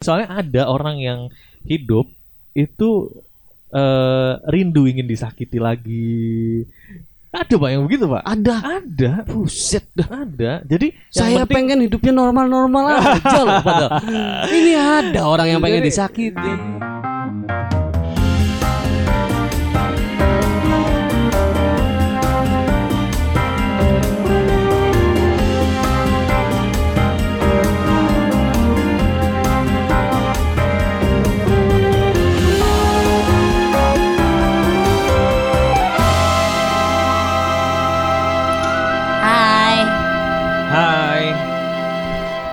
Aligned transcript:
Soalnya 0.00 0.32
ada 0.32 0.62
orang 0.64 0.96
yang 0.96 1.20
hidup 1.60 2.08
itu 2.56 3.12
eh 3.68 4.32
rindu 4.48 4.88
ingin 4.88 5.04
disakiti 5.04 5.60
lagi. 5.60 6.64
Ada 7.28 7.54
pak 7.54 7.68
yang 7.68 7.84
begitu 7.84 8.08
pak? 8.08 8.24
Ada. 8.24 8.80
Ada. 8.80 9.12
Buset 9.28 9.84
dah. 9.92 10.24
Ada. 10.24 10.64
Jadi 10.64 10.96
Saya 11.12 11.44
penting- 11.44 11.52
pengen 11.76 11.78
hidupnya 11.84 12.16
normal-normal 12.16 12.84
aja 12.96 13.38
loh 13.44 13.60
padahal. 13.60 13.90
Ini 14.56 14.72
ada 14.74 15.20
orang 15.28 15.46
yang 15.46 15.60
pengen 15.60 15.84
Jadi- 15.84 15.88
disakiti. 15.92 16.52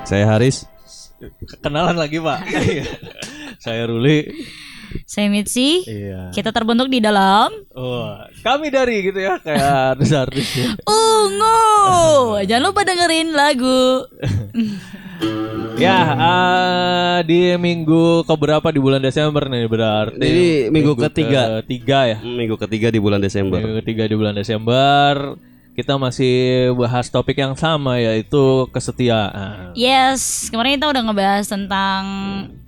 Saya 0.08 0.24
Haris. 0.32 0.72
Kenalan 1.60 2.00
lagi 2.00 2.24
pak. 2.24 2.40
Saya 3.64 3.92
Ruli. 3.92 4.24
Saya 5.04 5.28
Mitsi. 5.28 5.84
Iya. 5.84 6.32
Kita 6.32 6.56
terbentuk 6.56 6.88
di 6.88 7.04
dalam 7.04 7.52
Oh, 7.76 8.16
kami 8.40 8.72
dari 8.72 9.04
gitu 9.04 9.20
ya 9.20 9.36
kayak 9.44 10.00
artis-artis. 10.00 10.48
ya. 10.56 10.68
Ungu. 10.88 12.40
Jangan 12.48 12.64
lupa 12.72 12.88
dengerin 12.88 13.36
lagu. 13.36 13.84
Ya, 15.78 16.02
eh, 16.10 17.18
di 17.30 17.54
minggu 17.54 18.26
keberapa 18.26 18.66
di 18.74 18.82
bulan 18.82 18.98
Desember 18.98 19.46
nih 19.46 19.70
berarti? 19.70 20.26
Ini 20.26 20.74
minggu 20.74 20.98
ketiga. 20.98 21.62
Ketiga 21.62 22.10
ya. 22.10 22.18
Minggu 22.18 22.58
ketiga 22.58 22.90
di 22.90 22.98
bulan 22.98 23.22
Desember. 23.22 23.62
Minggu 23.62 23.86
ketiga 23.86 24.10
di 24.10 24.18
bulan 24.18 24.34
Desember. 24.34 25.38
Kita 25.78 25.94
masih 25.94 26.34
bahas 26.74 27.06
topik 27.06 27.38
yang 27.38 27.54
sama 27.54 28.02
yaitu 28.02 28.66
kesetiaan. 28.74 29.78
Yes, 29.78 30.50
kemarin 30.50 30.74
kita 30.74 30.90
udah 30.90 31.02
ngebahas 31.06 31.46
tentang 31.46 32.02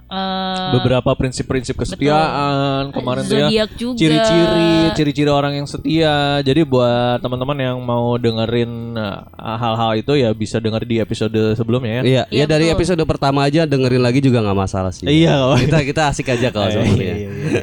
eh, 0.06 0.70
Beberapa 0.78 1.10
prinsip-prinsip 1.14 1.74
kesetiaan 1.74 2.94
kemarin 2.94 3.26
tuh 3.26 3.50
ya. 3.50 3.66
Ciri-ciri, 3.66 4.94
ciri-ciri 4.94 5.26
orang 5.26 5.58
yang 5.58 5.66
setia. 5.66 6.38
Jadi 6.42 6.62
buat 6.62 7.18
teman-teman 7.18 7.58
yang 7.58 7.78
mau 7.82 8.14
dengerin 8.14 8.94
eh, 8.94 9.20
hal-hal 9.58 9.98
itu 9.98 10.14
ya 10.14 10.30
bisa 10.30 10.62
denger 10.62 10.86
di 10.86 11.02
episode 11.02 11.58
sebelumnya 11.58 12.02
ya. 12.02 12.04
Iya, 12.06 12.24
Iya, 12.30 12.40
ya 12.42 12.46
dari 12.46 12.70
betul. 12.70 12.78
episode 12.78 13.02
pertama 13.10 13.42
aja 13.42 13.66
dengerin 13.66 14.06
lagi 14.06 14.22
juga 14.22 14.46
nggak 14.46 14.60
masalah 14.60 14.94
sih. 14.94 15.10
Iya, 15.10 15.34
kita 15.66 15.82
kita 15.82 16.02
asik 16.14 16.30
aja 16.30 16.54
kalau 16.54 16.70
Iya, 16.70 16.78
sebenarnya. 16.78 17.16
iya, 17.18 17.30
iya. 17.34 17.62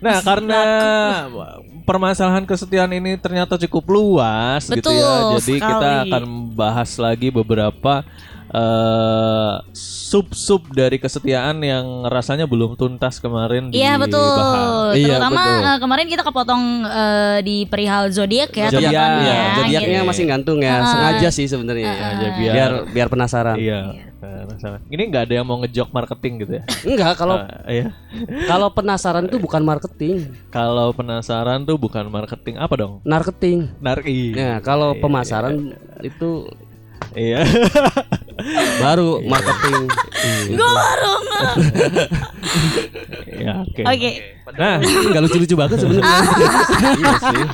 nah, 0.00 0.16
karena 0.24 0.60
permasalahan 1.88 2.44
kesetiaan 2.44 2.92
ini 2.92 3.16
ternyata 3.16 3.56
cukup 3.56 3.84
luas 3.88 4.68
gitu 4.68 4.92
ya. 4.92 5.32
Betul 5.32 5.40
Jadi 5.40 5.52
kita 5.56 5.72
sekali. 5.72 6.12
akan 6.12 6.24
bahas 6.52 6.90
lagi 7.00 7.32
beberapa 7.32 8.04
eh, 8.48 9.54
sub-sub 9.72 10.64
dari 10.70 10.96
kesetiaan 10.96 11.60
yang 11.60 11.84
rasanya 12.04 12.44
belum 12.44 12.74
tuntas 12.74 13.18
kemarin 13.18 13.68
Iya 13.68 13.94
dibahas. 13.94 14.02
betul. 14.02 14.86
Iya, 14.94 15.06
Terutama 15.14 15.36
betul. 15.38 15.60
eh, 15.64 15.78
kemarin 15.78 16.06
kita 16.06 16.22
kepotong 16.22 16.62
eh, 16.82 17.38
di 17.42 17.56
perihal 17.64 18.08
zodiak 18.08 18.50
ya 18.50 18.68
Zodiak, 18.68 18.88
teman-teman 18.88 19.20
Iya, 19.20 19.34
ya. 19.34 19.44
zodiaknya 19.54 19.98
gitu. 19.98 20.08
masih 20.08 20.24
gantung 20.26 20.58
ya, 20.58 20.74
sengaja 20.82 21.28
sih 21.28 21.46
sebenarnya. 21.46 21.88
Sengaja 21.90 22.26
biar- 22.30 22.54
biar 22.54 22.70
biar 22.88 23.08
penasaran. 23.08 23.56
Iya. 23.56 23.80
penasaran. 24.18 24.80
Ini 24.84 25.02
nggak 25.04 25.22
ada 25.22 25.34
yang 25.34 25.46
mau 25.46 25.58
ngejok 25.58 25.88
marketing 25.88 26.32
gitu 26.40 26.52
ya? 26.54 26.62
Enggak, 26.82 27.12
kalau 27.14 27.36
Eh, 27.68 27.78
iya. 27.78 27.86
kalau 28.44 28.66
penasaran 28.68 29.22
itu 29.22 29.36
bukan 29.36 29.62
marketing, 29.62 30.34
Kalau 30.48 30.90
penasaran 30.90 31.62
tuh 31.62 31.76
bukan 31.76 32.08
marketing 32.08 32.56
apa 32.56 32.74
dong? 32.74 32.92
marketing. 33.04 33.70
Narki. 33.78 34.32
Nah, 34.32 34.58
kalau 34.58 34.96
pemasaran 34.96 35.70
itu 36.00 36.48
Iya. 37.10 37.40
baru 38.78 39.22
marketing. 39.26 39.82
Gue 40.54 40.70
baru 40.70 41.14
ya, 43.38 43.52
oke. 43.64 43.82
Oke. 43.86 44.10
Nah, 44.58 44.76
Enggak 44.80 45.22
lucu-lucu 45.28 45.54
banget 45.54 45.78
sebenarnya. 45.80 46.18
iya 46.98 47.14
sih. 47.20 47.44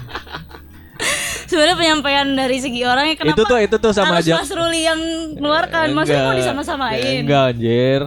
Sebenarnya 1.45 1.77
penyampaian 1.77 2.27
dari 2.35 2.57
segi 2.59 2.81
orangnya 2.83 3.15
kenapa 3.21 3.37
Itu 3.37 3.43
tuh 3.45 3.59
itu 3.61 3.77
tuh 3.77 3.93
sama 3.93 4.19
harus 4.19 4.27
aja. 4.27 4.41
Mas 4.41 4.51
Ruli 4.51 4.81
yang 4.89 5.01
keluarkan? 5.37 5.87
Mas 5.93 6.09
Ruli 6.09 6.25
mau 6.25 6.35
disama-samain. 6.35 7.23
Enggak 7.23 7.43
anjir. 7.55 8.01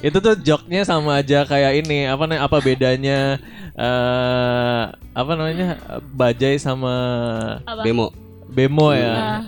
itu 0.00 0.16
tuh 0.16 0.34
joknya 0.40 0.80
sama 0.86 1.20
aja 1.20 1.44
kayak 1.44 1.84
ini 1.84 2.08
apa 2.08 2.24
namanya 2.24 2.42
apa 2.48 2.56
bedanya 2.64 3.36
eh 3.76 4.82
apa 5.12 5.32
namanya 5.36 5.76
bajai 6.14 6.56
sama 6.56 6.94
Apa? 7.68 7.84
Bemo. 7.84 8.14
bemo 8.48 8.96
ya. 8.96 9.12
Nah. 9.12 9.42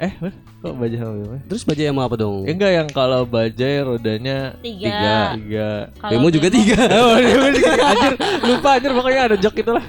Eh, 0.00 0.12
kok 0.60 0.76
bajai 0.76 0.96
sama 0.96 1.12
bemo? 1.16 1.36
Terus 1.42 1.62
baju 1.64 1.80
yang 1.80 1.96
mau 1.96 2.04
apa 2.04 2.16
dong? 2.16 2.44
Eh, 2.44 2.52
enggak 2.52 2.72
yang 2.74 2.88
kalau 2.88 3.24
bajai 3.24 3.80
rodanya 3.80 4.52
Tiga. 4.60 4.88
tiga. 4.92 5.16
tiga. 5.34 5.68
Bemo 6.06 6.28
juga 6.28 6.48
tiga. 6.48 6.80
Oh, 7.00 7.16
juga 7.16 7.48
tiga. 7.50 7.72
anjir, 7.82 8.12
lupa 8.44 8.68
anjir 8.76 8.90
pokoknya 8.92 9.20
ada 9.24 9.36
jok 9.36 9.54
itulah. 9.56 9.84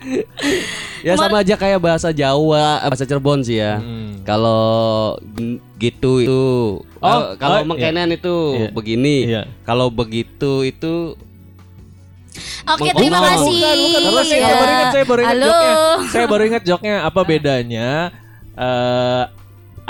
ya 1.06 1.12
sama 1.12 1.42
aja 1.42 1.54
kayak 1.54 1.76
bahasa 1.76 2.08
Jawa, 2.10 2.80
eh, 2.80 2.88
bahasa 2.88 3.04
Cirebon 3.04 3.42
sih 3.42 3.58
ya. 3.58 3.82
Hmm. 3.82 4.22
Kalau 4.22 5.16
gitu 5.76 6.22
itu 6.22 6.42
Oh, 7.00 7.08
oh, 7.08 7.22
kalau 7.34 7.64
oh, 7.64 7.66
mengkenan 7.66 8.12
itu 8.12 8.34
Iya. 8.54 8.68
begini. 8.70 9.16
Iya. 9.26 9.42
Kalau 9.64 9.90
begitu 9.90 10.62
itu 10.62 11.16
Oke, 12.62 12.86
Meng- 12.86 12.94
terima 12.94 13.18
Oh, 13.18 13.24
kasih. 13.26 13.58
Bukan, 13.58 13.76
bukan, 13.80 14.02
bukan. 14.06 14.22
Ya. 14.22 14.30
saya 14.30 14.54
baru 14.54 14.70
ingat, 14.70 14.88
saya 14.92 15.04
baru 15.04 15.20
ingat 15.20 15.32
Halo. 15.34 15.46
joknya. 15.50 15.74
Saya 16.06 16.26
baru 16.28 16.42
ingat 16.46 16.62
joknya. 16.62 16.94
Apa 17.02 17.20
bedanya 17.26 17.88
eh 18.54 19.22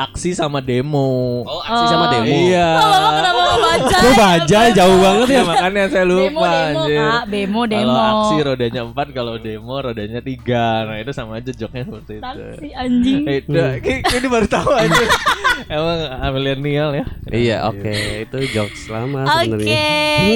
aksi 0.03 0.31
sama 0.33 0.59
demo? 0.59 1.43
oh 1.43 1.61
aksi 1.61 1.85
sama 1.87 2.07
demo. 2.11 2.27
Iya. 2.27 2.69
Oh, 2.71 2.89
Bapak 2.91 3.13
kenapa 3.13 3.41
baca? 3.57 3.97
Kok 4.01 4.13
bajai 4.15 4.69
jauh 4.73 4.99
banget 4.99 5.27
ya? 5.27 5.35
Ya, 5.35 5.43
makanya 5.45 5.83
saya 5.87 6.05
lupa 6.05 6.23
Demo, 6.23 6.41
demo, 6.41 6.51
anjir. 6.51 7.01
Kak. 7.01 7.23
Demo, 7.27 7.61
Kalau 7.61 7.71
demo. 7.71 8.01
aksi 8.01 8.37
rodanya 8.43 8.81
4, 8.87 9.09
kalau 9.11 9.35
demo 9.37 9.75
rodanya 9.77 10.21
3. 10.21 10.87
Nah, 10.87 10.97
itu 10.99 11.13
sama 11.13 11.33
aja 11.37 11.51
joknya 11.51 11.83
seperti 11.85 12.13
itu. 12.17 12.25
Taksi 12.25 12.69
anjing. 12.73 13.23
Eh, 13.25 13.39
udah, 13.45 13.71
ki- 13.79 14.03
ini 14.07 14.27
baru 14.27 14.47
tahu 14.47 14.71
aja. 14.73 15.05
Emang 15.69 15.99
milenial 16.33 16.91
ya. 16.95 17.05
Iya, 17.29 17.57
oke. 17.67 17.95
Itu 18.25 18.37
jokes 18.49 18.89
lama 18.89 19.29
Oke, 19.29 19.45
sebenarnya. 19.45 19.85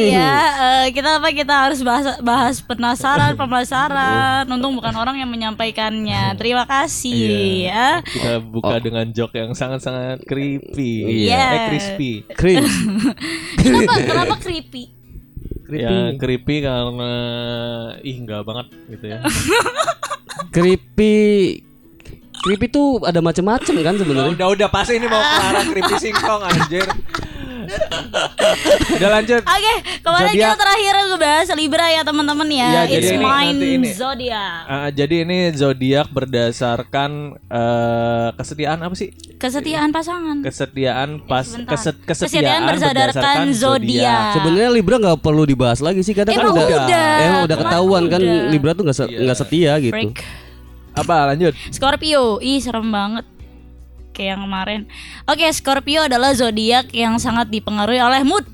ya 0.04 0.34
eh, 0.54 0.86
kita 0.92 1.16
apa 1.16 1.28
kita 1.31 1.54
harus 1.64 1.81
bahas 1.81 2.20
bahas 2.20 2.60
penasaran, 2.60 3.32
pemasaran. 3.34 4.44
Untung 4.46 4.76
bukan 4.76 4.92
orang 4.92 5.16
yang 5.16 5.31
menyampaikannya. 5.31 6.36
Terima 6.36 6.69
kasih 6.69 7.16
ya. 7.66 8.04
Kita 8.04 8.38
buka 8.38 8.76
dengan 8.78 9.08
jok 9.08 9.32
yang 9.32 9.50
sangat-sangat 9.54 10.26
creepy. 10.26 11.26
Iya. 11.26 11.41
Eh, 11.41 11.60
crispy. 11.72 12.10
Cringe. 12.34 12.69
Kenapa 13.65 13.94
kenapa 14.10 14.34
creepy? 14.42 14.84
Ya 15.65 16.12
creepy 16.20 16.60
karena 16.60 17.12
ih 18.04 18.16
enggak 18.20 18.44
banget 18.44 18.66
gitu 18.93 19.06
ya. 19.09 19.19
Creepy. 20.54 21.16
Creepy 22.44 22.66
tuh 22.69 23.00
ada 23.00 23.25
macam-macam 23.25 23.75
kan 23.81 23.94
sebenarnya. 23.97 24.34
udah 24.37 24.48
udah 24.53 24.69
pas 24.69 24.84
ini 24.93 25.09
mau 25.09 25.22
kelar 25.22 25.64
creepy 25.72 25.94
singkong 25.97 26.43
anjir. 26.44 26.84
udah 28.97 29.10
lanjut. 29.10 29.42
Oke, 29.42 29.75
kemarin 30.00 30.28
Zodiak. 30.28 30.44
kita 30.44 30.56
terakhir 30.56 30.94
ngebahas 31.06 31.48
Libra 31.54 31.86
ya 31.88 32.02
teman-teman 32.02 32.48
ya. 32.48 32.69
Jadi 32.80 32.94
It's 32.94 33.10
ini 33.10 33.19
mine 33.20 33.58
ini. 33.60 33.88
zodiak. 33.91 34.62
Ah, 34.64 34.88
jadi 34.88 35.14
ini 35.22 35.38
zodiak 35.52 36.06
berdasarkan 36.08 37.10
eh, 37.38 38.28
kesetiaan 38.34 38.78
apa 38.80 38.94
sih? 38.94 39.08
Kesetiaan 39.34 39.91
pasangan. 39.91 40.36
Kesetiaan 40.41 41.10
pas 41.22 41.44
sebentar. 41.44 41.72
keset, 41.72 41.97
Kesetiaan 42.00 42.62
kesetiaan 42.62 42.62
berdasarkan 42.66 43.38
zodiak. 43.52 44.32
Sebenarnya 44.34 44.70
Libra 44.70 44.96
nggak 44.99 45.20
perlu 45.20 45.44
dibahas 45.44 45.78
lagi 45.78 46.00
sih 46.00 46.12
kadang 46.12 46.34
kan 46.34 46.46
udah, 46.46 46.67
udah. 46.67 47.08
emang 47.20 47.43
udah 47.44 47.58
ketahuan 47.58 48.02
kan 48.06 48.20
udah. 48.20 48.49
Libra 48.49 48.70
tuh 48.72 48.82
nggak 48.82 48.96
se- 48.96 49.10
nggak 49.10 49.38
setia 49.38 49.72
gitu. 49.78 49.93
Freak. 49.93 50.20
Apa 50.94 51.26
lanjut? 51.26 51.50
Scorpio, 51.69 52.38
ih 52.38 52.62
serem 52.62 52.87
banget 52.87 53.26
kayak 54.14 54.38
yang 54.38 54.43
kemarin. 54.46 54.81
Oke, 55.26 55.44
Scorpio 55.50 56.06
adalah 56.06 56.31
zodiak 56.32 56.94
yang 56.94 57.19
sangat 57.19 57.50
dipengaruhi 57.50 57.99
oleh 57.99 58.22
mood. 58.22 58.46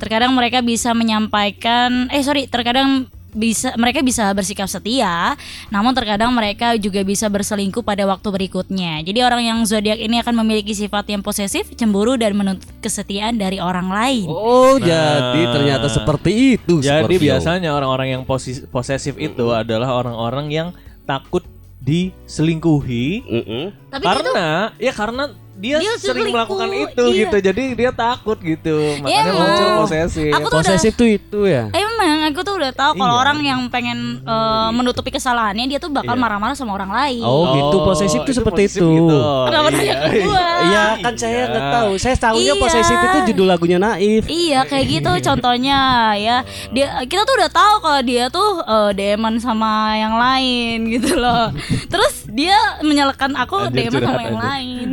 Terkadang 0.00 0.34
mereka 0.34 0.64
bisa 0.64 0.96
menyampaikan, 0.96 2.10
eh 2.10 2.24
sorry, 2.24 2.50
terkadang 2.50 3.06
bisa 3.32 3.72
mereka 3.80 4.04
bisa 4.04 4.28
bersikap 4.36 4.68
setia, 4.68 5.34
namun 5.72 5.96
terkadang 5.96 6.28
mereka 6.36 6.76
juga 6.76 7.00
bisa 7.00 7.32
berselingkuh 7.32 7.80
pada 7.80 8.04
waktu 8.04 8.28
berikutnya. 8.28 9.00
Jadi 9.00 9.24
orang 9.24 9.42
yang 9.42 9.58
zodiak 9.64 9.96
ini 9.96 10.20
akan 10.20 10.44
memiliki 10.44 10.76
sifat 10.76 11.08
yang 11.08 11.24
posesif, 11.24 11.72
cemburu 11.72 12.20
dan 12.20 12.36
menuntut 12.36 12.68
kesetiaan 12.84 13.40
dari 13.40 13.56
orang 13.56 13.88
lain. 13.88 14.28
Oh, 14.28 14.76
jadi 14.76 15.48
ternyata 15.48 15.88
seperti 15.88 16.60
itu. 16.60 16.84
Jadi 16.84 17.16
Scorpio. 17.16 17.24
biasanya 17.32 17.70
orang-orang 17.72 18.20
yang 18.20 18.22
posesif 18.68 19.16
itu 19.16 19.48
adalah 19.50 19.96
orang-orang 19.96 20.52
yang 20.52 20.68
takut 21.08 21.42
diselingkuhi 21.82 23.06
Mm-mm. 23.26 23.64
Tapi 23.90 24.04
dia 24.06 24.14
tuh 24.14 24.32
karena 24.32 24.48
ya 24.78 24.92
karena 24.94 25.24
dia, 25.52 25.76
Dia 25.78 25.92
sering 26.00 26.26
selingkuh, 26.26 26.32
melakukan 26.32 26.68
itu 26.72 27.04
iya. 27.06 27.18
gitu. 27.22 27.36
Jadi 27.38 27.62
dia 27.76 27.90
takut 27.92 28.38
gitu. 28.38 28.76
Makanya 28.98 29.20
emang. 29.22 29.36
muncul 29.38 29.68
posesif. 29.84 30.32
Aku 30.32 30.46
tuh 30.48 30.58
udah 30.58 30.64
Posesif 30.64 30.92
tuh 30.94 31.08
itu 31.08 31.40
ya. 31.44 31.68
Emang 31.70 32.10
aku 32.24 32.40
tuh 32.40 32.54
udah 32.56 32.72
tahu 32.72 32.92
kalau 32.96 33.14
Iya. 33.14 33.22
orang 33.22 33.38
yang 33.42 33.60
pengen 33.68 33.98
eh, 34.22 34.68
menutupi 34.72 35.10
kesalahannya 35.10 35.68
dia 35.68 35.76
tuh 35.76 35.92
bakal 35.92 36.16
Iya. 36.16 36.22
marah-marah 36.22 36.56
sama 36.56 36.72
orang 36.72 36.88
lain. 36.88 37.20
Oh, 37.20 37.52
gitu 37.52 37.76
posesif 37.84 38.20
tuh 38.22 38.32
seperti 38.32 38.64
posesif 38.64 38.80
itu. 38.80 38.90
gitu. 38.96 39.18
Kenapa 39.20 39.68
Iya, 39.72 39.96
gua? 40.22 40.46
Iya 40.62 40.84
kan 40.98 41.14
saya 41.14 41.40
nggak 41.46 41.66
tahu. 41.70 41.90
Saya 41.96 42.14
tahunya 42.16 42.54
Iya. 42.54 42.62
posesif 42.62 42.98
itu 42.98 43.18
judul 43.32 43.46
lagunya 43.46 43.78
Naif. 43.78 44.22
Iya 44.26 44.60
kayak 44.64 44.86
gitu 44.88 45.10
contohnya 45.22 45.78
ya 46.14 46.36
dia 46.70 46.86
kita 47.04 47.22
tuh 47.22 47.34
udah 47.36 47.50
tahu 47.50 47.74
kalau 47.82 48.00
dia 48.00 48.24
tuh 48.28 48.50
eh, 48.62 48.90
DM-an 48.92 49.36
sama 49.36 49.70
yang 49.94 50.16
lain 50.16 50.88
gitu 50.88 51.14
loh 51.14 51.52
terus 51.92 52.24
dia 52.26 52.56
menyalahkan 52.80 53.36
aku 53.36 53.68
DM-an 53.68 54.02
sama 54.02 54.22
yang 54.22 54.40
lain 54.40 54.86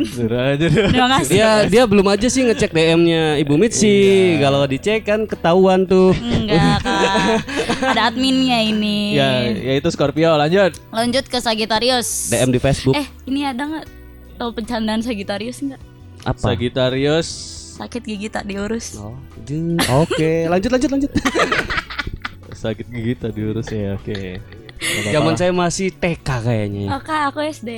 aja. 0.50 0.66
terima 0.66 1.08
kasih 1.12 1.32
Dia 1.32 1.50
dia 1.64 1.82
belum 1.84 2.06
aja 2.06 2.26
sih 2.26 2.42
ngecek 2.42 2.70
DM-nya 2.70 3.38
Ibu 3.38 3.54
Mitsi. 3.54 3.96
Kalau 4.36 4.64
dicek 4.64 5.02
kan 5.02 5.24
ketahuan 5.24 5.84
tuh. 5.84 6.10
enggak 6.14 6.80
kak 6.80 7.42
ada 7.86 8.02
adminnya 8.06 8.60
ini 8.60 9.14
Ya, 9.14 9.44
ya 9.46 9.74
itu 9.74 9.88
Scorpio. 9.88 10.32
Lanjut. 10.32 10.76
lanjut 10.90 11.24
ke 11.24 11.38
Sagittarius 11.38 12.28
DM 12.28 12.50
di 12.50 12.58
Facebook. 12.58 12.94
eh 12.94 13.06
ini 13.24 13.42
ada 13.42 13.62
nggak 13.62 13.86
tahu 14.36 14.50
pencandaan 14.52 15.00
Sagittarius 15.00 15.60
nggak 15.60 15.80
Apa? 16.22 16.38
Sagittarius. 16.38 17.28
sakit 17.76 18.02
gigi 18.02 18.28
tak 18.28 18.44
diurus 18.44 18.96
Oh. 18.96 19.16
Oke, 19.98 20.44
lanjut 20.46 20.68
lanjut 20.68 20.90
lanjut. 20.90 21.10
Sakit 22.52 22.86
gigi 22.86 23.12
tadi 23.14 23.34
diurus 23.34 23.66
ya. 23.66 23.96
Oke. 23.96 24.36
Apa-apa. 24.76 25.10
Zaman 25.10 25.34
saya 25.34 25.48
masih 25.50 25.88
TK 25.90 26.28
kayaknya. 26.40 26.86
oh 26.88 27.00
kak 27.00 27.28
aku 27.28 27.40
SD 27.42 27.68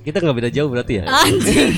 Kita 0.00 0.16
nggak 0.16 0.36
beda 0.36 0.50
jauh 0.50 0.72
berarti 0.72 1.00
ya? 1.00 1.04
Anjing. 1.04 1.76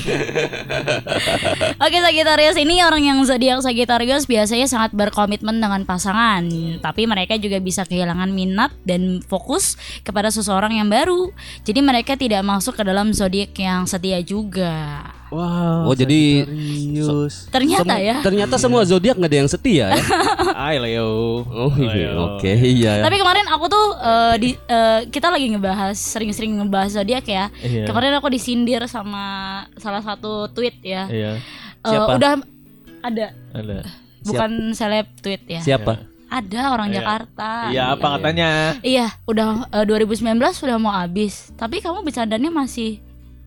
Oke 1.83 1.97
Sagittarius 1.99 2.55
ini 2.55 2.79
orang 2.79 3.03
yang 3.03 3.19
zodiak 3.27 3.59
Sagittarius 3.59 4.23
biasanya 4.23 4.67
sangat 4.71 4.95
berkomitmen 4.95 5.59
dengan 5.59 5.83
pasangan, 5.83 6.43
tapi 6.79 7.03
mereka 7.03 7.35
juga 7.35 7.59
bisa 7.59 7.83
kehilangan 7.83 8.31
minat 8.31 8.71
dan 8.87 9.19
fokus 9.27 9.75
kepada 10.07 10.31
seseorang 10.31 10.79
yang 10.79 10.87
baru. 10.87 11.35
Jadi 11.67 11.79
mereka 11.83 12.15
tidak 12.15 12.47
masuk 12.47 12.79
ke 12.79 12.83
dalam 12.87 13.11
zodiak 13.11 13.51
yang 13.59 13.83
setia 13.83 14.23
juga. 14.23 15.03
Wow. 15.33 15.89
Oh, 15.89 15.95
jadi- 15.97 16.45
Sagittarius. 16.45 17.49
Ternyata 17.49 17.95
ya. 17.97 18.21
Ternyata 18.21 18.55
semua 18.55 18.85
zodiak 18.85 19.17
nggak 19.17 19.27
ada 19.27 19.39
yang 19.39 19.49
setia 19.49 19.85
ya. 19.89 20.03
Hai 20.61 20.77
Leo. 20.77 21.41
Oh 21.43 21.73
iya, 21.73 22.13
oke 22.13 22.51
iya. 22.53 23.01
Tapi 23.01 23.17
kemarin 23.17 23.49
aku 23.49 23.65
tuh 23.65 23.85
eh, 23.97 24.35
di 24.37 24.49
eh, 24.55 24.99
kita 25.09 25.33
lagi 25.33 25.49
ngebahas 25.49 25.97
sering-sering 25.97 26.53
ngebahas 26.55 26.93
zodiak 26.93 27.25
ya. 27.25 27.49
Iya. 27.59 27.89
Kemarin 27.89 28.13
aku 28.15 28.29
disindir 28.29 28.85
sama 28.85 29.25
salah 29.75 30.05
satu 30.05 30.45
tweet 30.49 30.77
ya. 30.85 31.09
Iya. 31.09 31.31
Eh, 31.81 31.89
Siapa? 31.89 32.13
udah 32.15 32.31
ada 33.01 33.25
Ada. 33.51 33.77
bukan 34.23 34.71
seleb 34.71 35.09
tweet 35.19 35.43
ya. 35.49 35.59
Siapa? 35.59 35.97
Ada 36.29 36.73
orang 36.73 36.89
Iya. 36.89 36.97
Jakarta. 36.97 37.49
Iya, 37.69 37.83
apa 37.93 38.07
katanya? 38.17 38.49
Iya, 38.81 39.07
udah 39.25 39.69
eh, 39.69 39.85
2019 39.85 40.33
sudah 40.53 40.77
mau 40.77 40.93
habis. 40.93 41.49
Tapi 41.53 41.77
kamu 41.77 42.01
bercandanya 42.01 42.49
masih 42.49 43.01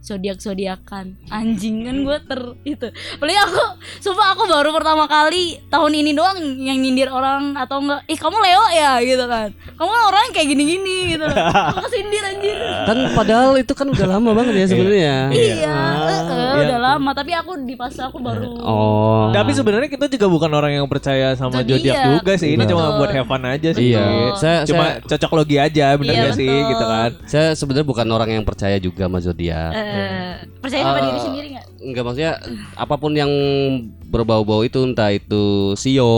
zodiak 0.06 0.38
zodiakan 0.38 1.18
anjing 1.28 1.82
kan 1.82 1.96
gue 1.98 2.18
ter 2.22 2.40
itu 2.62 2.86
paling 3.18 3.34
aku 3.36 3.58
sumpah 3.98 4.32
aku 4.32 4.46
baru 4.46 4.70
pertama 4.70 5.04
kali 5.04 5.58
tahun 5.66 5.92
ini 5.96 6.10
doang 6.12 6.38
yang 6.56 6.78
nyindir 6.78 7.10
orang 7.10 7.52
atau 7.52 7.82
enggak 7.82 8.06
ih 8.06 8.14
kamu 8.14 8.38
Leo 8.38 8.64
ya 8.70 9.02
gitu 9.02 9.26
kan 9.26 9.50
kamu 9.74 9.90
orang 9.90 10.30
kayak 10.30 10.48
gini-gini 10.48 10.96
gitu 11.10 11.26
loh 11.26 11.34
aku 11.68 11.84
kesindir 11.84 12.22
anjir 12.24 12.56
Kan 12.86 12.98
padahal 13.12 13.58
itu 13.58 13.72
kan 13.72 13.86
udah 13.86 14.06
lama 14.08 14.30
banget 14.32 14.54
ya 14.54 14.66
sebenarnya. 14.68 15.16
iya 15.28 15.74
eh, 16.06 16.20
eh, 16.22 16.54
Iya. 16.56 16.64
udah 16.64 16.78
lama 16.80 17.10
tapi 17.12 17.34
aku 17.34 17.58
di 17.60 17.74
pas 17.74 17.92
aku 17.92 18.16
baru 18.16 18.54
Oh. 18.58 19.28
Tapi 19.28 19.50
sebenarnya 19.50 19.88
kita 19.88 20.06
juga 20.06 20.26
bukan 20.26 20.50
orang 20.50 20.72
yang 20.72 20.86
percaya 20.86 21.34
sama 21.34 21.60
zodiak 21.60 21.82
dia. 21.82 22.06
juga 22.08 22.32
sih. 22.36 22.52
Ini 22.52 22.62
Betul. 22.62 22.78
cuma 22.78 22.96
buat 22.96 23.10
have 23.10 23.26
fun 23.26 23.42
aja 23.42 23.70
sih. 23.70 23.90
Iya. 23.90 24.04
Saya 24.34 24.56
Cuma 24.64 24.84
saya, 24.94 25.02
cocok 25.04 25.30
logi 25.34 25.56
aja, 25.56 25.86
bener 25.94 26.12
Iya, 26.12 26.22
gak 26.24 26.34
sih 26.34 26.46
gitu 26.48 26.84
kan? 26.84 27.10
saya 27.24 27.48
sebenarnya 27.52 27.86
bukan 27.86 28.06
orang 28.08 28.30
yang 28.32 28.44
percaya 28.44 28.76
juga 28.76 29.06
sama 29.06 29.18
zodiak. 29.18 29.72
Eh, 29.96 30.32
percaya 30.58 30.82
sama 30.82 30.98
Eh, 30.98 31.04
diri 31.04 31.20
sendiri 31.20 31.46
nggak 31.50 31.66
Enggak 31.78 32.02
maksudnya 32.02 32.32
apa 32.74 32.94
pun 32.96 33.12
yang 33.12 33.30
berbau-bau 34.04 34.60
itu 34.60 34.82
entah 34.82 35.08
itu 35.08 35.44
sio, 35.74 36.12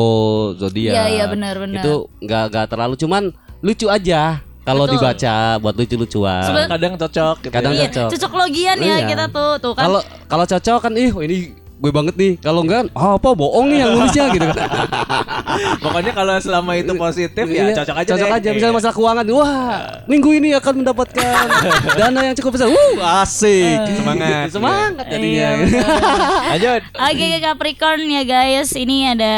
zodiak. 0.55 0.93
iya 0.93 1.05
iya 1.09 1.25
benar-benar 1.27 1.79
Itu 1.79 2.09
enggak 2.19 2.43
enggak 2.49 2.67
terlalu 2.69 2.95
cuman 2.95 3.23
lucu 3.59 3.87
aja 3.87 4.41
kalau 4.63 4.85
dibaca 4.85 5.35
buat 5.59 5.73
lucu-lucuan. 5.73 6.69
Kadang 6.69 6.95
cocok 6.95 7.37
gitu. 7.41 7.51
Kadang 7.51 7.73
ya. 7.73 7.79
iya 7.79 7.89
cocok. 7.89 8.11
cocok 8.13 8.33
logian 8.37 8.77
ya 8.77 8.97
Iya. 8.97 9.09
kita 9.09 9.25
tuh 9.29 9.51
tuh 9.59 9.73
kan 9.73 9.85
Kalau 9.87 10.01
kalau 10.29 10.45
cocok 10.45 10.79
kan 10.79 10.93
ih 10.93 11.09
ini 11.09 11.37
gue 11.79 11.93
banget 11.95 12.15
nih. 12.15 12.33
Kalau 12.39 12.67
enggak 12.67 12.91
ah, 12.91 13.15
apa 13.15 13.31
bohong 13.33 13.71
nih 13.71 13.79
yang 13.81 13.91
nulisnya 13.95 14.25
gitu 14.35 14.47
kan. 14.51 14.59
Pokoknya 15.85 16.13
kalau 16.13 16.35
selama 16.39 16.75
itu 16.75 16.93
positif 16.95 17.47
ya 17.47 17.71
Iya, 17.71 17.75
cocok 17.79 17.97
aja 17.97 18.11
Cocok 18.15 18.29
deh. 18.29 18.39
aja 18.39 18.49
misalnya 18.51 18.73
Iya. 18.75 18.79
masalah 18.83 18.95
keuangan. 18.95 19.25
Wah, 19.31 19.79
minggu 20.05 20.31
ini 20.35 20.49
akan 20.55 20.75
mendapatkan 20.83 21.45
dana 21.99 22.21
yang 22.21 22.35
cukup 22.35 22.51
besar. 22.55 22.67
Wuh, 22.67 22.99
asik. 23.23 23.79
Semangat. 23.95 24.47
Semangat 24.51 25.07
jadinya. 25.07 25.27
Iya, 25.31 25.49
betul. 25.59 25.83
Lanjut. 26.51 26.81
Oke 26.99 27.25
ke 27.29 27.39
Capricorn 27.41 28.03
ya 28.05 28.23
guys, 28.23 28.69
ini 28.75 28.99
ada 29.07 29.35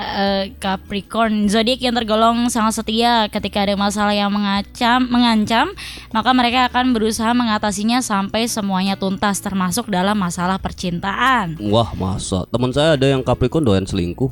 eh, 0.00 0.42
Capricorn 0.56 1.46
zodiak 1.46 1.80
yang 1.80 1.92
tergolong 1.92 2.48
sangat 2.48 2.80
setia 2.80 3.28
ketika 3.28 3.68
ada 3.68 3.76
masalah 3.76 4.16
yang 4.16 4.32
mengancam, 4.32 5.04
mengancam, 5.06 5.68
maka 6.10 6.30
mereka 6.32 6.72
akan 6.72 6.96
berusaha 6.96 7.30
mengatasinya 7.30 8.00
sampai 8.00 8.48
semuanya 8.48 8.96
tuntas 8.96 9.38
termasuk 9.38 9.92
dalam 9.92 10.16
masalah 10.16 10.56
percintaan. 10.56 11.57
Wah, 11.60 11.90
masa 11.92 12.46
teman 12.48 12.70
saya 12.70 12.94
ada 12.94 13.04
yang 13.04 13.20
Capricorn 13.20 13.62
doyan 13.62 13.82
selingkuh. 13.82 14.30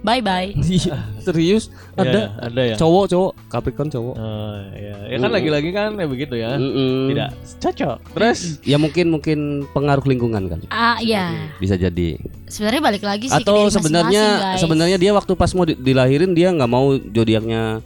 Bye 0.00 0.24
bye. 0.24 0.56
Iya, 0.64 0.96
serius 1.20 1.68
ada 1.92 2.08
Ya, 2.08 2.24
ada 2.40 2.62
ya. 2.64 2.74
cowok 2.74 3.04
cowok 3.06 3.32
Capricorn 3.52 3.88
cowok. 3.88 4.14
Oh, 4.16 4.56
iya. 4.72 4.96
Ya 5.06 5.16
kan 5.18 5.28
lagi-lagi 5.28 5.70
kan 5.70 5.92
ya 5.92 6.08
begitu 6.08 6.34
ya. 6.34 6.56
Mm-mm. 6.56 7.12
Tidak 7.12 7.28
cocok. 7.60 7.96
Terus 8.16 8.38
Ya 8.64 8.80
mungkin 8.80 9.12
mungkin 9.12 9.38
pengaruh 9.68 10.00
lingkungan 10.02 10.48
kali. 10.48 10.64
Ah 10.70 10.96
ya, 10.98 11.52
Bisa 11.60 11.76
jadi. 11.76 12.16
sebenarnya 12.48 12.80
balik 12.82 13.04
lagi 13.04 13.28
sih 13.28 13.36
Atau 13.36 13.68
sebenarnya 13.68 14.56
sebenarnya 14.56 14.96
dia 14.96 15.12
waktu 15.12 15.36
pas 15.36 15.52
mau 15.52 15.62
di- 15.62 15.76
dilahirin 15.76 16.32
dia 16.32 16.48
nggak 16.48 16.66
mau 16.66 16.96
zodiaknya 16.96 17.84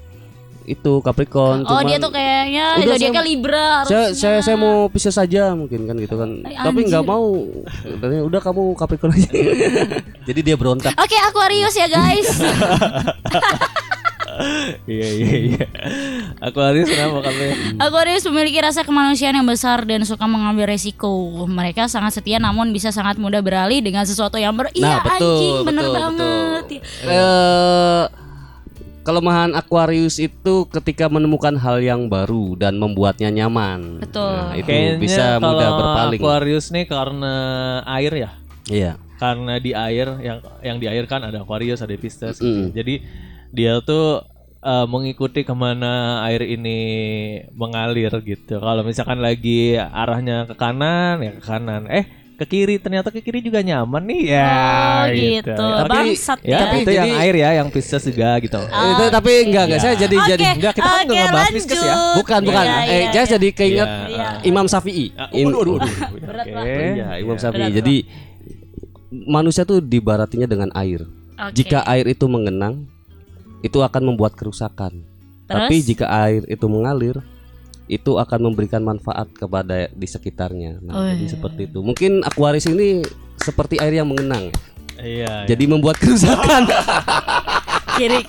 itu 0.64 0.92
Capricorn. 1.00 1.62
Oh 1.62 1.76
cuman 1.76 1.84
dia 1.84 1.98
tuh 2.00 2.08
kayaknya 2.08 2.66
Udah, 2.76 2.86
zodiaknya 2.90 3.20
saya- 3.20 3.28
Libra 3.28 3.66
saya, 3.84 4.00
harusnya. 4.08 4.16
saya 4.16 4.38
saya 4.40 4.56
mau 4.56 4.88
pisah 4.88 5.12
saja 5.12 5.52
mungkin 5.52 5.84
kan 5.84 5.96
gitu 5.96 6.16
kan. 6.16 6.30
Ay, 6.42 6.56
Tapi 6.56 6.80
nggak 6.84 7.04
mau. 7.04 7.44
Katanya, 7.68 8.22
udah 8.24 8.40
kamu 8.40 8.62
Capricorn 8.74 9.12
aja. 9.12 9.28
jadi 10.28 10.40
dia 10.40 10.56
berontak. 10.56 10.96
Oke 10.96 11.16
Aquarius 11.20 11.74
ya 11.74 11.86
guys. 11.86 12.28
iya 14.90 15.08
iya 15.14 15.32
iya. 15.52 15.64
Aquarius 16.40 16.88
kenapa 16.88 17.28
kamu? 17.28 17.42
Aquarius 17.78 18.24
memiliki 18.26 18.58
rasa 18.58 18.82
kemanusiaan 18.82 19.36
yang 19.36 19.46
besar 19.46 19.84
dan 19.84 20.02
suka 20.02 20.24
mengambil 20.24 20.66
resiko. 20.66 21.12
Mereka 21.46 21.86
sangat 21.86 22.16
setia 22.16 22.40
namun 22.40 22.72
bisa 22.72 22.90
sangat 22.90 23.20
mudah 23.20 23.44
beralih 23.44 23.78
dengan 23.78 24.02
sesuatu 24.02 24.40
yang 24.40 24.56
ber 24.56 24.72
Iya 24.72 24.82
Nah, 24.82 25.00
betul, 25.04 25.28
anjing 25.28 25.54
bener 25.62 25.84
betul, 25.84 25.94
banget. 25.94 26.64
Eh 27.04 28.23
kelemahan 29.04 29.52
Aquarius 29.52 30.16
itu 30.16 30.64
ketika 30.72 31.12
menemukan 31.12 31.52
hal 31.60 31.78
yang 31.84 32.08
baru 32.08 32.56
dan 32.56 32.80
membuatnya 32.80 33.28
nyaman. 33.28 34.00
Betul. 34.00 34.32
Nah, 34.32 34.56
itu 34.56 34.66
Kayaknya 34.66 34.92
bisa 34.96 35.24
mudah 35.38 35.70
berpaling. 35.76 36.20
Aquarius 36.24 36.66
nih 36.72 36.88
karena 36.88 37.34
air 37.84 38.12
ya. 38.16 38.30
Iya. 38.66 38.92
Karena 39.20 39.60
di 39.60 39.76
air 39.76 40.08
yang 40.24 40.38
yang 40.64 40.76
di 40.80 40.88
air 40.88 41.04
kan 41.04 41.20
ada 41.22 41.44
Aquarius, 41.44 41.84
ada 41.84 41.92
Pisces. 41.94 42.40
Mm. 42.40 42.72
Jadi 42.72 43.04
dia 43.52 43.78
tuh 43.84 44.24
eh, 44.64 44.86
mengikuti 44.88 45.44
ke 45.44 45.52
mana 45.52 46.24
air 46.24 46.40
ini 46.40 46.80
mengalir 47.52 48.10
gitu. 48.24 48.56
Kalau 48.58 48.82
misalkan 48.82 49.20
lagi 49.20 49.76
arahnya 49.76 50.48
ke 50.48 50.56
kanan 50.56 51.20
ya 51.20 51.32
ke 51.36 51.42
kanan. 51.44 51.86
Eh 51.92 52.23
ke 52.34 52.44
kiri 52.44 52.76
ternyata 52.76 53.08
ke 53.08 53.22
kiri 53.22 53.38
juga 53.38 53.62
nyaman 53.62 54.02
nih 54.04 54.22
ya. 54.26 54.50
Oh 54.50 55.04
gitu. 55.08 55.54
Tapi- 55.54 55.90
Bangsat 55.90 56.38
Ya, 56.42 56.58
ya. 56.58 56.66
itu 56.74 56.90
Jadi- 56.90 56.98
yang 56.98 57.12
air 57.16 57.34
ya, 57.34 57.50
yang 57.58 57.68
Pisces 57.70 58.02
juga 58.02 58.34
gitu. 58.38 58.58
itu 58.58 59.04
tapi 59.08 59.32
enggak 59.46 59.64
enggak 59.64 59.80
Iya. 59.80 59.84
saya 59.84 59.94
jadi 59.96 60.16
Oke, 60.18 60.28
jadi 60.34 60.44
Enggak, 60.54 60.72
kita 60.74 60.82
kan 60.84 60.94
nggak 60.98 61.14
oke, 61.14 61.24
ngebahas 61.30 61.52
Pisces 61.54 61.80
ya. 61.80 61.94
bukan 62.18 62.40
bukan. 62.42 62.64
Iya, 62.64 62.74
eh 62.74 62.82
iya, 62.82 63.08
saya 63.08 63.22
iya. 63.22 63.32
jadi 63.32 63.48
keinget 63.50 63.88
Iya. 64.10 64.28
Imam 64.44 64.66
Syafi'i. 64.66 65.06
In- 65.32 65.46
waduh, 65.48 65.78
waduh, 65.78 65.78
waduh. 65.78 65.90
Berat, 66.28 66.44
Oke. 66.44 66.54
Pak. 66.54 66.64
Iya, 66.66 67.08
Imam 67.18 67.36
Iya. 67.36 67.42
Syafi'i. 67.42 67.70
Jadi 67.72 67.96
manusia 69.10 69.62
tuh 69.62 69.78
dibaratinya 69.78 70.44
dengan 70.44 70.70
air. 70.74 71.06
Oke. 71.34 71.54
Jika 71.54 71.82
air 71.84 72.06
itu 72.06 72.26
mengenang, 72.26 72.86
itu 73.60 73.78
akan 73.78 74.02
membuat 74.04 74.34
kerusakan. 74.34 75.02
Terus? 75.44 75.54
Tapi 75.60 75.76
jika 75.82 76.06
air 76.08 76.42
itu 76.46 76.66
mengalir, 76.66 77.20
itu 77.86 78.16
akan 78.16 78.40
memberikan 78.44 78.80
manfaat 78.80 79.28
kepada 79.30 79.88
di 79.88 80.06
sekitarnya. 80.06 80.80
Nah, 80.80 80.92
Oh, 80.94 81.04
jadi 81.06 81.20
iya. 81.20 81.32
seperti 81.32 81.60
itu. 81.66 81.78
Mungkin 81.80 82.22
Aquarius 82.22 82.64
ini 82.66 83.04
seperti 83.36 83.76
air 83.76 83.94
yang 83.94 84.06
mengenang, 84.06 84.48
Iya. 84.96 85.44
jadi 85.44 85.64
membuat 85.66 85.96
kerusakan. 85.96 86.64
kiri. 87.94 88.26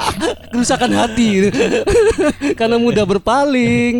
kerusakan 0.47 0.93
hati 0.93 1.49
karena 2.59 2.77
mudah 2.77 3.01
berpaling. 3.03 3.97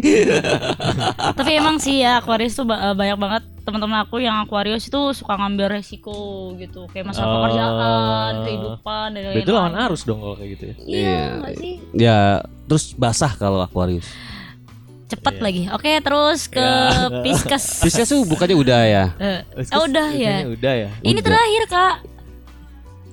Tapi 1.40 1.52
emang 1.52 1.82
sih 1.82 2.00
ya 2.00 2.22
Aquarius 2.22 2.54
tuh 2.54 2.64
ba- 2.64 2.94
banyak 2.94 3.18
banget 3.18 3.44
teman-teman 3.66 3.98
aku 4.00 4.22
yang 4.22 4.46
Aquarius 4.46 4.86
itu 4.86 5.02
suka 5.12 5.34
ngambil 5.36 5.74
resiko 5.74 6.14
gitu, 6.56 6.86
kayak 6.86 7.10
masalah 7.10 7.26
Oh. 7.28 7.36
pekerjaan, 7.42 8.34
kehidupan 8.46 9.08
dan 9.10 9.22
lain-lain. 9.26 9.42
Itu 9.42 9.52
lawan 9.52 9.76
arus 9.82 10.02
dong 10.06 10.22
kalau 10.22 10.36
kayak 10.38 10.50
gitu 10.54 10.64
ya. 10.64 10.76
Iya, 10.78 11.02
Iya. 11.42 11.58
sih? 11.58 11.74
ya, 11.98 12.18
terus 12.70 12.94
basah 12.94 13.34
kalau 13.34 13.58
Aquarius. 13.60 14.06
Cepet 15.06 15.36
lagi. 15.38 15.70
Oke, 15.70 16.02
terus 16.02 16.50
ke 16.50 16.58
Ya. 16.58 17.10
Pisces. 17.24 17.66
Pisces 17.80 18.08
tuh 18.08 18.26
bukannya 18.26 18.58
udah 18.58 18.82
ya? 18.84 19.04
Eh, 19.16 19.40
oh, 19.72 19.86
udah 19.86 20.10
ya. 20.10 20.36
Udah 20.50 20.74
ya. 20.76 20.90
Ini 21.00 21.14
Udah. 21.14 21.26
terakhir 21.26 21.64
kak. 21.70 21.96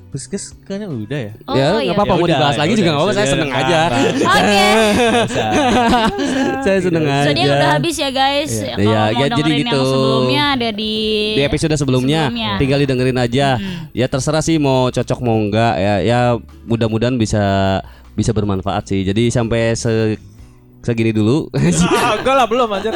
Puskes 0.08 0.52
kayaknya 0.62 0.88
udah 0.88 1.18
ya. 1.18 1.32
Oh 1.48 1.56
ya, 1.56 1.68
iya. 1.80 1.88
nggak 1.88 1.96
apa-apa 1.96 2.04
Ya 2.06 2.16
mau 2.16 2.24
udah, 2.24 2.36
dibahas 2.36 2.52
ya 2.52 2.60
lagi 2.60 2.68
udah. 2.68 2.78
juga 2.78 2.88
nggak 2.88 3.00
apa-apa. 3.00 3.16
Saya 3.16 3.28
seneng 3.28 3.50
aja. 3.50 3.80
Oke. 4.36 4.66
Saya 6.62 6.78
seneng 6.80 7.04
aja. 7.06 7.24
Zodiak 7.28 7.48
udah 7.48 7.70
habis 7.72 7.94
ya 7.96 8.10
guys. 8.10 8.52
Iya. 8.52 8.72
Kalau 8.72 8.82
Iya, 8.82 9.00
mau 9.02 9.12
ya, 9.12 9.26
jadi 9.30 9.50
gitu. 9.50 9.72
yang 9.72 9.86
sebelumnya 9.88 10.42
ada 10.52 10.68
di 10.70 10.94
Di 11.32 11.42
episode 11.42 11.74
sebelumnya, 11.74 12.20
Sebelumnya. 12.28 12.50
tinggal 12.60 12.78
didengerin 12.80 13.18
aja. 13.18 13.48
Ya 13.92 14.06
terserah 14.06 14.42
sih 14.42 14.56
mau 14.56 14.88
cocok 14.88 15.18
mau 15.20 15.36
enggak 15.38 15.74
ya. 15.76 15.94
Ya 16.02 16.18
mudah-mudahan 16.64 17.16
bisa 17.16 17.44
bisa 18.12 18.30
bermanfaat 18.30 18.84
sih. 18.86 19.00
Jadi 19.02 19.28
sampai 19.28 19.72
se 19.72 20.20
segini 20.82 21.14
dulu. 21.14 21.46
Ah, 22.02 22.18
enggak 22.18 22.34
lah 22.34 22.46
belum 22.46 22.68
aja. 22.68 22.90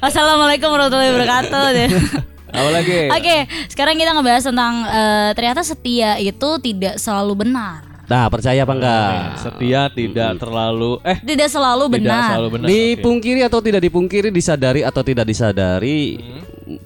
Wassalamualaikum 0.00 0.68
warahmatullahi 0.68 1.10
wabarakatuh. 1.12 1.66
Apa 2.56 2.70
lagi? 2.72 3.00
Oke, 3.12 3.36
sekarang 3.68 4.00
kita 4.00 4.16
ngebahas 4.16 4.44
tentang 4.48 4.74
eh, 4.88 5.30
ternyata 5.36 5.60
setia 5.60 6.16
itu 6.16 6.48
tidak 6.58 6.96
selalu 6.96 7.44
benar. 7.44 7.84
nah, 8.06 8.30
percaya 8.30 8.62
apa 8.62 8.70
enggak? 8.70 9.10
Setia 9.42 9.90
tidak 9.90 10.38
terlalu 10.38 11.02
eh 11.02 11.18
Tidak 11.20 11.48
selalu 11.50 11.84
tidak 11.90 11.96
benar. 12.00 12.28
selalu 12.32 12.48
benar. 12.54 12.66
Dipungkiri 12.70 13.40
atau 13.42 13.58
tidak 13.58 13.82
dipungkiri, 13.82 14.28
disadari 14.30 14.86
atau 14.86 15.02
tidak 15.02 15.26
disadari, 15.26 16.22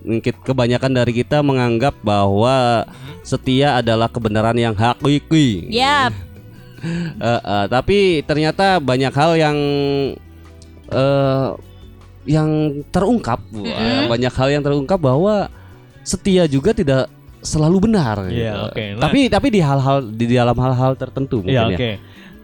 mungkin 0.01 0.33
kebanyakan 0.41 0.91
dari 0.97 1.13
kita 1.13 1.45
menganggap 1.45 1.93
bahwa 2.01 2.89
setia 3.21 3.77
adalah 3.77 4.09
kebenaran 4.09 4.57
yang 4.57 4.73
hakiki. 4.75 5.69
Yap. 5.71 6.13
Eh, 6.81 7.29
eh, 7.45 7.67
tapi 7.69 8.25
ternyata 8.25 8.81
banyak 8.81 9.13
hal 9.13 9.37
yang 9.37 9.57
eh 10.91 11.49
yang 12.29 12.51
terungkap, 12.89 13.41
Wah, 13.51 14.05
banyak 14.07 14.29
hal 14.31 14.49
yang 14.51 14.61
terungkap 14.61 15.01
bahwa 15.01 15.49
setia 16.03 16.45
juga 16.45 16.71
tidak 16.71 17.09
selalu 17.41 17.89
benar. 17.89 18.29
Iya, 18.29 18.53
gitu. 18.53 18.61
oke. 18.69 18.85
Nah. 18.93 19.01
Tapi 19.01 19.21
tapi 19.27 19.49
di 19.49 19.61
hal-hal 19.65 19.99
di 20.05 20.27
dalam 20.29 20.53
hal-hal 20.55 20.93
tertentu 20.95 21.41
mungkin 21.41 21.57
Iya, 21.57 21.73
ya. 21.73 21.79
oke. 21.79 21.91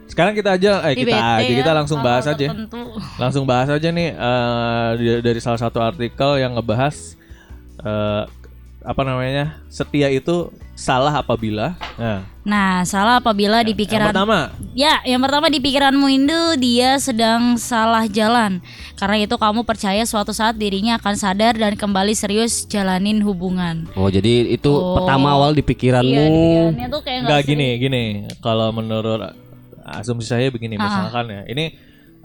Sekarang 0.06 0.32
kita 0.32 0.56
aja 0.56 0.70
eh 0.86 0.94
kita 0.96 1.12
aja 1.12 1.44
ya, 1.44 1.56
kita 1.60 1.72
langsung 1.76 2.00
bahas 2.00 2.24
aja. 2.24 2.46
tertentu. 2.46 2.82
Langsung 3.20 3.44
bahas 3.44 3.68
aja 3.68 3.88
nih 3.90 4.08
eh, 4.10 4.88
di- 4.96 5.20
dari 5.20 5.40
salah 5.42 5.60
satu 5.60 5.76
artikel 5.78 6.40
yang 6.40 6.56
ngebahas 6.56 7.18
eh, 7.76 8.22
apa 8.87 9.02
namanya? 9.02 9.59
Setia 9.66 10.07
itu 10.09 10.55
salah 10.78 11.11
apabila 11.11 11.75
nah, 11.99 12.23
Nah, 12.47 12.87
salah 12.87 13.19
apabila 13.19 13.64
di 13.66 13.75
yang 13.75 13.81
pikiran 13.83 14.09
pertama 14.14 14.55
Ya, 14.78 15.02
yang 15.02 15.19
pertama 15.19 15.50
di 15.50 15.59
pikiranmu 15.59 16.07
itu 16.07 16.40
dia 16.62 16.95
sedang 17.02 17.59
salah 17.59 18.07
jalan. 18.07 18.62
Karena 18.95 19.16
itu 19.19 19.35
kamu 19.35 19.66
percaya 19.66 20.07
suatu 20.07 20.31
saat 20.31 20.55
dirinya 20.55 21.02
akan 21.02 21.19
sadar 21.19 21.59
dan 21.59 21.75
kembali 21.75 22.14
serius 22.14 22.62
jalanin 22.71 23.19
hubungan. 23.26 23.90
Oh, 23.99 24.07
jadi 24.07 24.55
itu 24.55 24.71
Oh. 24.71 25.02
pertama 25.02 25.35
awal 25.35 25.50
di 25.50 25.66
pikiranmu. 25.66 26.07
Iya, 26.14 26.23
di 26.23 26.38
pikirannya 26.38 26.87
tuh 26.87 27.00
kayak 27.02 27.19
Enggak 27.26 27.40
nggak 27.43 27.49
gini, 27.50 27.69
gini. 27.83 28.02
Kalau 28.38 28.69
menurut 28.71 29.21
asumsi 29.83 30.31
saya 30.31 30.47
begini 30.55 30.78
Ah. 30.78 30.87
misalkan 30.87 31.26
ya. 31.26 31.43
Ini 31.50 31.64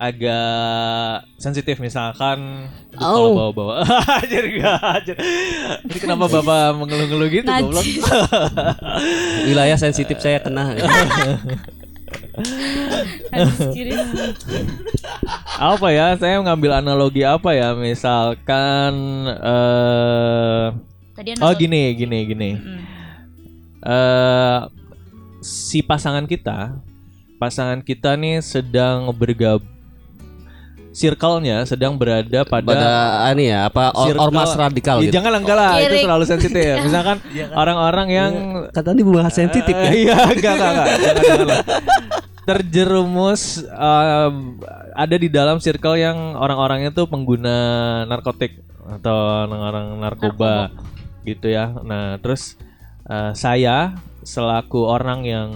agak 0.02 1.30
sensitif 1.38 1.78
misalkan 1.78 2.66
Oh. 2.98 3.06
kalau 3.14 3.30
bawa-bawa. 3.38 3.86
Anjir 4.18 4.50
enggak 4.50 4.82
anjir. 4.82 5.16
Ini 5.86 5.98
kenapa 6.02 6.26
Bapak 6.26 6.74
mengeluh-ngeluh 6.74 7.30
gitu 7.30 7.46
goblok? 7.46 7.86
Wilayah 9.48 9.78
sensitif 9.78 10.18
saya 10.18 10.42
kena. 10.42 10.74
Apa 15.62 15.88
ya? 15.94 16.18
Saya 16.18 16.42
mengambil 16.42 16.82
analogi 16.82 17.22
apa 17.22 17.54
ya? 17.54 17.78
Misalkan 17.78 18.94
eh 19.30 20.66
Tadi 21.16 21.30
Oh 21.40 21.54
gini, 21.54 21.94
gini, 21.94 22.20
gini. 22.26 22.50
Mm. 22.58 22.82
eh 23.86 24.60
si 25.42 25.82
pasangan 25.82 26.26
kita, 26.26 26.78
pasangan 27.38 27.82
kita 27.82 28.18
nih 28.18 28.42
sedang 28.42 29.10
bergab 29.14 29.62
circle-nya 30.92 31.64
sedang 31.64 31.96
berada 31.96 32.44
pada, 32.44 32.68
Pada 32.68 32.92
ini 33.32 33.48
ya, 33.48 33.66
apa 33.66 33.92
or- 33.92 34.12
circle- 34.12 34.28
ormas 34.28 34.52
radikal 34.54 35.00
Ya, 35.00 35.08
gitu. 35.08 35.14
Jangan 35.16 35.32
enggak 35.40 35.56
lah, 35.56 35.72
itu 35.74 35.86
Kiri. 35.88 36.00
terlalu 36.04 36.26
sensitif. 36.26 36.74
Misalkan 36.86 37.18
orang-orang 37.52 38.08
yang 38.08 38.32
Kata 38.70 38.92
tadi 38.92 39.02
bahas 39.02 39.32
sensitif 39.32 39.72
ya. 39.72 39.88
Eh, 39.88 39.96
Iya, 40.04 40.18
enggak, 40.30 40.54
enggak, 40.54 40.70
enggak. 40.70 40.88
Jangan, 40.92 41.22
jangan 41.24 41.46
lah. 41.48 41.60
Terjerumus 42.42 43.42
eh, 43.64 44.30
ada 44.94 45.16
di 45.16 45.28
dalam 45.28 45.58
circle 45.58 45.96
yang 45.96 46.36
orang-orangnya 46.36 46.92
tuh 46.92 47.06
pengguna 47.06 47.56
narkotik 48.06 48.60
atau 48.92 49.16
orang-orang 49.48 49.96
narkoba 49.98 50.74
gitu 51.24 51.48
ya. 51.48 51.72
Nah, 51.82 52.18
terus 52.18 52.60
eh, 53.06 53.32
saya 53.32 53.96
selaku 54.22 54.84
orang 54.84 55.20
yang 55.24 55.50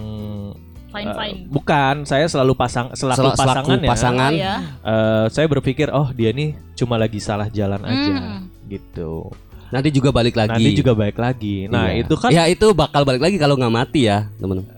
Fine 0.96 1.06
eh, 1.06 1.14
fine. 1.14 1.38
bukan, 1.46 1.94
saya 2.02 2.24
selalu 2.24 2.52
pasang 2.52 2.86
selaku 2.90 3.20
Sel- 3.22 3.36
selaku 3.36 3.38
pasangan 3.38 3.78
ya. 3.78 3.88
pasangan. 3.88 4.32
Oh, 4.32 4.38
ya. 4.38 4.54
eh, 4.82 5.24
saya 5.28 5.46
berpikir, 5.46 5.88
oh 5.90 6.08
dia 6.10 6.32
nih 6.32 6.56
cuma 6.74 6.96
lagi 6.96 7.18
salah 7.18 7.46
jalan 7.48 7.78
aja 7.78 8.12
Hmm. 8.12 8.38
gitu. 8.66 9.28
Nanti 9.66 9.90
juga 9.90 10.08
balik 10.10 10.32
lagi. 10.32 10.62
Nanti 10.62 10.78
juga 10.78 10.94
baik 10.94 11.18
lagi. 11.18 11.66
Nah, 11.66 11.90
Iya. 11.90 12.00
itu 12.00 12.14
kan 12.14 12.30
Ya 12.30 12.46
itu 12.46 12.70
bakal 12.70 13.02
balik 13.02 13.18
lagi 13.20 13.34
kalau 13.34 13.54
nggak 13.54 13.74
mati 13.74 14.06
ya, 14.06 14.30
teman-teman. 14.38 14.70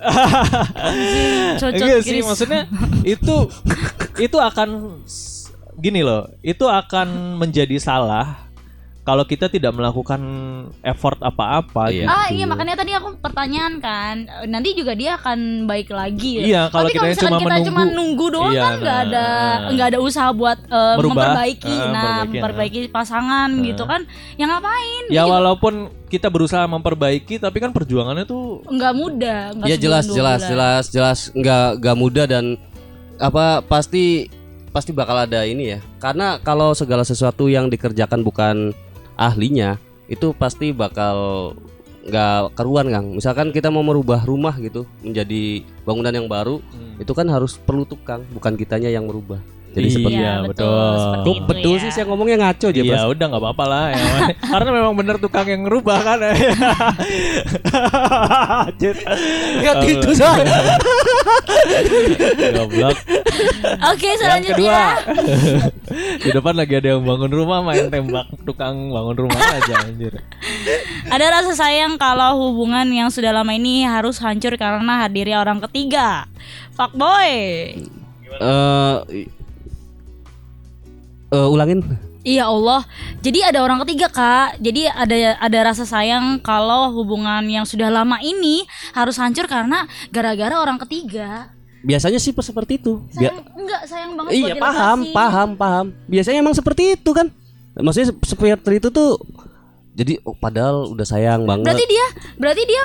Cocok 1.57 1.77
Enggak 1.77 2.01
sih 2.03 2.21
maksudnya 2.21 2.63
itu 3.05 3.37
itu 4.27 4.37
akan 4.37 4.97
gini 5.77 6.03
loh 6.03 6.27
itu 6.41 6.65
akan 6.65 7.39
menjadi 7.39 7.79
salah 7.79 8.48
kalau 9.09 9.25
kita 9.25 9.49
tidak 9.49 9.73
melakukan 9.73 10.21
effort 10.85 11.17
apa-apa 11.19 11.89
Iya. 11.89 12.05
gitu. 12.05 12.09
Ah 12.13 12.29
iya 12.29 12.45
makanya 12.45 12.77
tadi 12.77 12.93
aku 12.93 13.17
pertanyaan 13.17 13.81
kan 13.81 14.15
nanti 14.45 14.77
juga 14.77 14.93
dia 14.93 15.17
akan 15.17 15.65
baik 15.65 15.89
lagi 15.89 16.37
ya. 16.37 16.43
Iya, 16.45 16.63
kalau 16.69 16.93
misalkan 16.93 17.17
cuma 17.17 17.39
kita 17.41 17.49
menunggu- 17.49 17.69
cuma 17.73 17.83
nunggu 17.89 18.27
doang 18.29 18.53
Iya, 18.53 18.61
kan 18.61 18.75
nggak 18.77 19.01
nah, 19.01 19.09
ada 19.09 19.25
nah. 19.25 19.71
nggak 19.73 19.87
ada 19.89 19.99
usaha 19.99 20.29
buat 20.31 20.59
eh, 20.61 20.95
Merubah, 21.01 21.09
memperbaiki, 21.17 21.73
eh, 21.73 21.89
nah 21.89 22.05
memperbaiki, 22.21 22.29
memperbaiki 22.29 22.93
pasangan 22.93 23.49
Nah. 23.49 23.65
gitu 23.65 23.83
kan. 23.83 24.01
Ya 24.37 24.45
ngapain? 24.45 25.05
Ya 25.09 25.23
walaupun 25.25 25.75
kita 26.07 26.29
berusaha 26.29 26.65
memperbaiki 26.65 27.37
tapi 27.37 27.59
kan 27.59 27.73
perjuangannya 27.73 28.25
tuh 28.25 28.61
Nggak 28.69 28.93
mudah. 28.93 29.41
Nggak 29.57 29.69
Ya 29.69 29.77
jelas 29.81 30.05
jelas 30.05 30.41
jelas 30.45 30.85
jelas 30.89 31.19
nggak 31.33 31.81
nggak 31.81 31.97
mudah 31.97 32.25
dan 32.25 32.61
apa 33.17 33.63
pasti 33.63 34.29
pasti 34.69 34.93
bakal 34.93 35.17
ada 35.19 35.43
ini 35.43 35.75
ya. 35.75 35.81
Karena 35.97 36.37
kalau 36.39 36.71
segala 36.71 37.01
sesuatu 37.01 37.49
yang 37.49 37.67
dikerjakan 37.67 38.21
bukan 38.21 38.77
ahlinya 39.19 39.77
itu 40.09 40.33
pasti 40.33 40.73
bakal 40.73 41.53
nggak 42.09 42.57
keruan 42.57 42.89
Kang. 42.89 43.07
Misalkan 43.13 43.53
kita 43.53 43.69
mau 43.69 43.85
merubah 43.85 44.25
rumah 44.25 44.57
gitu 44.57 44.89
menjadi 45.05 45.61
bangunan 45.85 46.15
yang 46.15 46.25
baru, 46.31 46.65
Hmm. 46.73 46.97
itu 46.97 47.13
kan 47.13 47.29
harus 47.29 47.61
perlu 47.61 47.85
tukang, 47.85 48.25
bukan 48.33 48.57
kitanya 48.57 48.89
yang 48.89 49.05
merubah. 49.05 49.43
Jadi 49.69 49.85
Iya, 49.85 49.95
seperti 49.95 50.17
Iya, 50.17 50.33
betul. 50.43 50.67
betul. 50.67 51.19
Itu 51.19 51.31
betul 51.45 51.75
ya. 51.75 51.83
sih 51.83 51.91
saya 51.93 52.05
ngomongnya 52.09 52.37
ngaco 52.41 52.67
aja, 52.69 52.81
Iya 52.81 53.01
udah 53.07 53.25
nggak 53.29 53.43
apa-apa 53.45 53.65
lah 53.65 53.85
ya. 53.91 54.05
Karena 54.53 54.71
memang 54.73 54.95
bener 54.95 55.17
tukang 55.19 55.47
yang 55.47 55.63
ngerubah 55.65 55.99
kan. 56.01 56.19
Anjir. 58.69 58.97
Ya 59.61 59.73
gitu 59.83 60.11
saya. 60.13 60.45
Goblok. 62.55 62.97
Oke 63.89 64.09
Yang 64.09 64.19
selanjutnya. 64.19 64.57
kedua 64.57 64.83
Di 66.19 66.31
depan 66.31 66.55
lagi 66.55 66.75
ada 66.75 66.89
yang 66.97 67.03
bangun 67.03 67.31
rumah 67.31 67.63
Main 67.63 67.87
tembak 67.89 68.27
tukang 68.43 68.91
bangun 68.91 69.17
rumah 69.17 69.39
aja 69.39 69.75
anjir 69.85 70.15
Ada 71.07 71.27
rasa 71.31 71.53
sayang 71.55 71.97
kalau 71.97 72.51
hubungan 72.51 72.87
yang 72.89 73.09
sudah 73.09 73.31
lama 73.31 73.53
ini 73.53 73.85
harus 73.85 74.19
hancur 74.19 74.55
karena 74.55 75.07
hadirnya 75.07 75.39
orang 75.39 75.63
ketiga. 75.63 76.27
Fuckboy. 76.75 77.33
Eh 78.29 78.97
eh, 81.31 81.49
ulangin. 81.49 81.81
Iya 82.27 82.51
Allah. 82.51 82.85
Jadi 83.25 83.41
ada 83.41 83.63
orang 83.63 83.81
ketiga 83.87 84.11
kak. 84.11 84.61
Jadi 84.61 84.85
ada 84.85 85.39
ada 85.39 85.59
rasa 85.65 85.89
sayang 85.89 86.43
kalau 86.43 86.93
hubungan 86.93 87.41
yang 87.47 87.65
sudah 87.65 87.89
lama 87.89 88.21
ini 88.21 88.69
harus 88.93 89.17
hancur 89.17 89.49
karena 89.49 89.89
gara-gara 90.13 90.61
orang 90.61 90.77
ketiga. 90.85 91.55
Biasanya 91.81 92.19
sih 92.19 92.35
seperti 92.35 92.83
itu. 92.83 93.01
Bia- 93.15 93.33
Sayang, 93.33 93.39
enggak 93.55 93.83
sayang 93.87 94.11
banget 94.19 94.31
Iya 94.35 94.55
paham, 94.59 94.99
paham, 95.15 95.49
paham. 95.55 95.87
Biasanya 96.11 96.43
emang 96.43 96.53
seperti 96.53 96.99
itu 96.99 97.11
kan. 97.15 97.31
Maksudnya 97.79 98.11
sep- 98.11 98.27
seperti 98.27 98.83
itu 98.83 98.91
tuh 98.91 99.15
jadi 99.99 100.15
oh, 100.23 100.35
padahal 100.39 100.95
udah 100.95 101.03
sayang 101.03 101.43
banget 101.43 101.67
Berarti 101.67 101.85
dia 101.91 102.07
berarti 102.39 102.63
dia 102.71 102.83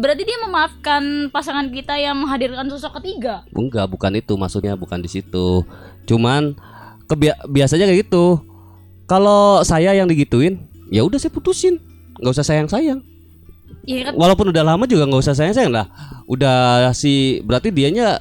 berarti 0.00 0.22
dia 0.24 0.38
memaafkan 0.40 1.02
pasangan 1.28 1.68
kita 1.68 2.00
yang 2.00 2.16
menghadirkan 2.16 2.64
sosok 2.72 2.96
ketiga. 2.96 3.44
enggak 3.52 3.84
bukan 3.84 4.16
itu 4.16 4.32
maksudnya 4.40 4.72
bukan 4.72 5.04
di 5.04 5.10
situ 5.12 5.60
cuman 6.08 6.56
kebia- 7.10 7.42
biasanya 7.44 7.84
kayak 7.84 8.06
gitu. 8.06 8.38
Kalau 9.04 9.66
saya 9.66 9.90
yang 9.90 10.06
digituin 10.06 10.62
ya 10.88 11.02
udah 11.02 11.18
saya 11.18 11.34
putusin. 11.34 11.82
Nggak 12.20 12.32
usah 12.36 12.46
sayang 12.46 12.68
sayang 12.68 13.00
Iya 13.80 14.12
kan? 14.12 14.14
walaupun 14.14 14.52
udah 14.52 14.60
lama 14.60 14.84
juga 14.84 15.08
nggak 15.08 15.18
usah 15.20 15.34
sayang 15.34 15.56
sayang 15.56 15.72
lah. 15.72 15.88
Udah 16.24 16.86
si 16.92 17.40
berarti 17.42 17.68
dianya 17.68 18.20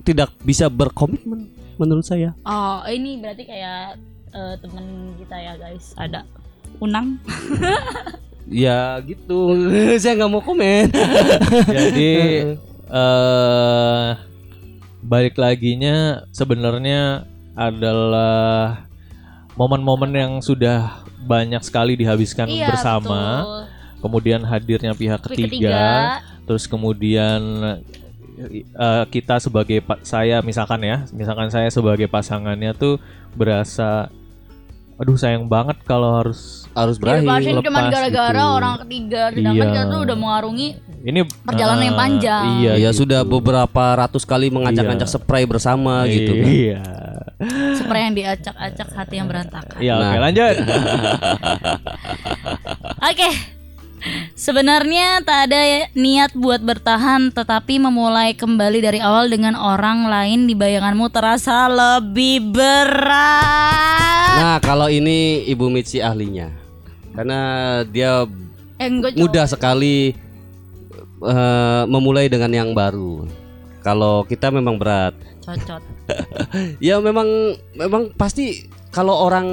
tidak 0.00 0.32
bisa 0.40 0.66
berkomitmen 0.66 1.50
menurut 1.76 2.02
saya. 2.02 2.32
Oh, 2.42 2.80
ini 2.86 3.18
berarti 3.18 3.44
kayak 3.44 3.98
eh, 4.30 4.54
temen 4.58 4.84
kita 5.18 5.36
ya, 5.36 5.52
guys. 5.56 5.92
Ada 5.94 6.24
Unang. 6.78 7.20
ya 8.48 8.96
gitu. 9.02 9.52
Saya 10.00 10.16
nggak 10.16 10.30
mau 10.30 10.40
komen. 10.40 10.88
Jadi 11.76 12.12
eh 12.86 14.08
balik 15.00 15.36
laginya 15.36 16.22
sebenarnya 16.30 17.26
adalah 17.60 18.88
momen-momen 19.52 20.08
yang 20.16 20.32
sudah 20.40 21.04
banyak 21.20 21.60
sekali 21.60 21.92
dihabiskan 22.00 22.48
Iya, 22.48 22.72
bersama. 22.72 23.20
betul. 23.44 23.62
Kemudian 24.00 24.40
hadirnya 24.48 24.96
pihak 24.96 25.20
Pihak 25.20 25.36
ketiga, 25.36 25.80
terus 26.48 26.64
kemudian 26.64 27.40
eh, 28.40 29.04
kita 29.12 29.36
sebagai 29.36 29.84
saya 30.00 30.40
misalkan 30.40 30.80
ya, 30.80 31.04
misalkan 31.12 31.52
saya 31.52 31.68
sebagai 31.68 32.08
pasangannya 32.08 32.72
tuh 32.72 32.96
berasa 33.36 34.08
aduh 35.00 35.16
sayang 35.16 35.48
banget 35.48 35.80
kalau 35.82 36.12
harus 36.12 36.68
harus 36.76 37.00
Dilepasin 37.00 37.24
berakhir 37.24 37.52
lepas 37.56 37.64
cuma 37.66 37.80
gara-gara 37.88 38.36
gitu. 38.36 38.52
orang 38.52 38.74
ketiga 38.84 39.22
sedangkan 39.32 39.56
Iya. 39.56 39.72
kita 39.72 39.82
tuh 39.88 40.00
udah 40.04 40.16
mengarungi 40.16 40.68
ini 41.00 41.20
Perjalanan 41.24 41.80
yang 41.80 41.96
eh, 41.96 42.02
panjang. 42.04 42.44
Iya, 42.60 42.72
ya 42.76 42.90
gitu. 42.92 43.08
sudah 43.08 43.24
beberapa 43.24 43.84
ratus 43.96 44.28
kali 44.28 44.52
mengajak-ajak 44.52 45.08
Iya. 45.08 45.16
spray 45.16 45.44
bersama 45.48 46.04
gitu 46.04 46.36
kan. 46.36 46.44
Iya. 46.44 46.82
spray 47.72 48.02
yang 48.04 48.14
diacak-acak 48.14 48.88
hati 48.92 49.14
yang 49.16 49.24
berantakan. 49.24 49.80
Iya, 49.80 49.96
oke 49.96 50.04
Nah. 50.04 50.20
lanjut. 50.20 50.54
Oke. 53.00 53.28
Sebenarnya 54.32 55.20
tak 55.20 55.50
ada 55.50 55.90
niat 55.92 56.32
buat 56.32 56.64
bertahan 56.64 57.32
tetapi 57.32 57.76
memulai 57.76 58.32
kembali 58.32 58.78
dari 58.80 59.00
awal 59.00 59.28
dengan 59.28 59.52
orang 59.54 60.08
lain 60.08 60.48
di 60.48 60.56
bayanganmu 60.56 61.06
terasa 61.12 61.68
lebih 61.68 62.50
berat. 62.52 64.36
Nah, 64.40 64.56
kalau 64.64 64.88
ini 64.88 65.44
Ibu 65.48 65.68
Mitsi 65.68 66.00
ahlinya. 66.00 66.48
Karena 67.12 67.40
dia 67.84 68.24
Eh, 68.80 68.88
mudah 68.88 69.44
sekali 69.44 70.16
eh, 71.20 71.82
memulai 71.84 72.32
dengan 72.32 72.48
yang 72.48 72.72
baru. 72.72 73.28
Kalau 73.84 74.24
kita 74.24 74.48
memang 74.48 74.80
berat. 74.80 75.12
Cocot. 75.44 75.84
Ya 76.82 76.98
memang 76.98 77.54
memang 77.76 78.10
pasti 78.16 78.66
kalau 78.90 79.14
orang 79.28 79.46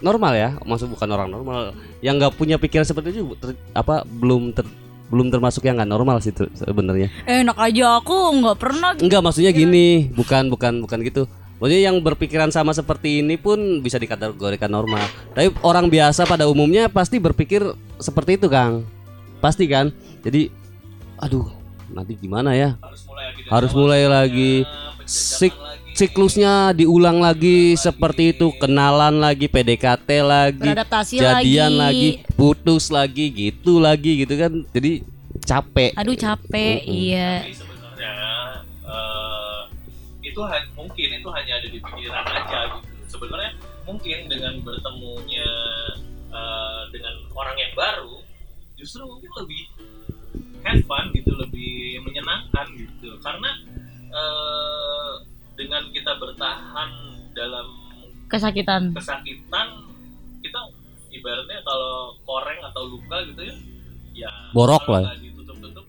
normal 0.00 0.32
ya, 0.36 0.50
maksud 0.64 0.88
bukan 0.88 1.08
orang 1.12 1.28
normal 1.28 1.76
yang 2.00 2.16
nggak 2.16 2.36
punya 2.36 2.56
pikiran 2.56 2.84
seperti 2.84 3.16
itu 3.16 3.36
ter- 3.36 3.56
apa 3.72 4.04
belum 4.04 4.52
ter- 4.52 4.68
belum 5.10 5.28
termasuk 5.28 5.66
yang 5.66 5.76
nggak 5.76 5.90
normal 5.90 6.22
sih 6.22 6.32
sebenarnya. 6.54 7.10
Enak 7.26 7.58
aja 7.58 7.98
aku 7.98 8.14
nggak 8.40 8.56
pernah 8.56 8.90
Enggak 8.96 9.20
maksudnya 9.20 9.50
gini, 9.50 10.08
bukan 10.14 10.48
bukan 10.48 10.80
bukan 10.86 10.98
gitu. 11.02 11.26
Maksudnya 11.60 11.92
yang 11.92 12.00
berpikiran 12.00 12.48
sama 12.48 12.72
seperti 12.72 13.20
ini 13.20 13.36
pun 13.36 13.84
bisa 13.84 14.00
dikategorikan 14.00 14.72
normal. 14.72 15.04
Tapi 15.36 15.52
orang 15.60 15.92
biasa 15.92 16.24
pada 16.24 16.48
umumnya 16.48 16.88
pasti 16.88 17.20
berpikir 17.20 17.60
seperti 18.00 18.40
itu, 18.40 18.48
Kang. 18.48 18.88
Pasti 19.44 19.68
kan? 19.68 19.92
Jadi 20.24 20.48
aduh, 21.20 21.52
nanti 21.92 22.16
gimana 22.16 22.56
ya? 22.56 22.80
Harus 23.52 23.76
mulai 23.76 24.08
lagi. 24.08 24.64
Sik 25.04 25.52
siklusnya 26.00 26.72
diulang 26.72 27.20
lagi 27.20 27.76
seperti 27.76 28.32
itu, 28.32 28.48
kenalan 28.56 29.20
lagi, 29.20 29.52
PDKT 29.52 30.08
lagi, 30.24 30.64
beradaptasi 30.64 31.20
jadian 31.20 31.76
lagi. 31.76 32.24
lagi, 32.24 32.32
putus 32.40 32.88
lagi, 32.88 33.28
gitu 33.28 33.76
lagi 33.76 34.24
gitu 34.24 34.34
kan. 34.40 34.52
Jadi 34.72 35.04
capek. 35.44 35.92
Aduh 36.00 36.16
capek, 36.16 36.80
iya. 36.88 37.44
Jadi 37.44 37.52
sebenarnya 37.52 38.14
eh, 38.80 39.60
itu 40.24 40.40
mungkin 40.72 41.08
itu 41.20 41.28
hanya 41.28 41.52
ada 41.60 41.68
di 41.68 41.78
pikiran 41.84 42.24
aja 42.24 42.58
gitu. 42.80 42.88
Sebenarnya 43.04 43.52
mungkin 43.84 44.18
dengan 44.32 44.54
bertemunya 44.64 45.48
eh, 46.32 46.80
dengan 46.96 47.14
orang 47.36 47.56
yang 47.60 47.72
baru 47.76 48.24
justru 48.80 49.04
mungkin 49.04 49.28
lebih 49.44 49.62
have 50.64 50.80
fun 50.88 51.12
gitu, 51.12 51.28
lebih 51.36 52.00
menyenangkan 52.08 52.72
gitu. 52.72 53.20
Karena 53.20 53.52
eh, 54.08 55.29
dengan 55.60 55.82
kita 55.92 56.16
bertahan 56.16 56.90
dalam 57.30 57.66
Kesakitan. 58.26 58.94
kesakitan 58.94 59.68
kita 60.40 60.60
ibaratnya 61.10 61.60
kalau 61.60 61.94
koreng 62.22 62.60
atau 62.64 62.82
luka 62.88 63.16
gitu 63.26 63.42
ya 63.42 63.54
ya 64.16 64.30
Borok 64.50 64.86
lah. 64.86 65.02
nggak 65.04 65.18
ditutup-tutup 65.20 65.84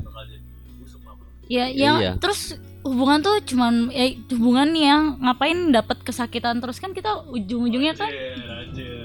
bakal 0.00 0.22
jadi 0.24 0.40
busuk 0.78 1.00
mah 1.02 1.12
bro. 1.12 1.28
Ya, 1.46 1.66
yang 1.68 1.98
Iya. 2.00 2.12
terus 2.16 2.54
hubungan 2.80 3.20
tuh 3.20 3.36
cuman 3.44 3.92
ya, 3.92 4.08
hubungan 4.32 4.68
yang 4.72 5.02
ngapain 5.20 5.68
dapat 5.68 6.00
kesakitan 6.00 6.58
terus 6.64 6.80
kan 6.80 6.96
kita 6.96 7.28
ujung-ujungnya 7.28 7.92
kan 7.92 8.08
ya 8.08 9.00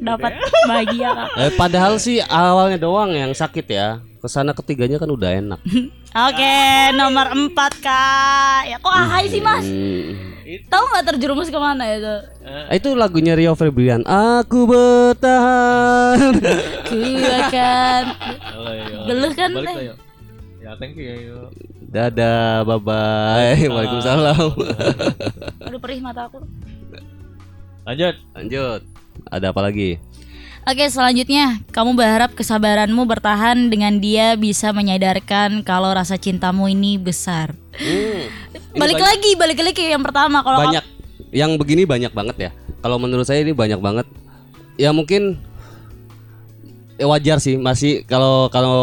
dapat 0.00 0.32
bahagia 0.66 1.10
kan. 1.12 1.28
Eh, 1.36 1.50
padahal 1.54 2.00
sih 2.00 2.20
awalnya 2.24 2.78
doang 2.80 3.12
yang 3.12 3.32
sakit 3.32 3.66
ya. 3.68 4.00
Ke 4.20 4.28
sana 4.28 4.52
ketiganya 4.52 5.00
kan 5.00 5.08
udah 5.08 5.30
enak. 5.32 5.60
Oke, 6.28 6.56
nomor 6.96 7.32
empat 7.32 7.72
kak. 7.80 8.60
Ya 8.68 8.76
kok 8.76 8.92
ahai 8.92 9.30
sih 9.30 9.40
mas? 9.40 9.64
Hmm. 9.64 10.36
Tahu 10.66 10.84
nggak 10.90 11.06
terjerumus 11.14 11.46
ke 11.46 11.58
mana 11.62 11.86
itu? 11.94 12.14
Ah, 12.42 12.74
Itu 12.74 12.98
lagunya 12.98 13.38
Rio 13.38 13.54
Febrian. 13.54 14.02
Aku 14.02 14.66
bertahan. 14.66 16.34
Ku 16.90 16.98
akan. 17.22 18.04
Geluh 19.06 19.32
kan, 19.32 19.50
Balik 19.54 19.94
ya 20.60 20.76
thank 20.78 20.94
you 20.94 21.06
ya 21.08 21.16
yo. 21.18 21.38
Dadah, 21.90 22.62
bye 22.62 22.78
bye. 22.78 23.66
Waalaikumsalam. 23.66 24.38
aduh 25.66 25.80
perih 25.82 25.98
mata 25.98 26.30
aku. 26.30 26.38
lanjut 27.82 28.14
Lanjut. 28.38 28.80
Ada 29.26 29.50
apa 29.50 29.60
lagi? 29.66 29.98
Oke, 30.70 30.86
selanjutnya 30.86 31.58
kamu 31.74 31.98
berharap 31.98 32.30
kesabaranmu 32.38 33.02
bertahan 33.10 33.72
dengan 33.72 33.98
dia 33.98 34.38
bisa 34.38 34.70
menyadarkan 34.70 35.66
kalau 35.66 35.90
rasa 35.90 36.14
cintamu 36.14 36.70
ini 36.70 36.94
besar. 36.94 37.58
Hmm. 37.74 38.30
Ini 38.70 38.78
Balik 38.78 39.02
banyak- 39.02 39.10
lagi, 39.10 39.30
balik 39.34 39.58
lagi 39.66 39.74
ke 39.74 39.90
yang 39.90 40.04
pertama 40.06 40.46
kalau 40.46 40.62
banyak 40.62 40.84
yang 41.34 41.58
begini 41.58 41.82
banyak 41.86 42.14
banget 42.14 42.36
ya 42.38 42.50
kalau 42.82 42.98
menurut 42.98 43.26
saya 43.26 43.42
ini 43.42 43.54
banyak 43.54 43.78
banget 43.78 44.06
ya 44.78 44.90
mungkin 44.90 45.38
wajar 47.00 47.40
sih 47.40 47.56
masih 47.56 48.04
kalau 48.04 48.52
kalau 48.52 48.82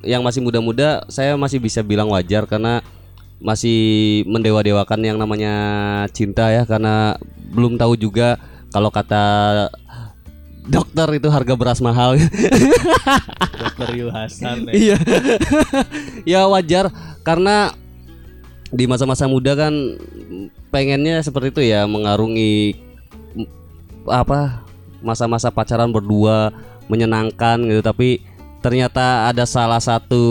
yang 0.00 0.24
masih 0.24 0.40
muda-muda 0.40 1.04
saya 1.12 1.36
masih 1.36 1.60
bisa 1.60 1.84
bilang 1.84 2.08
wajar 2.08 2.48
karena 2.48 2.80
masih 3.42 4.22
mendewa-dewakan 4.30 5.00
yang 5.02 5.18
namanya 5.18 5.54
cinta 6.14 6.48
ya 6.48 6.62
karena 6.62 7.18
belum 7.52 7.76
tahu 7.76 7.98
juga 7.98 8.38
kalau 8.70 8.88
kata 8.88 9.24
dokter 10.70 11.18
itu 11.18 11.28
harga 11.28 11.54
beras 11.58 11.82
mahal 11.82 12.14
dokter 13.62 13.88
Yu 13.98 14.08
Hasan 14.14 14.70
ya. 14.70 14.72
Iya. 14.72 14.96
ya 16.22 16.40
wajar 16.46 16.88
karena 17.26 17.74
di 18.70 18.86
masa-masa 18.86 19.26
muda 19.26 19.58
kan 19.58 19.74
pengennya 20.72 21.20
seperti 21.20 21.52
itu 21.52 21.62
ya 21.66 21.84
mengarungi 21.84 22.78
apa 24.08 24.64
masa-masa 25.02 25.50
pacaran 25.50 25.90
berdua 25.90 26.54
menyenangkan 26.92 27.56
gitu 27.62 27.80
tapi 27.80 28.20
ternyata 28.58 29.02
ada 29.26 29.42
salah 29.42 29.80
satu 29.80 30.22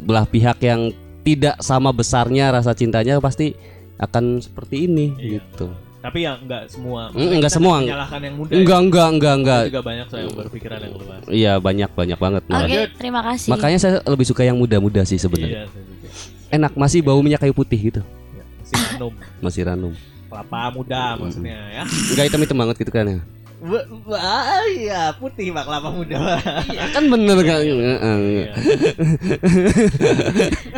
belah 0.00 0.24
pihak 0.24 0.58
yang 0.60 0.90
tidak 1.20 1.56
sama 1.58 1.90
besarnya 1.90 2.50
rasa 2.50 2.72
cintanya 2.72 3.16
pasti 3.18 3.54
akan 3.96 4.38
seperti 4.38 4.84
ini 4.84 5.06
Iya. 5.14 5.38
gitu. 5.38 5.70
tapi 6.00 6.24
ya 6.24 6.32
enggak 6.34 6.64
semua 6.66 7.12
Mm, 7.12 7.30
enggak 7.36 7.52
semua. 7.52 7.76
menyalahkan 7.78 8.20
yang 8.22 8.34
muda 8.34 8.50
Enggak 8.50 8.78
enggak 8.80 9.08
enggak 9.10 9.30
ya. 9.30 9.36
enggak. 9.36 9.62
juga 9.68 9.82
banyak 9.82 10.06
saya 10.06 10.20
yang 10.22 10.32
berpikiran 10.34 10.78
yang 10.78 10.94
luas 10.94 11.20
Iya 11.30 11.52
banyak 11.58 11.90
banyak 11.92 12.18
banget. 12.18 12.42
Oke, 12.42 12.52
malah. 12.56 12.88
terima 12.90 13.20
kasih. 13.22 13.48
Makanya 13.48 13.78
saya 13.78 13.94
lebih 14.02 14.24
suka 14.24 14.42
yang 14.42 14.56
muda-muda 14.56 15.04
sih 15.04 15.16
sebenarnya. 15.16 15.52
iya 15.54 15.64
saya 15.66 15.84
juga. 15.84 16.08
Enak 16.50 16.72
masih 16.74 16.98
bau 17.00 17.20
minyak 17.20 17.38
kayu 17.38 17.52
putih 17.52 17.78
gitu. 17.78 18.00
Ya, 18.32 18.44
si 18.64 18.74
Hanum 18.74 19.12
Masih 19.38 19.62
ranum. 19.62 19.92
kelapa 20.26 20.60
muda 20.70 21.02
maksudnya 21.16 21.58
ya 21.70 21.82
Enggak 21.84 22.24
hitam 22.26 22.40
hitam 22.40 22.56
banget 22.56 22.76
gitu 22.78 22.90
kan 22.90 23.04
ya. 23.04 23.20
Bu- 23.60 23.76
bu- 24.02 24.16
ah, 24.16 24.64
iya 24.66 25.12
putih 25.12 25.52
mak 25.52 25.68
kelapa 25.68 25.92
muda 25.92 26.40
Ya 26.66 26.88
kan 26.88 27.04
bener 27.06 27.36
kan. 27.44 27.60
Heeh. 27.60 28.48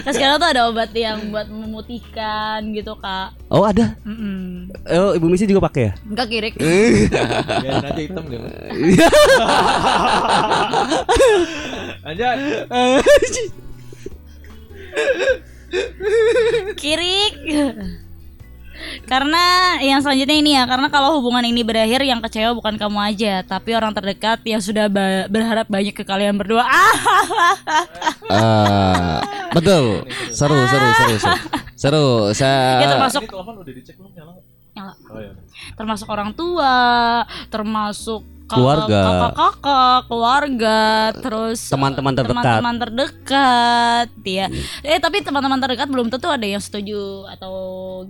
Nah, 0.03 0.11
sekarang 0.11 0.37
tuh 0.37 0.51
ada 0.51 0.67
obat 0.67 0.91
yang 0.91 1.31
buat 1.31 1.47
memutihkan 1.47 2.75
gitu 2.75 2.99
kak. 2.99 3.39
Oh 3.49 3.63
ada. 3.63 3.95
Mm-mm. 4.03 4.67
Oh 4.99 5.15
ibu 5.15 5.27
misi 5.27 5.47
juga 5.47 5.63
pakai 5.63 5.83
ya? 5.85 5.93
Enggak 6.03 6.27
kirik. 6.27 6.55
biar 6.59 7.87
aja 7.87 7.95
hitam 7.95 8.27
deh 8.27 8.41
lanjut 12.03 12.37
Kirik. 16.75 17.35
Karena 19.05 19.43
yang 19.79 20.01
selanjutnya 20.01 20.37
ini 20.37 20.51
ya, 20.55 20.65
karena 20.65 20.89
kalau 20.89 21.19
hubungan 21.19 21.43
ini 21.43 21.61
berakhir 21.61 22.01
yang 22.03 22.19
kecewa 22.19 22.53
bukan 22.53 22.75
kamu 22.77 22.99
aja, 23.03 23.43
tapi 23.43 23.73
orang 23.73 23.93
terdekat 23.93 24.41
yang 24.43 24.59
sudah 24.59 24.87
ba- 24.87 25.27
berharap 25.27 25.67
banyak 25.67 25.93
ke 25.93 26.03
kalian 26.03 26.35
berdua. 26.35 26.63
Ah, 26.63 26.95
Ah, 28.33 29.19
betul. 29.53 30.07
Seru, 30.31 30.57
seru, 30.67 30.89
seru, 30.95 31.15
seru. 31.19 31.37
Seru. 31.83 32.31
ya 32.31 32.35
Saya 32.39 32.87
termasuk 32.87 33.27
ini 33.27 33.29
telepon 33.29 33.55
udah 33.59 33.75
dicek 33.75 33.99
belum 33.99 34.15
nyala 34.83 34.95
oh 35.09 35.21
iya 35.21 35.33
termasuk 35.73 36.09
orang 36.09 36.31
tua, 36.33 36.75
termasuk 37.49 38.23
Keluarga. 38.45 39.01
kakak-kakak, 39.01 40.01
keluarga, 40.07 40.81
terus 41.15 41.73
Teman-teman 41.73 42.13
terdekat. 42.13 42.37
teman-teman 42.37 42.75
terdekat, 42.79 44.09
ya. 44.21 44.47
Eh 44.83 45.01
tapi 45.01 45.25
teman-teman 45.25 45.57
terdekat 45.57 45.89
belum 45.89 46.13
tentu 46.13 46.29
ada 46.29 46.45
yang 46.45 46.61
setuju 46.61 47.01
atau 47.31 47.55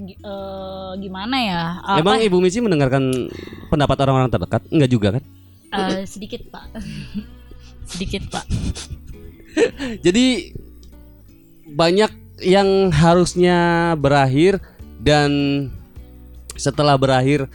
eh, 0.02 0.92
gimana 0.98 1.36
ya? 1.38 1.62
Apa- 1.78 2.00
Emang 2.02 2.18
Ibu 2.18 2.36
Misi 2.38 2.58
mendengarkan 2.58 3.30
pendapat 3.70 3.96
orang-orang 4.00 4.30
terdekat? 4.30 4.66
Enggak 4.66 4.90
juga 4.90 5.08
kan? 5.14 5.22
Eh, 5.70 6.02
sedikit 6.04 6.42
pak, 6.50 6.74
sedikit 7.92 8.26
pak. 8.26 8.42
Jadi 10.04 10.50
banyak 11.68 12.10
yang 12.42 12.90
harusnya 12.90 13.58
berakhir 13.94 14.58
dan 14.98 15.30
setelah 16.62 16.94
berakhir 16.94 17.50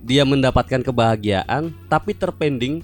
dia 0.00 0.24
mendapatkan 0.24 0.80
kebahagiaan 0.80 1.76
tapi 1.92 2.16
terpending 2.16 2.80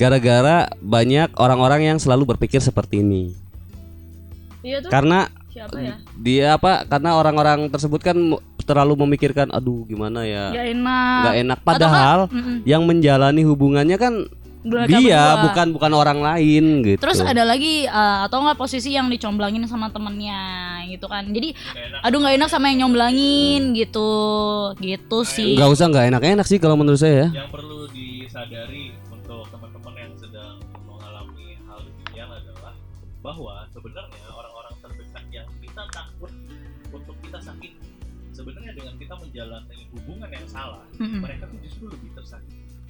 gara-gara 0.00 0.66
banyak 0.80 1.28
orang-orang 1.36 1.92
yang 1.92 1.98
selalu 2.00 2.34
berpikir 2.34 2.58
seperti 2.64 3.04
ini. 3.04 3.36
Iya 4.64 4.80
tuh. 4.80 4.88
Karena 4.90 5.28
Siapa 5.52 5.76
ya? 5.78 6.00
dia 6.16 6.46
apa? 6.56 6.88
Karena 6.88 7.20
orang-orang 7.20 7.68
tersebut 7.68 8.00
kan 8.00 8.16
terlalu 8.64 8.96
memikirkan 9.04 9.52
aduh 9.52 9.84
gimana 9.84 10.24
ya. 10.24 10.50
Gak 10.50 10.66
enak. 10.72 11.18
nggak 11.20 11.36
enak 11.44 11.58
padahal 11.60 12.18
Mm-mm. 12.32 12.64
yang 12.64 12.82
menjalani 12.88 13.44
hubungannya 13.44 14.00
kan 14.00 14.24
Mereka 14.64 14.96
dia 14.96 15.20
berdua. 15.20 15.42
bukan 15.44 15.66
bukan 15.76 15.92
orang 15.92 16.18
lain 16.24 16.64
gitu. 16.80 17.00
Terus 17.00 17.20
ada 17.20 17.44
lagi 17.44 17.84
eh, 17.84 18.18
atau 18.24 18.40
enggak 18.40 18.56
posisi 18.56 18.96
yang 18.96 19.12
dicomblangin 19.12 19.60
sama 19.68 19.92
temennya 19.92 20.40
gitu 20.88 21.04
kan. 21.04 21.28
Jadi 21.28 21.52
aduh 22.00 22.18
nggak 22.18 22.34
enak 22.40 22.48
sama 22.48 22.72
yang 22.72 22.88
nyomblangin 22.88 23.76
gitu. 23.76 24.10
Gitu 24.80 25.18
sih. 25.28 25.52
nggak 25.54 25.70
usah 25.70 25.86
nggak 25.92 26.06
enak-enak 26.16 26.46
sih 26.48 26.56
kalau 26.56 26.80
menurut 26.80 26.96
saya 26.96 27.28
ya. 27.28 27.44
yang 27.44 27.50
perlu 27.52 27.86
disadari 27.92 28.96
untuk 29.12 29.44
teman-teman 29.52 29.94
yang 29.94 30.14
sedang 30.16 30.56
mengalami 30.82 31.60
hal 31.68 31.78
demikian 31.84 32.28
adalah 32.32 32.72
bahwa 33.20 33.68
sebenarnya 33.72 34.24
orang-orang 34.32 34.74
terdekat 34.80 35.24
yang 35.28 35.48
kita 35.60 35.82
takut 35.92 36.32
untuk 36.92 37.16
kita 37.20 37.38
sakit 37.40 37.72
sebenarnya 38.34 38.72
dengan 38.74 38.94
kita 38.98 39.14
menjalani 39.16 39.78
hubungan 39.94 40.30
yang 40.30 40.46
salah 40.50 40.84
Mm-mm. 40.98 41.22
mereka 41.22 41.46
tuh 41.46 41.58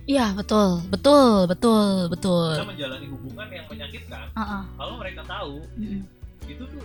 Iya 0.05 0.37
betul, 0.37 0.85
betul, 0.87 1.49
betul, 1.49 2.13
betul. 2.13 2.53
kita 2.53 2.69
menjalani 2.69 3.07
hubungan 3.09 3.47
yang 3.49 3.67
menyakitkan 3.67 4.25
Ah, 4.33 4.41
ah. 4.61 4.63
kalau 4.77 4.95
mereka 5.01 5.25
tahu 5.25 5.65
Mm-mm. 5.75 6.05
itu 6.45 6.61
tuh 6.61 6.83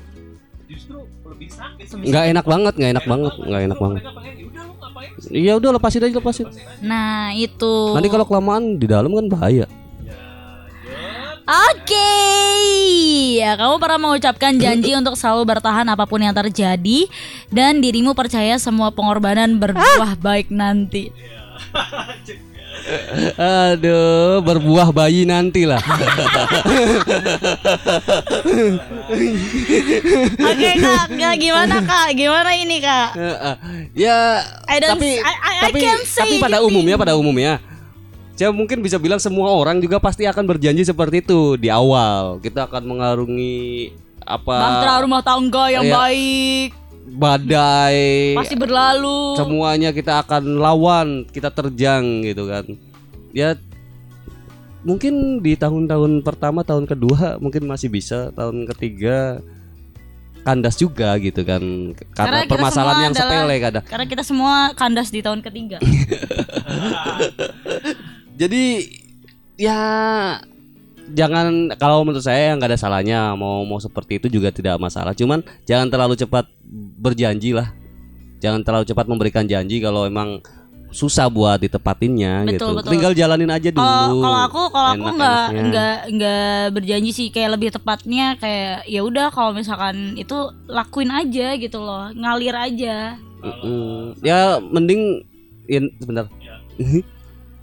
justru 0.66 0.98
lebih 1.28 1.50
sakit 1.52 1.86
nggak 2.00 2.26
enak 2.32 2.46
banget 2.48 2.74
nggak 2.80 2.92
enak 2.96 3.06
banget 3.06 3.34
nggak 3.36 3.62
enak 3.66 3.80
banget 3.82 4.02
"Ya 4.06 4.14
lu 4.64 4.74
ngapain 4.78 5.12
sih 5.20 5.32
iya 5.36 5.54
udah 5.58 5.70
lepasin 5.76 6.00
aja 6.00 6.16
lepasin 6.16 6.46
Lepasin 6.48 6.64
aja." 6.64 6.80
Nah 6.80 7.36
itu. 7.36 7.76
nanti 7.92 8.08
kalau 8.08 8.24
kelamaan 8.24 8.64
di 8.78 8.88
dalam 8.88 9.12
kan 9.12 9.28
bahaya 9.28 9.68
ya. 10.00 10.16
Oke, 11.50 12.14
ya 13.36 13.58
kamu 13.58 13.82
pernah 13.82 14.00
mengucapkan 14.00 14.54
janji 14.56 14.94
untuk 14.94 15.18
selalu 15.18 15.50
bertahan 15.50 15.90
apa 15.90 16.06
pun 16.06 16.22
yang 16.22 16.32
terjadi 16.32 17.10
dan 17.50 17.82
dirimu 17.82 18.14
percaya 18.14 18.56
semua 18.56 18.94
pengorbanan 18.94 19.58
berbuah 19.58 20.14
baik 20.16 20.54
nanti. 20.54 21.10
aduh 23.38 24.40
berbuah 24.42 24.90
bayi 24.90 25.24
nanti 25.24 25.64
lah. 25.64 25.80
Oke 30.40 30.70
kak, 30.76 31.06
kak 31.10 31.36
gimana 31.38 31.76
kak? 31.82 32.08
Gimana 32.14 32.52
ini 32.54 32.78
kak? 32.80 33.10
ya 33.94 34.44
I 34.66 34.78
don't- 34.80 34.96
tapi 34.96 35.20
I- 35.20 35.24
I- 35.24 35.58
I 35.60 35.64
tapi 35.70 35.80
can't 35.82 36.06
say 36.06 36.22
tapi 36.24 36.36
pada 36.40 36.60
umumnya 36.62 36.96
pada 36.96 37.14
umumnya 37.16 37.60
saya 38.34 38.56
mungkin 38.56 38.80
bisa 38.80 38.96
bilang 38.96 39.20
semua 39.20 39.52
orang 39.52 39.84
juga 39.84 40.00
pasti 40.00 40.24
akan 40.24 40.48
berjanji 40.48 40.88
seperti 40.88 41.20
itu 41.20 41.60
di 41.60 41.68
awal. 41.68 42.40
Kita 42.40 42.72
akan 42.72 42.88
mengarungi 42.88 43.92
apa 44.24 44.56
Bahtera 44.56 45.04
rumah 45.04 45.20
tangga 45.20 45.68
yang 45.68 45.84
Iya. 45.84 45.92
baik 45.94 46.70
badai 47.10 48.34
pasti 48.36 48.54
berlalu. 48.54 49.34
semuanya 49.36 49.90
kita 49.90 50.20
akan 50.20 50.44
lawan 50.58 51.08
kita 51.26 51.50
terjang 51.50 52.22
gitu 52.22 52.46
kan 52.46 52.66
ya 53.32 53.56
mungkin 54.82 55.38
di 55.40 55.54
tahun-tahun 55.54 56.24
pertama 56.24 56.64
tahun 56.64 56.88
kedua 56.88 57.38
mungkin 57.38 57.68
masih 57.68 57.88
bisa 57.88 58.32
tahun 58.32 58.64
ketiga 58.70 59.38
kandas 60.40 60.80
juga 60.80 61.14
gitu 61.20 61.44
kan 61.44 61.62
Karena 62.16 62.42
karena 62.42 62.48
permasalahan 62.48 63.00
yang 63.06 63.14
adalah- 63.14 63.28
sepele 63.28 63.56
kadang 63.60 63.84
Karena 63.86 64.06
kita 64.08 64.24
semua 64.24 64.72
kandas 64.72 65.12
di 65.12 65.20
tahun 65.20 65.44
ketiga. 65.44 65.78
jadi 68.40 68.88
ya 69.60 69.82
jangan 71.14 71.74
kalau 71.78 72.06
menurut 72.06 72.24
saya 72.24 72.54
nggak 72.56 72.70
ada 72.74 72.80
salahnya 72.80 73.34
mau 73.34 73.66
mau 73.66 73.82
seperti 73.82 74.22
itu 74.22 74.28
juga 74.30 74.50
tidak 74.54 74.78
masalah 74.78 75.14
cuman 75.14 75.44
jangan 75.66 75.88
terlalu 75.90 76.16
cepat 76.18 76.46
berjanji 77.00 77.54
lah 77.54 77.74
jangan 78.40 78.64
terlalu 78.64 78.86
cepat 78.88 79.06
memberikan 79.10 79.46
janji 79.46 79.84
kalau 79.84 80.08
emang 80.08 80.40
susah 80.90 81.30
buat 81.30 81.62
ditepatinnya 81.62 82.50
Betul, 82.50 82.54
gitu 82.58 82.66
betul. 82.82 82.92
tinggal 82.98 83.14
jalanin 83.14 83.52
aja 83.54 83.70
dulu 83.70 83.86
Kalau 83.86 84.22
kalau 84.26 84.40
aku 84.50 84.62
kalau 84.74 84.90
aku 84.98 85.10
nggak 85.22 85.46
nggak 85.70 85.98
nggak 86.18 86.62
berjanji 86.74 87.12
sih 87.14 87.28
kayak 87.30 87.54
lebih 87.58 87.70
tepatnya 87.70 88.34
kayak 88.42 88.90
ya 88.90 89.06
udah 89.06 89.30
kalau 89.30 89.54
misalkan 89.54 90.18
itu 90.18 90.50
lakuin 90.66 91.14
aja 91.14 91.54
gitu 91.62 91.78
loh 91.78 92.10
ngalir 92.18 92.58
aja. 92.58 93.22
Mm-mm. 93.40 94.20
ya 94.20 94.60
mending 94.60 95.24
ya, 95.70 95.80
sebentar 96.02 96.26
Ya. 96.42 96.58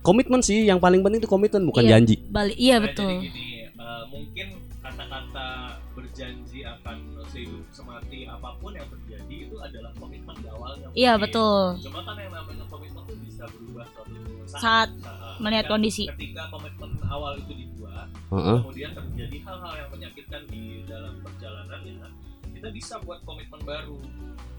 komitmen 0.07 0.41
sih 0.41 0.63
yang 0.63 0.79
paling 0.79 1.03
penting 1.03 1.19
itu 1.19 1.27
komitmen 1.27 1.67
bukan 1.67 1.83
Iya. 1.83 1.91
janji 1.93 2.15
Balik 2.29 2.57
iya 2.57 2.77
Nah, 2.77 2.83
betul. 2.87 3.13
Jadi 3.19 3.27
gini, 3.27 3.47
eh, 3.67 4.03
mungkin 4.07 4.47
kata-kata 4.79 5.49
berjanji 5.93 6.63
akan 6.63 6.97
sehidup 7.27 7.67
semati 7.69 8.23
apa 8.25 8.55
pun 8.57 8.71
yang 8.71 8.87
terjadi 8.87 9.37
itu 9.43 9.57
adalah 9.59 9.91
komitmen 9.97 10.37
di 10.37 10.47
awalnya. 10.47 10.87
Iya 10.95 11.13
mungkin. 11.13 11.25
betul. 11.27 11.59
Cuma 11.83 12.01
kan 12.01 12.17
yang 12.17 12.31
namanya 12.31 12.65
komitmen 12.67 13.03
itu 13.03 13.15
bisa 13.21 13.45
berubah 13.49 13.87
suatu 13.91 14.15
saat. 14.47 14.61
Saat 14.63 14.89
Nah, 14.97 15.37
melihat 15.39 15.67
kondisi. 15.67 16.07
Ketika 16.07 16.47
komitmen 16.49 16.91
awal 17.05 17.35
itu 17.37 17.53
dibuat, 17.53 18.07
Heeh. 18.31 18.57
kemudian 18.63 18.91
terjadi 18.95 19.37
hal-hal 19.43 19.73
yang 19.77 19.91
menyakitkan 19.91 20.43
di 20.47 20.63
dalam 20.87 21.15
perjalanannya, 21.21 22.09
kita 22.53 22.69
bisa 22.71 22.95
buat 23.03 23.21
komitmen 23.23 23.61
baru. 23.61 23.99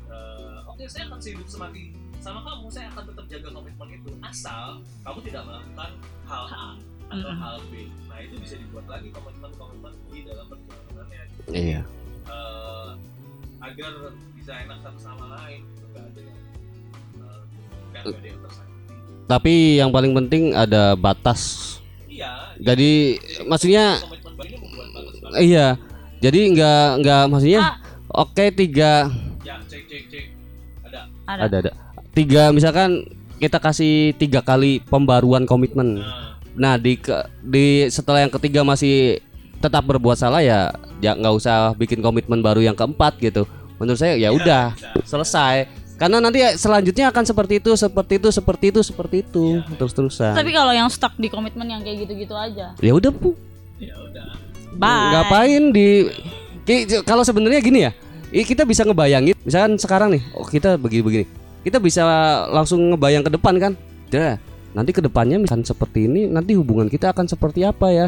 Eh, 0.07 0.57
Oke, 0.67 0.83
saya 0.85 1.03
akan 1.05 1.19
sehidup 1.19 1.47
semati 1.47 1.91
sama 2.17 2.39
kamu, 2.41 2.65
saya 2.67 2.87
akan 2.89 3.03
tetap 3.07 3.25
jaga 3.27 3.49
komitmen 3.51 3.87
itu 3.93 4.09
asal 4.21 4.63
kamu 5.01 5.19
tidak 5.23 5.43
melakukan 5.43 5.91
hal 6.23 6.43
A 6.47 6.65
atau 7.07 7.31
hal 7.31 7.55
B. 7.67 7.73
Nah 8.05 8.17
itu 8.19 8.35
bisa 8.37 8.55
dibuat 8.57 8.85
lagi 8.85 9.07
komitmen-komitmen 9.09 9.93
di 10.07 10.19
dalam 10.23 10.45
perjalanannya. 10.47 11.23
iya 11.49 11.81
Eh, 12.27 12.89
agar 13.59 13.91
bisa 14.33 14.51
enak 14.59 14.77
satu 14.81 14.99
sama 15.01 15.25
lain, 15.33 15.61
nggak 15.87 16.03
ada 16.03 16.19
yang 16.19 16.39
eh, 17.17 17.41
nggak 17.89 18.01
ada 18.05 18.27
yang 18.27 18.39
tersakiti. 18.41 18.93
tapi 19.25 19.53
yang 19.75 19.89
paling 19.89 20.13
penting 20.13 20.43
ada 20.53 20.95
batas 20.95 21.41
Iya. 22.07 22.55
jadi 22.57 22.91
maksudnya 23.43 23.99
membuat 23.99 24.33
batas-batas. 24.93 25.37
iya 25.37 25.67
jadi 26.17 26.39
nggak 26.49 26.87
nggak 26.99 27.23
maksudnya 27.27 27.61
Ah. 27.61 27.75
oke 28.17 28.45
tiga 28.51 29.07
Ada. 31.27 31.41
Ada. 31.45 31.57
ada 31.59 31.71
tiga 32.15 32.49
misalkan 32.49 33.05
kita 33.37 33.61
kasih 33.61 34.17
tiga 34.17 34.41
kali 34.41 34.81
pembaruan 34.81 35.45
komitmen 35.45 36.01
Nah, 36.01 36.39
nah 36.57 36.73
di 36.73 36.97
ke- 36.97 37.27
di 37.43 37.85
setelah 37.87 38.25
yang 38.25 38.33
ketiga 38.33 38.65
masih 38.65 39.21
tetap 39.57 39.85
berbuat 39.85 40.17
salah 40.17 40.41
ya 40.41 40.73
ya 40.97 41.13
nggak 41.13 41.33
usah 41.35 41.77
bikin 41.77 42.01
komitmen 42.01 42.41
baru 42.41 42.61
yang 42.61 42.73
keempat 42.73 43.21
gitu 43.21 43.45
menurut 43.77 43.97
saya 43.97 44.17
ya 44.17 44.33
udah 44.33 44.73
bisa. 44.73 44.89
selesai 45.05 45.55
Karena 45.97 46.21
nanti 46.21 46.45
selanjutnya 46.53 47.09
akan 47.09 47.25
seperti 47.25 47.57
itu, 47.57 47.73
seperti 47.73 48.21
itu, 48.21 48.29
seperti 48.29 48.65
itu, 48.69 48.79
seperti 48.85 49.15
itu, 49.25 49.65
terus-terusan. 49.81 50.37
Tapi 50.37 50.53
kalau 50.53 50.69
yang 50.69 50.85
stuck 50.93 51.17
di 51.17 51.25
komitmen 51.25 51.65
yang 51.65 51.81
kayak 51.81 52.05
gitu-gitu 52.05 52.37
aja. 52.37 52.77
Ya 52.77 52.91
udah, 52.93 53.09
Bu. 53.09 53.33
Ya 53.81 53.97
udah. 53.97 54.29
Bye. 54.77 55.09
Ngapain 55.09 55.63
di 55.73 56.05
kalau 57.01 57.25
sebenarnya 57.25 57.65
gini 57.65 57.89
ya, 57.89 57.97
i- 58.31 58.47
kita 58.47 58.63
bisa 58.63 58.83
ngebayangin, 58.83 59.35
misalkan 59.43 59.75
sekarang 59.79 60.09
nih, 60.15 60.23
oh 60.35 60.47
kita 60.47 60.75
begini-begini, 60.75 61.25
kita 61.63 61.77
bisa 61.79 62.03
langsung 62.51 62.93
ngebayang 62.93 63.23
ke 63.27 63.31
depan 63.33 63.55
kan, 63.59 63.73
Dah, 64.07 64.39
nanti 64.71 64.95
ke 64.95 65.03
depannya 65.03 65.35
misalkan 65.35 65.67
seperti 65.67 66.07
ini, 66.07 66.31
nanti 66.31 66.55
hubungan 66.55 66.87
kita 66.87 67.11
akan 67.11 67.27
seperti 67.27 67.67
apa 67.67 67.91
ya, 67.91 68.07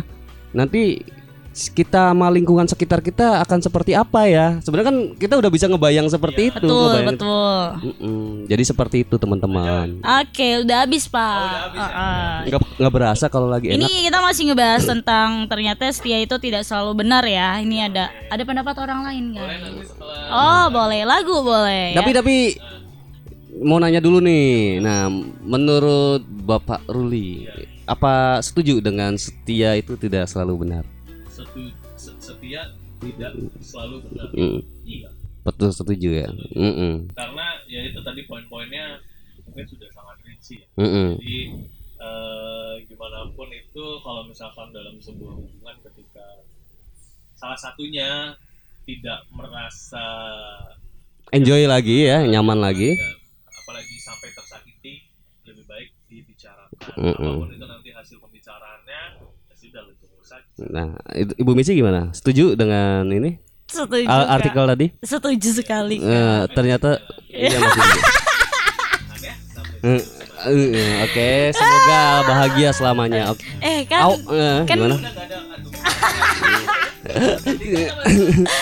nanti 0.55 1.03
kita 1.51 2.13
sama 2.13 2.29
lingkungan 2.29 2.63
sekitar 2.63 3.01
kita 3.01 3.41
akan 3.41 3.59
seperti 3.59 3.91
apa 3.91 4.25
ya, 4.25 4.61
sebenarnya 4.61 4.87
kan 4.87 4.97
kita 5.17 5.33
udah 5.35 5.51
bisa 5.51 5.65
ngebayang 5.65 6.07
seperti 6.07 6.53
itu, 6.53 6.61
Betul, 6.61 6.77
ngebayang- 6.87 7.09
betul. 7.11 7.57
Mm-mm. 7.83 8.25
jadi 8.45 8.63
seperti 8.63 8.97
itu 9.03 9.15
teman-teman, 9.15 9.99
Oke, 9.99 10.63
udah 10.63 10.77
habis, 10.85 11.09
Pak. 11.09 11.75
Heeh. 11.75 12.33
nggak 12.47 12.61
nggak 12.79 12.93
berasa 12.93 13.25
kalau 13.27 13.49
lagi 13.49 13.69
Ini 13.69 13.81
enak, 13.81 13.91
kita 14.07 14.19
masih 14.21 14.43
ngebahas 14.47 14.83
tentang 14.85 15.29
ternyata 15.45 15.83
setia 15.89 16.17
itu 16.17 16.35
tidak 16.37 16.63
selalu 16.63 17.03
benar 17.03 17.25
ya. 17.25 17.59
Ini 17.59 17.91
ada 17.91 18.07
ada 18.29 18.43
pendapat 18.45 18.75
orang 18.79 19.03
lain 19.03 19.35
guys. 19.35 19.89
Oh 20.29 20.69
boleh 20.69 21.03
lagu 21.03 21.35
boleh. 21.41 21.91
tapi 21.91 22.11
ya. 22.11 22.15
tapi 22.19 22.35
mau 23.59 23.77
nanya 23.77 23.99
dulu 23.99 24.23
nih. 24.23 24.79
Nah, 24.79 25.11
menurut 25.43 26.23
Bapak 26.23 26.87
Ruli, 26.87 27.45
apa 27.83 28.39
setuju 28.39 28.79
dengan 28.79 29.17
setia 29.19 29.75
itu 29.75 29.99
tidak 29.99 30.29
selalu 30.29 30.63
benar? 30.63 30.83
Setia 32.49 32.65
tidak 32.97 33.31
selalu 33.61 33.95
benar. 34.09 34.29
Mm, 34.33 34.59
Iya. 34.81 35.09
betul 35.45 35.69
setuju 35.69 36.09
ya. 36.17 36.29
Mm-mm, 36.57 37.13
Karena 37.13 37.45
ya 37.69 37.85
itu 37.85 38.01
tadi 38.01 38.25
poin-poinnya 38.25 38.97
mungkin 39.45 39.65
sudah 39.69 39.85
sangat 39.93 40.17
rinci 40.25 40.57
ya. 40.57 40.67
mm-mm, 40.73 41.21
Jadi 41.21 41.39
eh, 42.01 42.73
gimana 42.89 43.29
pun 43.37 43.53
itu 43.53 43.85
kalau 44.01 44.25
misalkan 44.25 44.73
dalam 44.73 44.97
sebuah 44.97 45.29
hubungan 45.37 45.77
ketika 45.85 46.25
salah 47.37 47.53
satunya 47.55 48.33
tidak 48.83 49.29
merasa 49.29 50.05
Enjoy 51.29 51.69
lagi 51.69 52.09
ya, 52.09 52.25
nyaman 52.25 52.57
lagi. 52.57 52.97
ya, 52.97 53.09
apalagi 53.45 53.93
sampai 54.01 54.33
tersakiti 54.33 55.05
lebih 55.45 55.69
baik 55.69 55.93
dibicarakan 56.09 56.97
Mm-mm. 56.97 57.13
apa 57.13 57.41
pun 57.45 57.49
itu 57.53 57.65
nanti 57.69 57.89
hasil 57.93 58.17
pembicaraannya 58.17 59.01
ya 59.21 59.53
sudah 59.53 59.85
lebih 59.85 60.09
saja 60.25 60.48
Nah, 60.61 60.91
itu- 61.13 61.35
Ibu 61.35 61.51
Misi 61.53 61.71
gimana? 61.71 62.11
Setuju 62.11 62.53
dengan 62.53 63.07
ini 63.07 63.39
setuju. 63.65 64.03
Al- 64.03 64.25
Kak. 64.25 64.35
artikel 64.35 64.63
tadi? 64.67 64.85
Setuju 64.99 65.49
sekali. 65.53 65.95
Eh, 65.97 66.41
ternyata 66.51 66.99
iya 67.29 67.55
masih. 67.55 67.79
aneh 67.79 69.33
sampai 69.47 69.77
Eh, 69.79 70.01
eh, 70.49 70.93
Oke, 71.03 71.29
semoga 71.51 72.01
bahagia 72.25 72.69
selamanya. 72.71 73.23
Oke. 73.29 73.43
Eh 73.59 73.83
kan 73.85 74.01
Au, 74.03 74.13
eh, 74.29 74.59
kan- 74.63 74.75
gimana? 74.75 74.95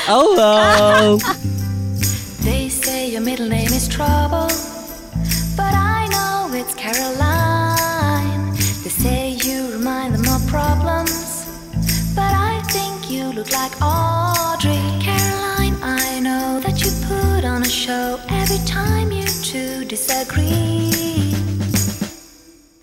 au. 0.07 1.17
They 2.41 2.69
say 2.69 3.09
your 3.09 3.21
middle 3.21 3.47
name 3.47 3.73
is 3.73 3.87
Trouble, 3.87 4.47
but 5.55 5.73
I 5.73 6.07
know 6.07 6.49
it's 6.53 6.73
Caroline. 6.73 7.46
Like 13.67 13.81
Audrey. 13.81 14.79
Caroline, 15.01 15.75
I 15.81 16.19
know 16.19 16.59
that 16.59 16.83
you 16.83 16.91
put 17.07 17.43
on 17.43 17.63
a 17.63 17.69
show 17.69 18.19
every 18.29 18.59
time 18.65 19.11
you 19.11 19.25
two 19.43 19.85
disagree. 19.85 21.33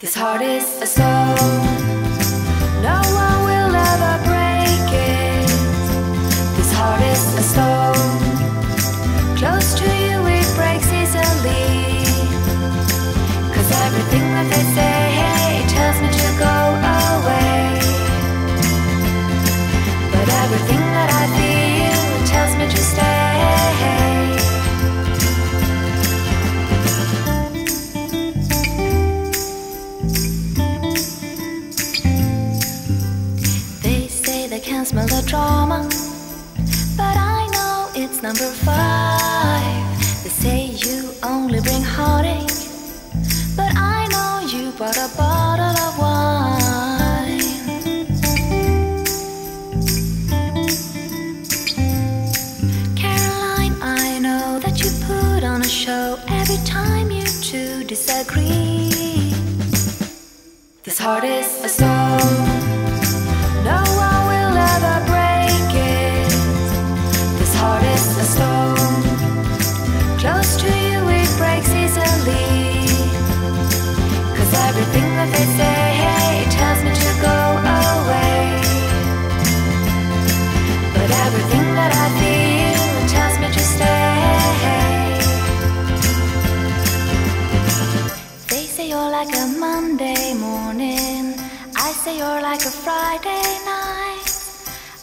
This 0.01 0.15
heart 0.15 0.43
is 0.43 0.83
a 0.83 0.87
stone, 0.87 1.75
no 2.83 3.01
one 3.15 3.34
But 36.97 37.17
I 37.17 37.49
know 37.53 37.91
it's 37.97 38.23
number 38.23 38.49
five. 38.69 39.99
They 40.23 40.29
say 40.29 40.67
you 40.67 41.11
only 41.25 41.61
bring 41.61 41.83
heartache. 41.83 42.55
But 43.57 43.73
I 43.77 44.07
know 44.13 44.47
you 44.47 44.71
brought 44.79 44.97
a 44.97 45.11
bottle 45.17 45.77
of 45.87 45.99
wine. 45.99 47.41
Caroline, 52.95 53.75
I 53.83 54.21
know 54.21 54.61
that 54.61 54.79
you 54.83 54.91
put 55.09 55.43
on 55.43 55.63
a 55.63 55.69
show 55.69 56.17
every 56.29 56.65
time 56.65 57.11
you 57.11 57.27
two 57.43 57.83
disagree. 57.83 59.35
This 60.85 60.99
heart 61.01 61.25
is 61.25 61.65
a 61.65 61.69
stone. 61.69 62.54
Friday 92.83 93.47
night. 93.65 94.29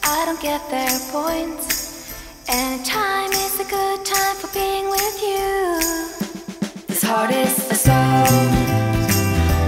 I 0.03 0.25
don't 0.25 0.41
get 0.41 0.61
their 0.69 0.99
points. 1.11 2.13
And 2.49 2.85
time 2.85 3.31
is 3.31 3.59
a 3.59 3.63
good 3.63 4.05
time 4.05 4.35
for 4.35 4.49
being 4.53 4.89
with 4.89 5.17
you. 5.21 5.79
This 6.87 7.01
heart 7.01 7.31
is 7.31 7.55
a 7.71 7.75
stone. 7.75 8.51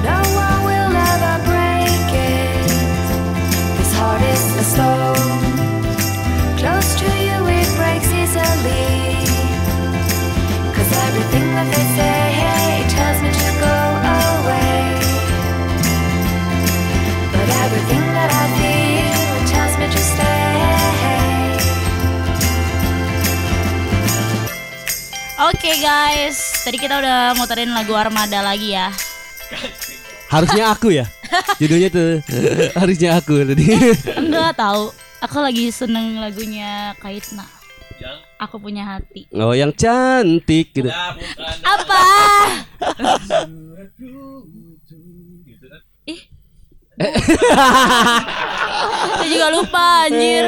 No 0.03 0.19
one 0.43 0.59
will 0.69 0.93
ever 1.11 1.35
break 1.47 2.09
it. 2.11 2.67
This 3.77 3.93
heart 3.95 4.21
is 4.21 4.45
a 4.63 4.65
stone. 4.73 5.41
Close 6.59 6.89
to 7.01 7.09
you, 7.27 7.37
it 7.59 7.69
breaks 7.79 8.09
easily. 8.21 8.91
Cause 10.75 10.91
everything 11.07 11.47
that 11.55 11.67
they 11.73 11.85
say, 11.97 12.22
Oke 25.43 25.75
guys, 25.83 26.63
tadi 26.63 26.79
kita 26.79 27.03
udah 27.03 27.35
muterin 27.35 27.71
lagu 27.75 27.91
Armada 27.95 28.39
lagi 28.39 28.75
ya. 28.75 28.91
Harusnya 30.31 30.71
aku 30.71 30.95
ya. 30.95 31.03
Judulnya 31.59 31.89
tuh 31.91 32.23
harusnya 32.79 33.19
aku 33.19 33.43
tadi. 33.43 33.75
Enggak 34.15 34.55
tahu. 34.55 34.95
Aku 35.23 35.39
lagi 35.39 35.71
seneng 35.71 36.19
lagunya 36.19 36.95
Kaitna. 36.99 37.47
yang 37.99 38.19
Aku 38.39 38.59
punya 38.59 38.83
hati. 38.83 39.27
Oh, 39.31 39.55
yang 39.55 39.71
cantik 39.75 40.71
gitu. 40.75 40.91
bukan 40.91 41.55
Apa? 41.63 42.03
Saya 49.13 49.29
juga 49.29 49.47
lupa 49.51 50.07
anjir. 50.07 50.43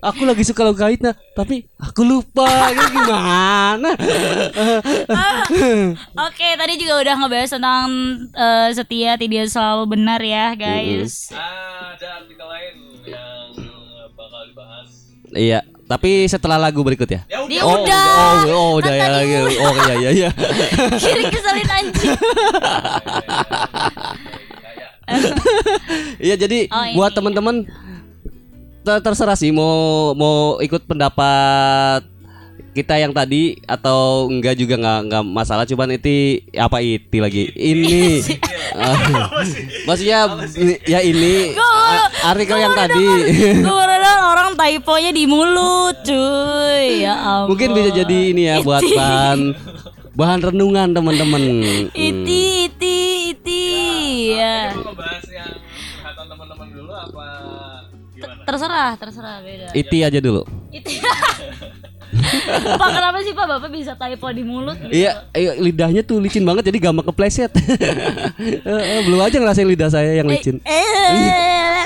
Aku 0.00 0.22
lagi 0.24 0.42
suka 0.42 0.62
lagu 0.62 0.74
kaitna, 0.74 1.12
tapi 1.32 1.66
aku 1.76 2.02
lupa. 2.02 2.46
Ini 2.70 2.84
gimana? 2.88 3.90
Oke, 6.26 6.48
tadi 6.54 6.74
juga 6.76 6.98
udah 6.98 7.14
ngebahas 7.16 7.50
tentang 7.50 7.86
eh, 8.30 8.68
setia 8.72 9.14
tidak 9.14 9.46
selalu 9.46 9.84
benar 9.90 10.18
ya, 10.18 10.54
guys. 10.54 11.30
ada 11.30 12.22
artikel 12.22 12.46
lain 12.46 12.74
yang 13.04 13.46
bakal 14.12 14.42
dibahas 14.44 14.88
Iya, 15.28 15.60
Tapi 15.84 16.24
setelah 16.24 16.56
lagu 16.56 16.80
berikut 16.80 17.08
ya. 17.08 17.20
Ya 17.28 17.40
Dia 17.44 17.60
Oh, 17.64 17.80
udah. 17.80 18.08
oh, 18.44 18.48
oh, 18.48 18.70
udah 18.76 18.88
Kan 18.88 18.96
ya 18.96 19.08
tadi 19.08 19.16
lagi. 19.16 19.56
Oh 19.56 19.72
iya 19.74 19.94
iya 19.96 20.10
iya. 20.12 20.30
Kiri 21.00 21.24
keselin 21.28 21.68
anjing. 21.68 22.16
Iya 26.26 26.34
jadi 26.36 26.68
Oh, 26.68 26.84
buat 26.98 27.12
ini. 27.12 27.16
teman-teman 27.16 27.56
ter- 28.82 29.02
terserah 29.02 29.36
sih 29.36 29.50
mau 29.50 30.12
mau 30.12 30.58
ikut 30.58 30.84
pendapat 30.84 32.04
kita 32.76 32.94
yang 32.94 33.10
tadi 33.10 33.58
atau 33.66 34.30
enggak 34.30 34.54
juga 34.54 34.78
nggak 34.78 35.00
nggak 35.10 35.24
masalah. 35.26 35.66
Cuman 35.66 35.98
itu 35.98 36.46
apa 36.54 36.78
itu 36.78 37.18
lagi? 37.18 37.50
Ini. 37.54 38.04
Ah, 38.68 39.32
maksudnya 39.88 40.28
ya 40.84 41.00
ini 41.00 41.56
artikel 42.20 42.60
yang 42.60 42.76
tadi. 42.76 43.08
orang 44.28 44.52
typonya 44.54 45.10
di 45.10 45.24
mulut, 45.24 45.96
cuy. 46.04 47.00
Ya 47.00 47.16
ampun. 47.16 47.56
mungkin 47.56 47.68
bisa 47.72 47.90
jadi 48.04 48.18
ini 48.36 48.42
ya 48.44 48.60
buat 48.60 48.84
bahan 48.84 49.56
bahan 50.18 50.40
renungan 50.42 50.90
teman-teman 50.90 51.42
Hmm. 51.48 51.86
Iti, 51.94 52.66
iti, 52.66 52.98
iti. 53.32 53.64
Ya. 54.34 54.74
Mau 54.74 54.90
bahas 54.92 55.22
yang 55.30 55.54
teman-teman 56.28 56.68
dulu 56.68 56.90
apa 56.90 57.26
gimana? 58.12 58.42
Terserah, 58.42 58.90
terserah 58.98 59.36
beda. 59.40 59.70
Iti 59.72 59.98
aja 60.02 60.18
dulu 60.18 60.42
Iti. 60.68 60.98
Pak 62.80 62.88
kenapa 62.88 63.20
sih 63.20 63.30
Pak 63.30 63.46
Bapak 63.46 63.70
bisa 63.70 63.92
typo 63.94 64.26
di 64.32 64.42
mulut? 64.42 64.74
Iya, 64.88 65.28
iya, 65.32 65.52
lidahnya 65.54 66.02
tuh 66.02 66.18
licin 66.18 66.42
banget 66.42 66.72
jadi 66.72 66.78
gampang 66.82 67.06
kepleset. 67.06 67.52
Eh, 68.38 68.64
eh, 68.64 69.00
Belum 69.04 69.20
aja 69.20 69.36
ngerasain 69.36 69.68
lidah 69.68 69.90
saya 69.92 70.12
yang 70.12 70.26
licin. 70.26 70.58
Eh, 70.64 71.84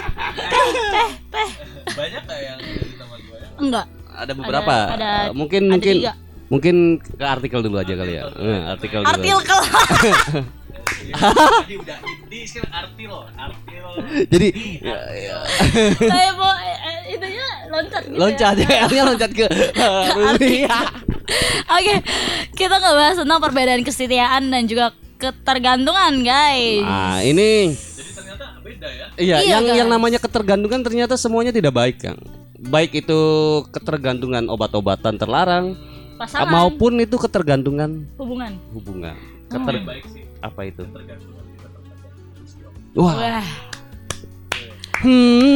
peh, 0.48 0.68
peh, 0.88 1.10
peh. 1.28 1.48
Banyak 1.92 2.22
kayak 2.24 2.42
yang 2.44 2.58
di 2.60 2.94
teman 2.94 3.18
gue 3.20 3.36
ya? 3.36 3.48
Enggak. 3.58 3.86
Ada 4.12 4.32
beberapa. 4.32 4.74
ada- 4.88 5.26
Eh, 5.28 5.34
mungkin 5.34 5.62
ada 5.66 5.72
mungkin 5.74 5.96
tiga. 6.00 6.12
Mungkin 6.52 7.00
ke 7.00 7.24
artikel 7.24 7.64
dulu 7.64 7.80
aja 7.80 7.96
kali 7.96 8.12
ya. 8.20 8.28
Eh, 8.28 8.60
artikel 8.68 9.00
dulu. 9.00 9.08
Artil 9.08 9.38
kelas. 9.40 9.72
Jadi 11.02 11.74
udah 11.80 11.98
ini 12.04 12.38
sekarang 12.44 12.72
artil, 12.72 13.12
artil. 13.34 13.86
Jadi 14.28 14.48
ya, 14.84 14.98
ya. 15.16 15.38
Typo 15.96 16.48
eh, 16.60 16.76
eh, 16.78 16.98
itunya 17.16 17.46
loncat 17.72 18.02
gitu 18.04 18.16
loncat 18.20 18.54
ya. 18.60 18.68
ya, 18.68 18.78
artinya 18.84 19.04
loncat 19.10 19.30
ke 19.32 19.46
Iya. 20.44 20.78
Oke, 21.72 21.94
kita 22.52 22.76
ngebahas 22.76 23.16
tentang 23.24 23.40
perbedaan 23.40 23.82
kesetiaan 23.82 24.42
dan 24.52 24.68
juga 24.68 24.92
ketergantungan, 25.16 26.12
guys. 26.20 26.84
Nah, 26.84 27.18
ini 27.24 27.72
Jadi 27.72 28.10
ternyata 28.12 28.44
beda 28.60 28.88
ya. 28.90 29.06
iya, 29.16 29.36
Iya, 29.40 29.48
yang 29.56 29.64
guys. 29.64 29.78
yang 29.80 29.88
namanya 29.88 30.18
ketergantungan 30.20 30.84
ternyata 30.84 31.14
semuanya 31.16 31.54
tidak 31.54 31.72
baik, 31.72 31.96
Kang. 32.04 32.20
Baik 32.62 32.94
itu 32.94 33.20
ketergantungan 33.72 34.46
obat-obatan 34.46 35.16
terlarang 35.18 35.74
Pasangan, 36.22 36.54
maupun 36.54 37.02
itu 37.02 37.18
ketergantungan 37.18 38.06
hubungan. 38.14 38.54
hubungan. 38.70 39.18
Oh. 39.50 39.58
Keter 39.58 39.82
baik 39.82 40.06
sih 40.14 40.22
apa 40.38 40.60
itu? 40.70 40.86
Wah. 42.94 43.14
Wah. 43.18 43.46
Hmm. 45.02 45.50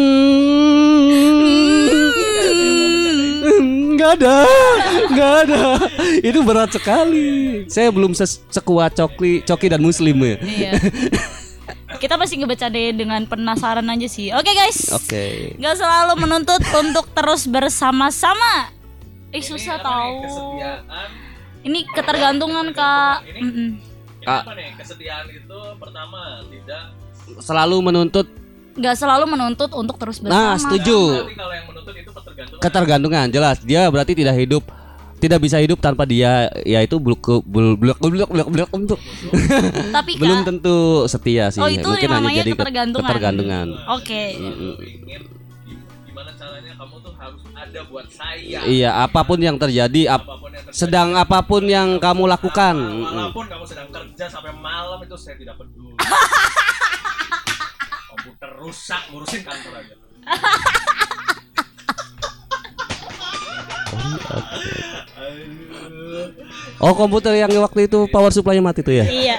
Nggak 3.94 4.10
ada, 4.20 4.36
nggak 5.14 5.32
ada. 5.46 5.62
Itu 6.18 6.42
berat 6.42 6.74
sekali. 6.74 7.62
Saya 7.70 7.94
belum 7.94 8.10
sekuat 8.50 8.98
Coki, 8.98 9.46
Coki 9.46 9.66
dan 9.70 9.80
Muslim 9.86 10.18
ya. 10.18 10.36
Iya. 10.42 10.72
Kita 11.96 12.20
masih 12.20 12.44
ngebecandain 12.44 12.92
dengan 12.92 13.24
penasaran 13.24 13.86
aja 13.88 14.08
sih. 14.10 14.28
Oke, 14.36 14.52
guys. 14.52 14.92
Oke. 14.92 15.56
Gak 15.56 15.80
selalu 15.80 16.20
menuntut 16.20 16.60
untuk 16.76 17.08
terus 17.16 17.48
bersama-sama. 17.48 18.75
Eh 19.28 19.40
susah 19.40 19.76
tahu. 19.78 20.12
Kesetiaan. 20.22 21.08
Ini 21.62 21.78
ketergantungan 21.88 22.66
kak. 22.70 23.16
Ini- 23.24 23.42
Mm-mm. 23.42 23.68
Ini 24.16 24.24
Kak. 24.24 24.42
apa 24.42 24.52
nih? 24.54 24.70
Kesetiaan 24.76 25.26
itu 25.28 25.58
pertama 25.76 26.20
tidak 26.46 26.82
Selalu 27.38 27.76
menuntut. 27.82 28.26
Gak 28.76 28.94
selalu 28.94 29.24
menuntut 29.26 29.70
untuk 29.72 29.96
terus 29.96 30.18
bersama. 30.18 30.36
Nah, 30.36 30.54
setuju. 30.56 31.26
Kalau 31.26 31.50
yang 31.50 31.66
menuntut 31.66 31.90
itu 31.92 32.10
ketergantungan. 32.12 32.60
Ketergantungan 32.60 33.26
jelas. 33.28 33.56
Dia 33.60 33.86
berarti 33.86 34.12
tidak 34.14 34.36
hidup 34.36 34.62
tidak 35.16 35.40
bisa 35.40 35.56
hidup 35.56 35.80
tanpa 35.80 36.04
dia 36.04 36.44
yaitu 36.60 37.00
blok 37.00 37.40
blok 37.40 37.72
blok 37.74 37.96
blok 37.98 38.28
blok 38.28 38.48
blok 38.52 38.70
untuk 38.70 39.00
Tapi 39.88 40.12
kak. 40.12 40.20
belum 40.20 40.38
tentu 40.44 40.76
setia 41.08 41.48
sih 41.48 41.56
Oh, 41.56 41.66
itu 41.66 41.80
mungkin 41.80 42.04
hanya 42.06 42.20
namanya 42.20 42.36
jadi 42.36 42.50
ke- 42.50 42.58
ketergantungan. 42.60 43.08
ketergantungan 43.08 43.66
Oke. 43.96 44.22
Ingin 44.36 44.54
gim- 45.08 45.28
gimana 46.16 46.32
caranya 46.32 46.72
kamu 46.80 46.96
tuh 47.04 47.12
harus 47.12 47.44
ada 47.52 47.80
buat 47.92 48.08
saya. 48.08 48.64
iya 48.64 49.04
apa 49.04 49.20
pun 49.20 49.36
yang 49.36 49.60
terjadi 49.60 50.08
ap- 50.08 50.24
Apa 50.24 50.40
pun 50.40 50.48
yang 50.48 50.64
terjadi. 50.64 50.80
sedang 50.80 51.12
apa 51.12 51.44
pun 51.44 51.60
yang 51.60 52.00
kamu 52.00 52.24
lakukan 52.24 52.72
walaupun 53.04 53.44
kamu 53.44 53.64
sedang 53.68 53.92
kerja 53.92 54.24
sampai 54.24 54.56
malam 54.56 54.96
itu 55.04 55.12
saya 55.12 55.36
tidak 55.36 55.60
peduli. 55.60 55.92
Komputer 58.08 58.48
rusak, 58.56 59.12
ngurusin 59.12 59.44
kantor 59.44 59.72
aja. 59.76 59.94
Oh 66.78 66.92
komputer 66.92 67.32
yang 67.34 67.50
waktu 67.58 67.88
itu 67.88 68.04
power 68.08 68.28
supply-nya 68.28 68.60
mati 68.60 68.84
tuh 68.84 68.94
ya 68.94 69.04
Iya. 69.04 69.36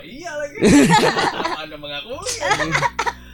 Iya 0.00 0.30
lagi? 0.32 0.58
Anda 1.62 1.76
mengakui? 1.76 2.18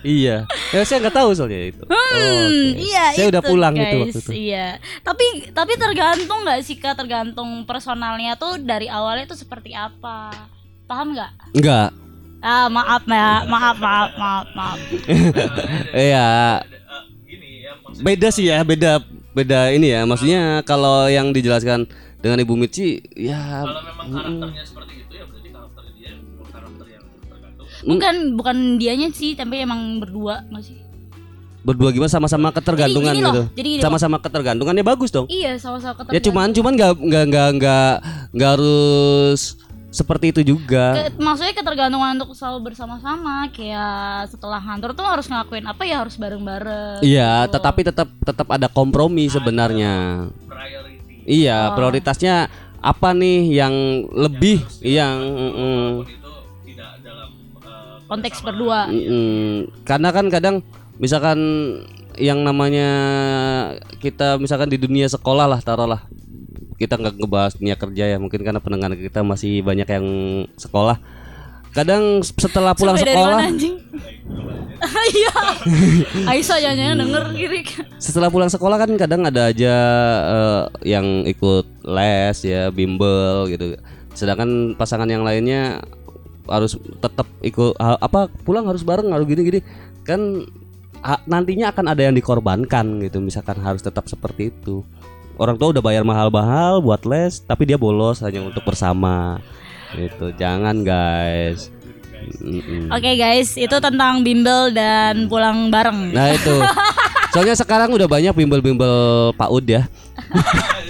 Iya 0.02 0.36
ya 0.68 0.80
saya 0.82 0.98
nggak 1.00 1.14
tahu 1.14 1.30
soalnya 1.32 1.60
itu 1.68 1.82
Oh, 1.84 1.96
Hmm, 2.12 2.44
oke. 2.44 2.78
iya 2.78 3.04
saya 3.10 3.24
itu, 3.24 3.32
udah 3.32 3.42
pulang 3.42 3.72
guys. 3.72 3.82
itu 3.84 3.96
waktu 3.98 4.18
itu 4.18 4.30
Iya. 4.44 4.66
Tapi 5.00 5.24
tapi 5.50 5.72
tergantung 5.74 6.38
nggak 6.42 6.60
sih 6.60 6.76
kak 6.76 6.94
tergantung 6.94 7.50
personalnya 7.62 8.34
tuh 8.34 8.58
dari 8.58 8.86
awalnya 8.86 9.24
tuh 9.24 9.36
seperti 9.36 9.72
apa. 9.72 10.30
Paham 10.84 11.12
nggak? 11.12 11.30
enggak 11.52 11.88
Ah 12.40 12.66
maaf 12.66 13.02
ya, 13.04 13.46
maaf 13.46 13.76
maaf 13.78 14.10
maaf 14.12 14.46
maaf. 14.52 14.78
iya 15.94 16.58
Eh, 16.58 17.02
Gini 17.24 17.62
ya 17.62 17.72
maksudnya 17.78 18.04
beda 18.04 18.28
sih 18.28 18.44
ya 18.46 18.58
beda 18.62 18.92
beda 19.32 19.60
ini 19.70 19.88
ya 19.88 20.02
maksudnya 20.02 20.42
kalau 20.62 21.06
yang 21.06 21.30
dijelaskan 21.30 21.86
dengan 22.18 22.38
Ibu 22.38 22.54
Mici 22.54 22.98
ya 23.14 23.62
kalau 23.62 23.80
memang 23.80 24.06
karakternya 24.12 24.64
seperti 24.64 24.92
itu 25.00 25.12
ya 25.12 25.24
berarti 25.24 25.41
Bukan 27.82 28.14
bukan 28.34 28.56
dianya 28.76 29.10
sih, 29.10 29.34
tapi 29.34 29.60
emang 29.60 29.98
berdua 29.98 30.46
nggak 30.48 30.62
sih? 30.62 30.78
berdua 31.62 31.94
gimana 31.94 32.10
sama-sama 32.10 32.50
ketergantungan 32.50 33.14
Jadi 33.14 33.22
gini 33.22 33.24
loh, 33.24 33.34
gitu 33.38 33.42
jadi 33.54 33.68
gini 33.70 33.78
loh. 33.78 33.84
sama-sama 33.86 34.16
ketergantungannya 34.18 34.82
bagus 34.82 35.14
dong 35.14 35.30
Iya 35.30 35.62
sama-sama 35.62 35.94
ya 35.94 36.18
ketergantungan. 36.18 36.26
cuman 36.26 36.48
cuman 36.50 36.72
nggak 36.74 36.92
nggak 36.98 37.24
nggak 37.30 37.48
nggak 37.54 37.92
nggak 38.34 38.50
harus 38.50 39.40
seperti 39.86 40.34
itu 40.34 40.40
juga 40.42 41.06
Ke- 41.06 41.22
maksudnya 41.22 41.54
ketergantungan 41.54 42.18
untuk 42.18 42.34
selalu 42.34 42.66
bersama-sama 42.66 43.46
kayak 43.54 44.26
setelah 44.26 44.58
kantor 44.58 44.90
tuh 44.90 45.06
harus 45.06 45.30
ngelakuin 45.30 45.62
apa 45.62 45.82
ya 45.86 45.96
harus 46.02 46.18
bareng-bareng. 46.18 46.98
Iya, 46.98 47.46
gitu. 47.46 47.52
tetapi 47.54 47.80
tetap 47.86 48.08
tetap 48.18 48.48
ada 48.48 48.66
kompromi 48.66 49.30
sebenarnya. 49.30 50.26
Priority. 50.42 51.14
Iya, 51.28 51.76
prioritasnya 51.76 52.50
apa 52.80 53.14
nih 53.14 53.54
yang 53.54 53.74
lebih 54.10 54.66
yang 54.82 55.14
mm, 55.22 55.92
konteks 58.12 58.44
berdua. 58.44 58.92
mm, 58.92 59.84
karena 59.88 60.08
kan 60.12 60.26
kadang 60.28 60.56
misalkan 61.00 61.38
yang 62.20 62.44
namanya 62.44 62.88
kita 64.04 64.36
misalkan 64.36 64.68
di 64.68 64.76
dunia 64.76 65.08
sekolah 65.08 65.48
lah 65.48 65.60
taruhlah 65.64 66.04
kita 66.76 67.00
nggak 67.00 67.16
ngebahas 67.16 67.56
dunia 67.56 67.76
kerja 67.78 68.04
ya 68.12 68.18
mungkin 68.20 68.44
karena 68.44 68.60
pendengar 68.60 68.92
kita 68.92 69.24
masih 69.24 69.64
banyak 69.64 69.88
yang 69.88 70.06
sekolah 70.60 71.00
kadang 71.72 72.20
setelah 72.20 72.76
pulang 72.76 73.00
Sampai 73.00 73.16
sekolah? 73.16 73.40
Iya. 74.82 75.30
Aisyah 76.26 76.58
jangan 76.58 77.06
denger 77.06 77.24
kiri. 77.38 77.62
setelah 78.02 78.34
pulang 78.34 78.50
sekolah 78.50 78.82
kan 78.82 78.90
kadang 78.98 79.22
ada 79.22 79.54
aja 79.54 79.74
eh, 80.26 80.62
yang 80.82 81.22
ikut 81.22 81.86
les 81.86 82.42
ya 82.42 82.66
bimbel 82.74 83.46
gitu 83.46 83.78
sedangkan 84.18 84.74
pasangan 84.74 85.06
yang 85.06 85.22
lainnya 85.22 85.86
harus 86.48 86.78
tetap 86.98 87.26
ikut 87.42 87.78
apa 87.78 88.30
pulang 88.42 88.66
harus 88.66 88.82
bareng 88.82 89.10
harus 89.10 89.26
gini-gini. 89.26 89.60
Kan 90.02 90.46
nantinya 91.26 91.74
akan 91.74 91.90
ada 91.90 92.06
yang 92.06 92.14
dikorbankan 92.14 93.02
gitu 93.02 93.18
misalkan 93.18 93.58
harus 93.62 93.82
tetap 93.82 94.06
seperti 94.06 94.54
itu. 94.54 94.86
Orang 95.40 95.56
tua 95.56 95.72
udah 95.72 95.82
bayar 95.82 96.06
mahal-mahal 96.06 96.78
buat 96.84 97.02
les 97.08 97.42
tapi 97.42 97.66
dia 97.66 97.78
bolos 97.78 98.22
hanya 98.22 98.42
untuk 98.42 98.62
bersama. 98.62 99.42
Gitu 99.94 100.32
jangan 100.38 100.82
guys. 100.86 101.68
Oke 102.94 103.18
guys, 103.18 103.58
itu 103.58 103.76
tentang 103.82 104.22
bimbel 104.22 104.70
dan 104.70 105.26
pulang 105.26 105.74
bareng. 105.74 106.14
Nah 106.14 106.30
itu. 106.30 106.54
Soalnya 107.32 107.56
sekarang 107.56 107.88
udah 107.96 108.04
banyak 108.04 108.36
bimbel-bimbel 108.36 109.32
PAUD 109.40 109.64
ya 109.64 109.88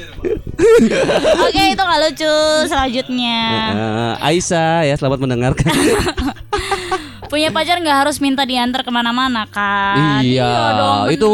Oke, 1.43 1.63
itu 1.69 1.83
nggak 1.83 2.01
lucu. 2.03 2.37
Selanjutnya, 2.67 3.41
Eh, 3.73 4.15
Aisyah 4.23 4.85
ya 4.85 4.95
selamat 4.95 5.19
mendengarkan 5.19 5.69
Punya 7.33 7.49
pacar 7.49 7.81
nggak 7.81 7.99
harus 8.05 8.21
minta 8.21 8.45
diantar 8.45 8.85
ke 8.85 8.93
mana-mana 8.93 9.49
kan? 9.49 10.21
Iya, 10.21 10.53
dong, 10.77 11.03
itu 11.09 11.33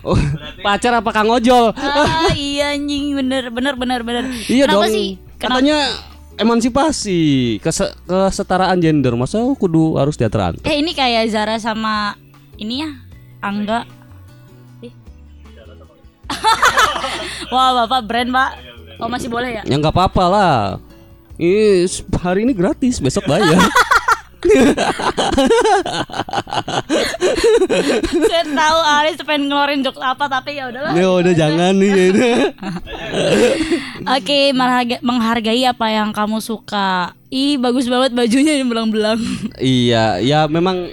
oh, 0.00 0.18
pacar 0.66 0.94
apa 0.94 1.10
Kang 1.10 1.26
Ojol? 1.26 1.74
Ah, 1.74 2.30
iya 2.38 2.70
anjing 2.70 3.10
bener 3.12 3.50
bener 3.50 3.74
bener 3.74 4.00
bener. 4.06 4.24
Iya 4.46 4.70
Kenapa 4.70 4.86
dong. 4.86 4.94
sih? 4.94 5.08
Kenapa? 5.42 5.58
Katanya 5.58 5.78
emansipasi, 6.38 7.20
kese- 7.58 7.98
kesetaraan 8.06 8.78
gender. 8.78 9.18
Masa 9.18 9.42
kudu 9.58 9.98
harus 9.98 10.14
diantar 10.14 10.54
Eh 10.62 10.78
ini 10.78 10.94
kayak 10.94 11.26
Zara 11.28 11.58
sama 11.58 12.14
ini 12.54 12.86
ya 12.86 12.90
Angga. 13.42 13.82
Wah 17.54 17.84
bapak 17.84 18.00
brand 18.06 18.30
pak. 18.30 18.50
Oh 18.98 19.08
masih 19.10 19.28
boleh 19.28 19.60
ya? 19.60 19.62
Ya 19.66 19.76
nggak 19.76 19.92
apa-apa 19.92 20.24
lah. 20.28 20.56
Ini 21.36 21.88
hari 22.22 22.46
ini 22.46 22.52
gratis, 22.54 23.00
besok 23.00 23.26
bayar. 23.26 23.58
Saya 28.30 28.42
tahu 28.42 28.78
Aris 28.82 29.16
pengen 29.22 29.46
ngeluarin 29.48 29.82
jokes 29.86 30.02
apa 30.02 30.26
tapi 30.26 30.58
ya 30.58 30.68
udahlah. 30.70 30.92
ya 30.94 31.06
udah 31.08 31.34
jangan 31.34 31.72
nih. 31.78 31.90
ya. 31.94 32.10
Oke, 34.18 34.50
mengharga- 34.50 35.02
menghargai 35.02 35.62
apa 35.62 35.86
yang 35.90 36.10
kamu 36.10 36.42
suka. 36.42 37.14
Ih, 37.32 37.56
bagus 37.56 37.86
banget 37.88 38.12
bajunya 38.12 38.60
yang 38.60 38.68
belang-belang. 38.68 39.20
iya, 39.56 40.18
ya 40.20 40.44
memang 40.50 40.90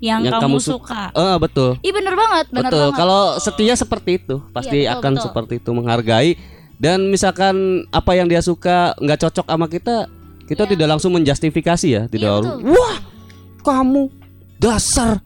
yang, 0.00 0.24
yang 0.24 0.32
kamu, 0.34 0.42
kamu 0.48 0.58
su- 0.58 0.72
suka. 0.74 1.12
Eh 1.12 1.36
betul. 1.36 1.70
Ih, 1.80 1.92
bener 1.92 2.14
banget, 2.14 2.46
bener 2.48 2.66
betul. 2.66 2.80
banget. 2.88 2.96
Kalau 2.96 3.22
setia 3.36 3.74
seperti 3.74 4.10
itu, 4.16 4.36
pasti 4.50 4.76
Iya, 4.80 4.90
betul, 4.90 4.98
akan 4.98 5.12
betul. 5.12 5.24
seperti 5.28 5.52
itu 5.56 5.70
menghargai 5.70 6.30
dan 6.76 6.98
misalkan 7.06 7.54
apa 7.88 8.12
yang 8.12 8.24
dia 8.24 8.40
suka 8.40 8.96
nggak 8.96 9.20
cocok 9.20 9.46
sama 9.46 9.68
kita, 9.68 10.08
kita 10.44 10.64
tidak 10.64 10.88
langsung 10.88 11.12
menjustifikasi 11.12 11.86
ya, 11.86 12.02
tidak 12.08 12.40
Iya. 12.40 12.64
Wah, 12.64 12.96
kamu 13.60 14.08
dasar 14.56 15.20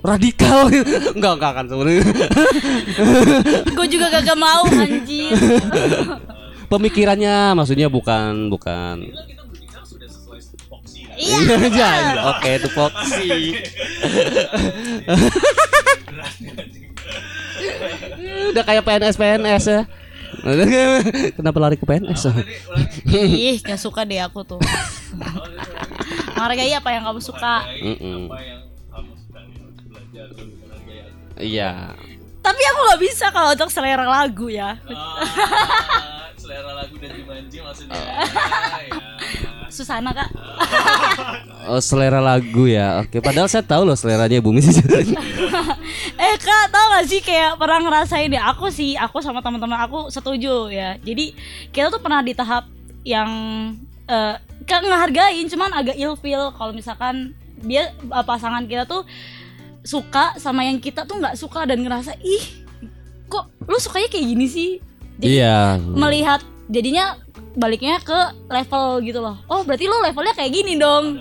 radikal 0.00 0.66
enggak 1.16 1.32
enggak 1.36 1.50
akan 1.52 1.64
sebenarnya 1.68 2.04
Gue 3.76 3.86
juga 3.86 4.08
gak 4.10 4.32
mau 4.34 4.64
anjir. 4.64 5.36
pemikirannya 6.72 7.52
maksudnya 7.52 7.90
bukan 7.90 8.48
bukan 8.48 9.10
iya. 11.20 11.38
Iya, 11.68 11.90
oke 12.32 12.48
itu 12.56 12.68
Foxy 12.72 13.30
udah 18.50 18.64
kayak 18.66 18.82
PNS 18.82 19.16
PNS 19.20 19.64
ya 19.68 19.82
kenapa 21.36 21.58
lari 21.60 21.76
ke 21.76 21.84
PNS 21.84 22.32
Ih, 23.10 23.58
gak 23.60 23.76
suka 23.76 24.06
deh 24.06 24.22
aku 24.22 24.46
tuh. 24.46 24.62
Menghargai 26.38 26.72
apa 26.72 26.88
yang 26.94 27.04
kamu 27.04 27.20
suka. 27.20 27.66
Mm-mm. 27.82 28.30
iya 31.36 31.92
Tapi 32.40 32.62
aku 32.72 32.80
gak 32.88 33.00
bisa 33.04 33.26
kalau 33.34 33.52
untuk 33.52 33.68
selera 33.68 34.06
lagu 34.06 34.48
ya. 34.48 34.80
selera 36.40 36.72
lagu 36.78 36.94
dan 36.96 37.10
Jumanji 37.12 37.58
maksudnya. 37.60 38.00
Susana 39.70 40.10
kak. 40.12 40.28
oh 41.70 41.80
selera 41.80 42.20
lagu 42.20 42.66
ya. 42.66 43.00
Oke 43.00 43.22
padahal 43.22 43.48
saya 43.48 43.64
tahu 43.64 43.86
loh 43.86 43.96
seleranya 43.96 44.42
Bumi 44.42 44.60
eh 46.20 46.34
kak 46.36 46.64
tau 46.68 46.86
gak 46.98 47.06
sih 47.08 47.24
kayak 47.24 47.56
pernah 47.56 47.80
ngerasain 47.80 48.28
deh 48.28 48.42
aku 48.42 48.68
sih 48.68 48.98
aku 48.98 49.22
sama 49.24 49.40
teman-teman 49.40 49.80
aku 49.80 50.10
setuju 50.12 50.68
ya. 50.68 50.98
Jadi 51.00 51.32
kita 51.70 51.88
tuh 51.88 52.02
pernah 52.02 52.20
di 52.20 52.34
tahap 52.36 52.68
yang 53.06 53.30
eh 54.10 54.34
kan 54.68 54.84
ngehargain 54.84 55.48
cuman 55.48 55.70
agak 55.72 55.96
ilfeel 55.96 56.52
kalau 56.54 56.70
misalkan 56.70 57.34
dia 57.64 57.90
eh, 57.96 58.24
pasangan 58.26 58.64
kita 58.68 58.84
tuh 58.84 59.06
suka 59.80 60.36
sama 60.36 60.68
yang 60.68 60.76
kita 60.76 61.08
tuh 61.08 61.16
nggak 61.16 61.36
suka 61.40 61.64
dan 61.64 61.80
ngerasa 61.80 62.12
ih 62.20 62.44
kok 63.30 63.48
lu 63.64 63.78
sukanya 63.78 64.08
kayak 64.10 64.26
gini 64.26 64.46
sih? 64.50 64.70
Jadi 65.20 65.38
iya. 65.38 65.76
melihat 65.78 66.40
jadinya 66.70 67.18
baliknya 67.58 67.98
ke 67.98 68.18
level 68.46 69.02
gitu 69.02 69.18
loh 69.18 69.36
oh 69.50 69.66
berarti 69.66 69.90
lu 69.90 69.98
levelnya 70.00 70.34
kayak 70.38 70.52
gini 70.54 70.78
dong 70.78 71.18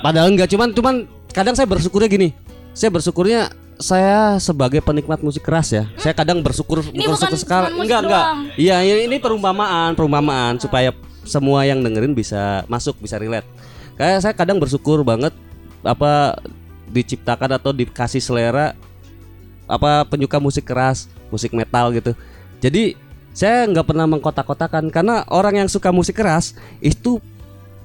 Padahal 0.00 0.32
enggak 0.32 0.48
cuman 0.48 0.72
cuman 0.72 0.94
kadang 1.30 1.54
saya 1.54 1.68
bersyukurnya 1.68 2.08
gini. 2.08 2.28
Saya 2.72 2.90
bersyukurnya 2.92 3.52
saya 3.80 4.36
sebagai 4.40 4.80
penikmat 4.84 5.20
musik 5.20 5.44
keras 5.44 5.72
ya. 5.72 5.84
Saya 5.96 6.12
kadang 6.16 6.40
bersyukur 6.40 6.84
Ini 6.84 7.04
bersyukur 7.08 7.36
bukan 7.36 7.40
sekali. 7.40 7.76
Enggak 7.76 8.00
enggak. 8.08 8.24
Iya 8.56 8.76
ini 8.84 9.16
perumpamaan 9.20 9.92
perumpamaan 9.92 10.56
supaya 10.56 10.96
semua 11.24 11.68
yang 11.68 11.84
dengerin 11.84 12.16
bisa 12.16 12.64
masuk 12.66 12.96
bisa 13.00 13.20
relate. 13.20 13.46
Kayak 14.00 14.24
saya 14.24 14.34
kadang 14.34 14.56
bersyukur 14.56 15.04
banget 15.04 15.36
apa 15.84 16.40
diciptakan 16.90 17.60
atau 17.60 17.70
dikasih 17.76 18.20
selera 18.20 18.72
apa 19.70 20.08
penyuka 20.08 20.40
musik 20.40 20.64
keras, 20.64 21.12
musik 21.28 21.52
metal 21.52 21.92
gitu. 21.92 22.16
Jadi 22.60 22.96
saya 23.30 23.66
nggak 23.70 23.86
pernah 23.86 24.06
mengkotak-kotakan 24.10 24.90
karena 24.90 25.22
orang 25.30 25.64
yang 25.64 25.68
suka 25.70 25.94
musik 25.94 26.18
keras 26.18 26.58
itu 26.82 27.22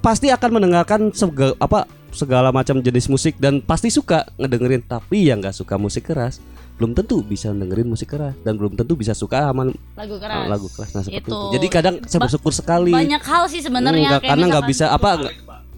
pasti 0.02 0.30
akan 0.30 0.60
mendengarkan 0.60 1.10
sega, 1.10 1.54
apa 1.58 1.86
segala 2.14 2.54
macam 2.54 2.78
jenis 2.80 3.10
musik 3.10 3.34
dan 3.36 3.60
pasti 3.60 3.90
suka 3.90 4.26
ngedengerin 4.38 4.82
tapi 4.82 5.28
yang 5.28 5.42
nggak 5.42 5.54
suka 5.54 5.76
musik 5.76 6.08
keras 6.08 6.38
belum 6.76 6.92
tentu 6.92 7.24
bisa 7.24 7.50
dengerin 7.56 7.88
musik 7.88 8.12
keras 8.12 8.36
dan 8.44 8.60
belum 8.60 8.76
tentu 8.76 8.94
bisa 8.96 9.16
suka 9.16 9.48
sama 9.48 9.72
lagu 9.96 10.14
uh, 10.16 10.20
keras 10.20 10.44
lagu 10.44 10.68
keras 10.68 10.90
nah 10.92 11.02
seperti 11.02 11.24
itu. 11.24 11.32
Itu. 11.32 11.40
Jadi 11.56 11.66
kadang 11.72 11.94
saya 12.04 12.20
Ba- 12.20 12.24
bersyukur 12.28 12.52
sekali. 12.52 12.92
banyak 12.92 13.22
hal 13.24 13.44
sih 13.48 13.60
sebenarnya 13.64 14.08
Enggak, 14.12 14.22
kayak 14.22 14.30
karena 14.36 14.44
nggak 14.52 14.66
bisa 14.68 14.84
apa 14.92 15.08
nggak 15.24 15.34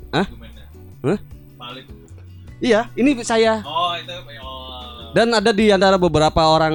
Hah? 0.08 0.26
Hah? 1.04 1.18
Iya, 2.58 2.90
ini 2.98 3.14
saya. 3.22 3.62
Oh 3.62 3.94
itu 3.94 4.10
oh. 4.42 4.87
Dan 5.16 5.32
ada 5.32 5.50
di 5.52 5.72
antara 5.72 5.96
beberapa 5.96 6.42
orang 6.44 6.74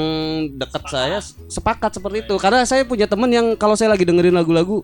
dekat 0.57 0.83
saya 0.89 1.17
sepakat 1.49 1.97
seperti 1.97 2.25
itu. 2.25 2.35
Karena 2.41 2.65
saya 2.65 2.85
punya 2.87 3.05
temen 3.05 3.29
yang 3.29 3.53
kalau 3.57 3.77
saya 3.77 3.93
lagi 3.93 4.05
dengerin 4.05 4.33
lagu-lagu 4.33 4.81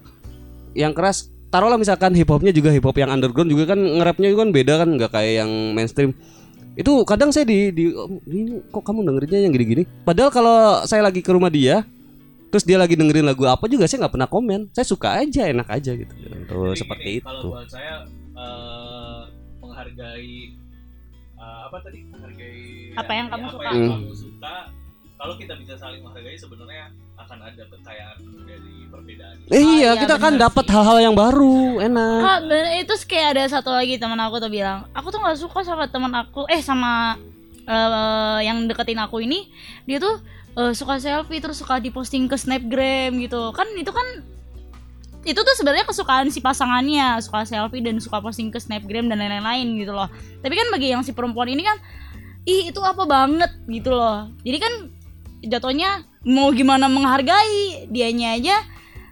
yang 0.77 0.93
keras, 0.93 1.29
taruhlah 1.49 1.81
misalkan 1.81 2.13
hip 2.13 2.29
hopnya 2.29 2.53
juga 2.53 2.69
hip 2.69 2.85
hop 2.85 2.97
yang 2.97 3.09
underground 3.09 3.49
juga 3.49 3.73
kan 3.73 3.79
nge-rapnya 3.81 4.27
juga 4.29 4.41
kan 4.45 4.51
beda 4.53 4.73
kan 4.85 4.89
nggak 4.95 5.11
kayak 5.11 5.33
yang 5.45 5.51
mainstream. 5.73 6.11
Itu 6.77 7.03
kadang 7.03 7.33
saya 7.33 7.43
di, 7.43 7.73
di 7.75 7.91
"Oh, 7.91 8.21
ini 8.29 8.63
kok 8.71 8.85
kamu 8.85 9.03
dengerinnya 9.03 9.39
yang 9.49 9.53
gini-gini. 9.53 9.83
Padahal 10.05 10.31
kalau 10.31 10.57
saya 10.87 11.03
lagi 11.03 11.19
ke 11.19 11.31
rumah 11.33 11.51
dia, 11.51 11.83
terus 12.53 12.63
dia 12.63 12.79
lagi 12.79 12.95
dengerin 12.95 13.27
lagu 13.27 13.43
apa 13.49 13.65
juga 13.67 13.89
saya 13.89 14.07
nggak 14.07 14.13
pernah 14.15 14.29
komen. 14.29 14.71
Saya 14.71 14.85
suka 14.87 15.19
aja, 15.19 15.49
enak 15.49 15.67
aja 15.67 15.91
gitu. 15.97 16.13
Tuh, 16.47 16.71
Jadi 16.71 16.79
seperti 16.79 17.09
gini, 17.09 17.19
itu. 17.19 17.27
Kalau 17.27 17.51
buat 17.51 17.67
saya 17.67 17.93
eh, 18.37 19.19
menghargai 19.59 20.33
eh, 21.49 21.61
apa 21.65 21.77
tadi? 21.81 21.99
Menghargai 22.05 22.93
Apa 22.93 23.11
yang 23.11 23.27
kamu 23.27 23.43
apa 23.43 23.51
suka. 23.51 23.63
yang 23.65 23.73
Hmm. 23.75 23.91
kamu 23.95 24.13
suka. 24.13 24.55
Kalau 25.19 25.35
kita 25.35 25.53
bisa 25.57 25.73
saling 25.75 25.99
menghargai 25.99 26.37
sebenarnya 26.37 26.85
akan 27.17 27.37
ada 27.43 27.63
kekayaan 27.67 28.17
dari 28.47 28.73
perbedaan. 28.87 29.35
Eh, 29.43 29.59
Oh, 29.59 29.59
iya, 29.59 29.67
iya, 29.75 29.91
kita 29.99 30.15
kan 30.15 30.33
dapat 30.37 30.65
hal-hal 30.65 30.97
yang 31.01 31.11
baru, 31.13 31.83
enak. 31.83 32.21
Kak, 32.23 32.39
bener, 32.45 32.65
itu 32.79 32.93
kayak 33.03 33.27
ada 33.35 33.43
satu 33.49 33.69
lagi 33.69 33.99
teman 33.99 34.15
aku 34.17 34.39
tuh 34.39 34.47
bilang, 34.47 34.87
aku 34.95 35.11
tuh 35.11 35.19
nggak 35.19 35.35
suka 35.35 35.59
sama 35.61 35.85
teman 35.85 36.13
aku, 36.15 36.47
eh 36.47 36.63
sama 36.63 37.19
eh, 37.67 38.39
yang 38.41 38.63
deketin 38.65 38.97
aku 38.97 39.19
ini, 39.19 39.51
dia 39.83 39.99
tuh 39.99 40.23
eh, 40.55 40.71
suka 40.71 40.97
selfie 40.97 41.37
terus 41.37 41.59
suka 41.59 41.77
diposting 41.77 42.25
ke 42.25 42.33
snapgram 42.33 43.13
gitu, 43.19 43.51
kan 43.51 43.67
itu 43.75 43.91
kan 43.91 44.07
itu 45.29 45.39
tuh 45.39 45.55
sebenarnya 45.55 45.85
kesukaan 45.85 46.27
si 46.27 46.39
pasangannya, 46.39 47.21
suka 47.21 47.43
selfie 47.43 47.79
dan 47.79 47.97
suka 47.97 48.17
posting 48.17 48.49
ke 48.49 48.57
snapgram 48.57 49.05
dan 49.05 49.17
lain-lain 49.17 49.77
gitu 49.77 49.91
loh. 49.91 50.09
Tapi 50.39 50.53
kan 50.53 50.67
bagi 50.69 50.89
yang 50.89 51.01
si 51.01 51.13
perempuan 51.13 51.47
ini 51.47 51.61
kan, 51.61 51.77
ih 52.43 52.67
itu 52.67 52.79
apa 52.79 53.05
banget 53.05 53.51
gitu 53.65 53.91
loh. 53.91 54.27
Jadi 54.41 54.57
kan 54.57 54.73
jatuhnya 55.41 55.89
mau 56.21 56.51
gimana 56.51 56.85
menghargai 56.85 57.87
dianya 57.87 58.35
aja 58.35 58.55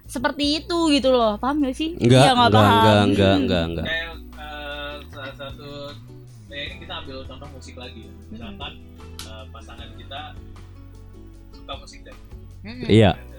seperti 0.04 0.60
itu 0.60 0.88
gitu 0.88 1.08
loh 1.08 1.36
paham 1.36 1.60
gak 1.60 1.72
sih 1.72 1.96
Enggak, 1.96 2.20
Iya, 2.20 2.32
nggak 2.32 2.48
enggak, 2.48 2.52
paham. 2.52 2.76
enggak, 2.76 3.00
enggak, 3.04 3.32
enggak, 3.36 3.62
enggak. 3.64 3.86
Kayak 3.86 4.08
eh, 4.36 4.92
salah 5.08 5.34
satu 5.34 5.68
ya 6.48 6.62
ini 6.64 6.74
kita 6.80 6.92
ambil 7.00 7.16
contoh 7.24 7.48
musik 7.52 7.74
lagi 7.76 8.00
ya. 8.04 8.12
Misalkan 8.28 8.72
eh, 9.22 9.44
pasangan 9.48 9.88
kita 9.96 10.20
suka 11.54 11.72
musik 11.76 12.00
dan 12.04 12.16
Mm-mm. 12.64 12.88
Iya. 12.88 13.10
pasangan 13.16 13.37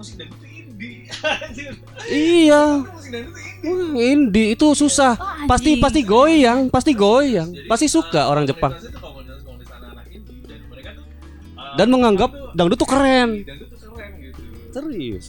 tuh 0.00 0.02
musik 0.02 0.14
dan 0.16 0.26
itu 0.26 0.46
indie. 0.50 0.96
Anjir. 1.20 1.72
Iya. 2.08 2.64
musik 2.82 3.10
dan 3.10 3.22
itu 3.22 3.36
indie. 3.36 3.48
Wah, 3.60 3.92
Indie 3.92 4.48
itu 4.54 4.66
susah. 4.72 5.12
Oh, 5.14 5.44
Pasti 5.46 5.76
pasti 5.76 6.00
goyang, 6.02 6.60
pasti 6.66 6.92
goyang. 6.92 7.52
Jadi, 7.52 7.68
Pasti 7.68 7.86
suka 7.86 8.16
eh, 8.18 8.26
orang 8.26 8.44
Jepang. 8.44 8.72
komunitas 8.72 8.88
itu 8.88 8.98
komunitas 8.98 9.38
komunitas 9.42 9.72
anak-anak 9.74 10.06
indie 10.08 10.40
dan 10.42 10.60
mereka 10.66 10.90
tuh 10.90 11.04
eh, 11.04 11.74
Dan 11.76 11.86
menganggap 11.90 12.30
tuh 12.30 12.52
dangdut 12.54 12.78
tuh 12.78 12.88
keren. 12.88 13.28
indie, 13.30 13.44
Dangdut 13.44 13.68
tuh 13.68 13.80
keren 13.92 14.10
gitu. 14.18 14.40
Serius. 14.70 15.26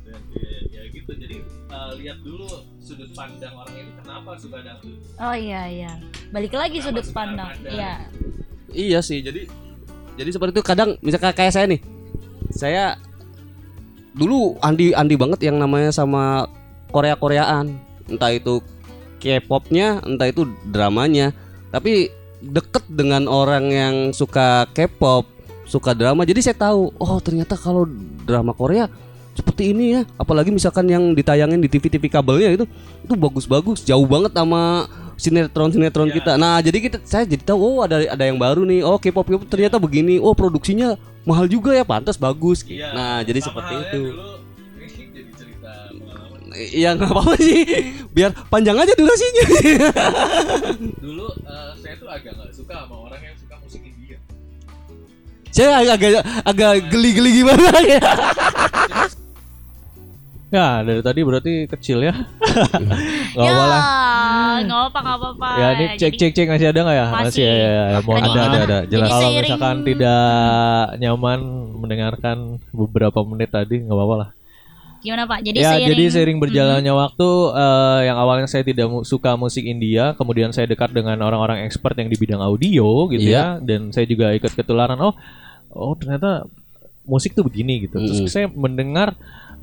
Dan 0.00 0.20
ya, 0.32 0.48
ya 0.72 0.82
gitu. 0.88 1.10
Jadi 1.12 1.36
eh, 1.44 1.90
lihat 2.00 2.18
dulu 2.20 2.48
sudut 2.80 3.10
pandang 3.12 3.54
orang 3.54 3.74
ini 3.74 3.90
kenapa 3.94 4.30
suka 4.34 4.58
dangdut. 4.60 4.96
oh 5.14 5.34
iya 5.34 5.62
iya 5.66 5.92
balik 6.30 6.52
lagi 6.52 6.76
Kenapa 6.76 6.88
sudut 6.90 7.06
pandang 7.10 7.50
pandang? 7.52 7.68
iya 7.70 7.92
Iya 8.70 8.98
sih, 9.00 9.20
jadi 9.20 9.46
jadi 10.14 10.30
seperti 10.30 10.50
itu 10.52 10.62
kadang 10.62 10.98
misalkan 10.98 11.30
kayak 11.30 11.50
saya 11.50 11.66
nih. 11.66 11.78
Saya 12.50 12.98
dulu 14.14 14.56
andi 14.62 14.94
andi 14.94 15.14
banget 15.18 15.50
yang 15.50 15.58
namanya 15.58 15.90
sama 15.90 16.46
Korea-Koreaan, 16.94 17.74
entah 18.06 18.30
itu 18.30 18.62
K-popnya, 19.18 19.98
entah 20.06 20.30
itu 20.30 20.46
dramanya. 20.70 21.34
Tapi 21.74 22.08
deket 22.38 22.86
dengan 22.86 23.26
orang 23.26 23.64
yang 23.72 23.94
suka 24.14 24.70
K-pop, 24.70 25.26
suka 25.66 25.96
drama, 25.96 26.22
jadi 26.22 26.40
saya 26.40 26.56
tahu, 26.70 26.94
oh 27.00 27.18
ternyata 27.18 27.58
kalau 27.58 27.88
drama 28.22 28.54
Korea 28.54 28.86
seperti 29.34 29.74
ini 29.74 29.98
ya. 29.98 30.02
Apalagi 30.14 30.54
misalkan 30.54 30.86
yang 30.86 31.10
ditayangin 31.12 31.58
di 31.58 31.66
TV-TV 31.66 32.06
kabelnya 32.06 32.54
itu, 32.54 32.64
itu 33.02 33.14
bagus-bagus, 33.18 33.82
jauh 33.82 34.06
banget 34.06 34.30
sama 34.30 34.86
sinetron-sinetron 35.16 36.10
kita. 36.10 36.36
Nah, 36.36 36.58
jadi 36.60 36.78
kita 36.78 36.98
saya 37.06 37.24
jadi 37.24 37.42
tahu, 37.42 37.58
oh 37.58 37.78
ada 37.82 38.02
ada 38.04 38.24
yang 38.24 38.38
baru 38.38 38.62
nih. 38.66 38.80
Oh 38.82 38.98
K-pop 38.98 39.26
K-pop 39.26 39.48
ternyata 39.48 39.78
begini. 39.78 40.18
Oh 40.18 40.34
produksinya 40.36 40.98
mahal 41.24 41.48
juga 41.48 41.72
ya, 41.72 41.82
pantas 41.82 42.18
bagus. 42.20 42.62
nah, 42.68 43.22
jadi 43.24 43.40
seperti 43.40 43.74
itu. 43.74 44.02
Iya 46.54 46.94
nggak 46.94 47.10
apa-apa 47.10 47.34
sih, 47.42 47.66
biar 48.14 48.30
panjang 48.46 48.78
aja 48.78 48.94
durasinya. 48.94 49.44
Dulu 51.02 51.26
eh, 51.42 51.70
saya 51.82 51.94
tuh 51.98 52.06
agak 52.06 52.30
nggak 52.38 52.50
suka 52.54 52.74
sama 52.86 53.10
orang 53.10 53.20
yang 53.26 53.34
suka 53.34 53.58
musik 53.58 53.82
India. 53.82 54.22
saya 55.50 55.82
agak 55.82 55.98
agak, 55.98 56.24
agak 56.46 56.72
geli-geli 56.94 57.42
gimana 57.42 57.74
ya. 57.82 58.02
Ya 60.54 60.86
dari 60.86 61.02
tadi 61.02 61.20
berarti 61.26 61.52
kecil 61.66 61.98
ya. 62.06 62.14
Gak 63.34 63.42
ya, 63.42 63.50
apa 63.50 63.64
lah. 63.66 63.82
nggak 64.62 64.82
apa 64.86 64.98
nggak 65.02 65.16
apa-apa. 65.18 65.48
Ya 65.58 65.68
ini 65.74 65.84
cek 65.98 66.14
cek 66.14 66.30
cek 66.30 66.46
masih 66.46 66.70
ada 66.70 66.80
nggak 66.86 66.94
ya? 66.94 67.06
Masih. 67.10 67.42
ya, 67.42 67.54
ya, 67.58 67.68
ya. 67.74 67.98
Mohon 68.06 68.22
Ada, 68.22 68.30
ada, 68.30 68.58
ada, 68.62 68.78
jelas. 68.86 69.08
Kalau 69.10 69.28
misalkan 69.34 69.76
tidak 69.82 70.24
nyaman 71.02 71.40
mendengarkan 71.82 72.36
beberapa 72.70 73.18
menit 73.26 73.50
tadi 73.50 73.82
nggak 73.82 73.98
apa-apa 73.98 74.14
lah. 74.14 74.28
Gimana 75.02 75.26
Pak? 75.26 75.38
Jadi 75.42 75.58
ya 75.58 75.70
seiring 75.74 75.90
jadi 75.90 76.04
seiring 76.14 76.38
berjalannya 76.38 76.92
waktu 76.94 77.28
eh, 77.58 78.00
yang 78.06 78.16
awalnya 78.22 78.46
saya 78.46 78.62
tidak 78.62 78.86
mu- 78.86 79.02
suka 79.02 79.34
musik 79.34 79.66
India, 79.66 80.14
kemudian 80.14 80.54
saya 80.54 80.70
dekat 80.70 80.94
dengan 80.94 81.18
orang-orang 81.18 81.66
expert 81.66 81.98
yang 81.98 82.06
di 82.06 82.14
bidang 82.14 82.38
audio 82.40 83.10
gitu 83.10 83.26
ya, 83.26 83.58
dan 83.58 83.90
saya 83.90 84.06
juga 84.06 84.30
ikut 84.30 84.54
ketularan. 84.54 84.96
Oh, 85.02 85.12
oh 85.74 85.98
ternyata 85.98 86.46
musik 87.04 87.36
tuh 87.36 87.44
begini 87.44 87.84
gitu. 87.84 88.00
Terus 88.00 88.22
Mm-mm. 88.22 88.32
saya 88.32 88.46
mendengar 88.48 89.12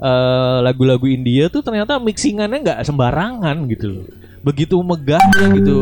eh, 0.01 0.57
lagu-lagu 0.65 1.05
India 1.05 1.47
tuh 1.47 1.61
ternyata 1.61 2.01
mixingannya 2.01 2.59
nggak 2.65 2.79
sembarangan 2.83 3.57
gitu 3.69 3.85
loh. 4.01 4.05
Begitu 4.41 4.75
megahnya 4.81 5.45
gitu. 5.55 5.79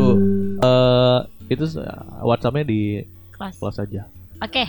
eh 0.60 1.18
itu 1.48 1.64
WhatsAppnya 2.20 2.62
di 2.62 3.00
kelas. 3.32 3.56
kelas 3.56 3.76
saja. 3.80 4.04
Oke. 4.38 4.68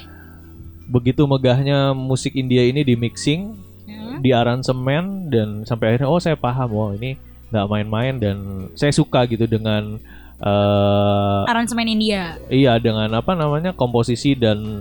Begitu 0.87 1.27
megahnya 1.27 1.91
musik 1.91 2.33
India 2.33 2.63
ini 2.63 2.81
di 2.81 2.95
mixing, 2.95 3.53
Hmm. 3.81 4.23
di 4.23 4.31
aransemen 4.31 5.27
dan 5.27 5.67
sampai 5.67 5.91
akhirnya 5.91 6.07
oh 6.07 6.15
saya 6.15 6.39
paham 6.39 6.69
oh 6.71 6.95
ini 6.95 7.19
nggak 7.51 7.67
main-main 7.67 8.15
dan 8.15 8.37
saya 8.71 8.93
suka 8.95 9.27
gitu 9.27 9.43
dengan 9.43 9.99
eh 10.39 11.41
Aransemen 11.45 11.85
India. 11.85 12.39
iya 12.47 12.79
dengan 12.79 13.11
apa 13.11 13.35
namanya 13.35 13.75
komposisi 13.75 14.31
dan 14.33 14.79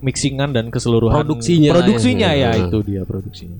mixingan 0.00 0.50
dan 0.50 0.68
keseluruhan 0.68 1.14
Produksinya 1.18 1.68
ya. 1.68 1.74
produksinya 1.74 2.30
ya, 2.30 2.50
Hmm. 2.52 2.62
itu 2.64 2.78
dia 2.82 3.02
produksinya 3.02 3.58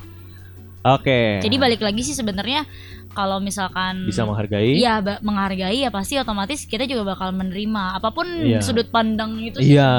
oke 0.80 1.42
Jadi 1.42 1.56
balik 1.56 1.80
lagi 1.80 2.00
sih 2.00 2.12
sebenarnya 2.12 2.62
kalau 3.10 3.38
misalkan 3.38 4.06
bisa 4.06 4.22
menghargai 4.22 4.78
Iya, 4.78 5.00
ba- 5.00 5.18
menghargai 5.18 5.74
ya 5.76 5.90
pasti 5.90 6.14
otomatis 6.14 6.62
kita 6.62 6.84
juga 6.84 7.02
bakal 7.08 7.32
menerima 7.32 7.98
apa 7.98 8.08
pun 8.08 8.24
Iya. 8.24 8.62
sudut 8.62 8.86
pandang 8.88 9.36
itu 9.40 9.58
sih 9.58 9.74
Iya. 9.74 9.90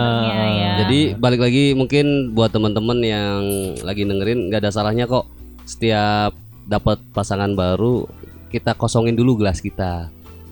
ya. 0.55 0.71
Jadi 0.79 0.99
balik 1.15 1.41
lagi 1.41 1.73
mungkin 1.73 2.31
buat 2.31 2.49
teman-teman 2.49 2.97
yang 2.99 3.41
lagi 3.81 4.03
dengerin 4.03 4.47
nggak 4.47 4.63
ada 4.63 4.71
salahnya 4.71 5.03
kok 5.03 5.27
setiap 5.65 6.31
dapat 6.63 7.01
pasangan 7.11 7.51
baru 7.51 8.07
kita 8.47 8.73
kosongin 8.73 9.13
dulu 9.13 9.37
gelas 9.37 9.59
kita 9.59 10.07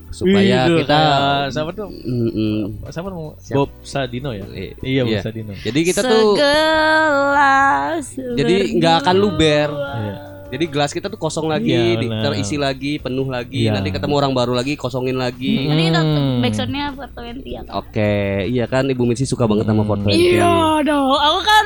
supaya 0.09 0.65
Ih, 0.65 0.81
kita 0.81 0.95
kayak 0.95 1.51
siapa 1.51 1.71
tuh 1.71 1.87
Mm, 1.87 2.29
mm. 2.29 2.59
siapa 2.89 3.07
Siapa? 3.37 3.55
Bob 3.55 3.69
Sadino 3.81 4.29
ya 4.31 4.45
I- 4.49 4.75
iya 4.81 5.01
Bob 5.03 5.11
iya. 5.11 5.21
Sadino 5.21 5.51
Jadi 5.53 5.79
kita 5.83 6.01
tuh 6.01 6.33
segelas 6.33 8.05
jadi 8.33 8.55
nggak 8.75 8.95
akan 9.01 9.15
luber. 9.15 9.69
Iya. 9.73 10.15
Jadi 10.47 10.63
gelas 10.71 10.95
kita 10.95 11.11
tuh 11.11 11.19
kosong 11.19 11.51
lagi, 11.51 11.75
Iya, 11.75 11.99
di- 11.99 12.07
terisi 12.07 12.55
lagi, 12.55 13.03
penuh 13.03 13.27
lagi. 13.27 13.67
Iya. 13.67 13.75
Nanti 13.75 13.91
ketemu 13.91 14.15
orang 14.15 14.31
baru 14.31 14.55
lagi, 14.55 14.79
kosongin 14.79 15.19
lagi. 15.19 15.67
Nanti 15.67 15.91
kita 15.91 15.99
Hmm. 15.99 16.39
backsoundnya 16.39 16.85
20 16.95 17.43
ya. 17.43 17.61
Oke, 17.75 18.15
iya 18.47 18.63
kan 18.63 18.87
Ibu 18.87 19.03
Mitsi 19.03 19.27
suka 19.27 19.43
banget 19.43 19.67
sama 19.67 19.83
Hmm. 19.83 19.91
foto 19.91 20.07
Iya 20.07 20.79
dong, 20.87 21.19
aku 21.19 21.39
kan 21.43 21.65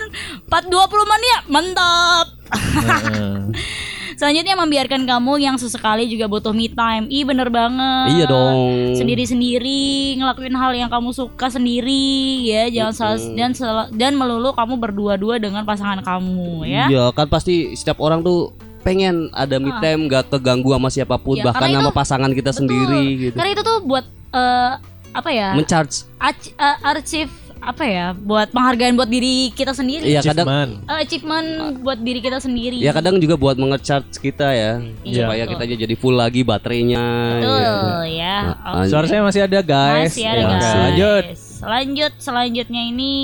420 0.49 1.05
menit, 1.05 1.41
mantap. 1.45 2.25
Selanjutnya 4.21 4.53
membiarkan 4.53 5.09
kamu 5.09 5.41
yang 5.41 5.57
sesekali 5.57 6.05
juga 6.05 6.29
butuh 6.29 6.53
me 6.53 6.69
time. 6.69 7.09
Ih 7.09 7.25
bener 7.25 7.49
banget. 7.49 8.13
Iya 8.13 8.29
dong. 8.29 8.93
Sendiri-sendiri 8.93 9.81
ngelakuin 10.13 10.53
hal 10.53 10.77
yang 10.77 10.93
kamu 10.93 11.09
suka 11.09 11.49
sendiri 11.49 12.05
ya, 12.45 12.69
jangan 12.69 12.93
salah 12.93 13.17
dan 13.33 13.51
sel- 13.51 13.89
dan 13.91 14.13
melulu 14.13 14.53
kamu 14.53 14.77
berdua-dua 14.77 15.41
dengan 15.41 15.65
pasangan 15.65 16.05
kamu 16.05 16.69
ya. 16.69 16.85
Iya 16.85 17.09
kan 17.11 17.25
pasti 17.25 17.73
setiap 17.73 17.97
orang 17.97 18.21
tuh 18.21 18.53
pengen 18.81 19.33
ada 19.33 19.57
me 19.57 19.73
time 19.81 20.05
gak 20.05 20.29
keganggu 20.29 20.69
sama 20.69 20.89
siapa 20.89 21.17
pun 21.17 21.41
Iya, 21.41 21.49
bahkan 21.49 21.65
karena 21.65 21.77
sama 21.81 21.89
itu- 21.89 21.97
pasangan 21.97 22.31
kita 22.31 22.49
Betul. 22.49 22.59
sendiri 22.61 23.01
gitu. 23.19 23.35
Karena 23.35 23.51
itu 23.51 23.63
tuh 23.63 23.77
buat 23.81 24.05
eh, 24.31 24.71
apa 25.11 25.29
ya? 25.33 25.49
Mencharge. 25.53 26.05
Ac- 26.17 26.53
eh, 26.53 26.77
arsip 26.85 27.29
apa 27.61 27.83
ya? 27.83 28.07
Buat 28.11 28.49
penghargaan 28.49 28.93
buat 28.93 29.05
diri 29.05 29.49
kita 29.49 29.71
sendiri. 29.71 30.03
Iya 30.03 30.19
kadang 30.19 30.49
Achievement. 30.49 30.71
Eh, 30.83 30.97
achievement 30.99 31.47
buat 31.79 31.97
diri 31.97 32.19
kita 32.19 32.37
sendiri. 32.37 32.77
ya 32.77 32.89
kadang 32.89 33.15
juga 33.17 33.35
buat 33.35 33.53
mengecharge 33.53 34.17
kita 34.17 34.49
ya 34.49 34.71
Iya, 35.01 35.15
supaya 35.21 35.43
betul. 35.45 35.51
kita 35.55 35.79
jadi 35.79 35.95
full 35.95 36.15
lagi 36.15 36.41
baterainya. 36.41 37.05
Betul 37.37 37.53
gitu. 37.53 37.77
ya. 38.11 38.37
Nah, 38.57 38.73
Oke. 38.75 38.89
Suara 38.89 39.05
saya 39.05 39.21
masih 39.21 39.41
ada 39.41 39.59
guys. 39.61 40.09
Masih 40.11 40.25
ada 40.25 40.35
Ya, 40.35 40.47
guys. 40.47 40.65
lanjut. 40.75 41.23
Lanjut 41.61 42.11
selanjutnya 42.17 42.81
ini 42.83 43.15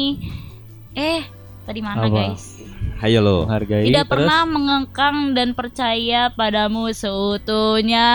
eh 0.94 1.26
tadi 1.66 1.80
mana 1.82 2.00
Apa? 2.00 2.14
guys? 2.30 2.62
Ayo 3.00 3.22
lo. 3.22 3.46
Menghargai 3.46 3.86
Tidak 3.86 4.06
terus 4.06 4.12
pernah 4.12 4.42
mengengkang 4.44 5.18
dan 5.34 5.52
percaya 5.52 6.30
padamu 6.32 6.90
seutuhnya. 6.90 8.10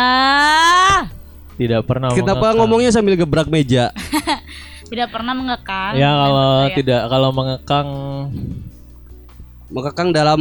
tidak 1.52 1.82
pernah 1.84 2.10
Kenapa 2.10 2.34
mengekang. 2.40 2.56
ngomongnya 2.58 2.90
sambil 2.90 3.14
gebrak 3.14 3.46
meja? 3.46 3.90
Tidak 4.92 5.08
pernah 5.08 5.32
mengekang. 5.32 5.96
Ya 5.96 6.12
kalau 6.12 6.68
percaya. 6.68 6.76
tidak 6.76 7.02
kalau 7.08 7.30
mengekang 7.32 7.88
Mengekang 9.72 10.12
dalam 10.12 10.40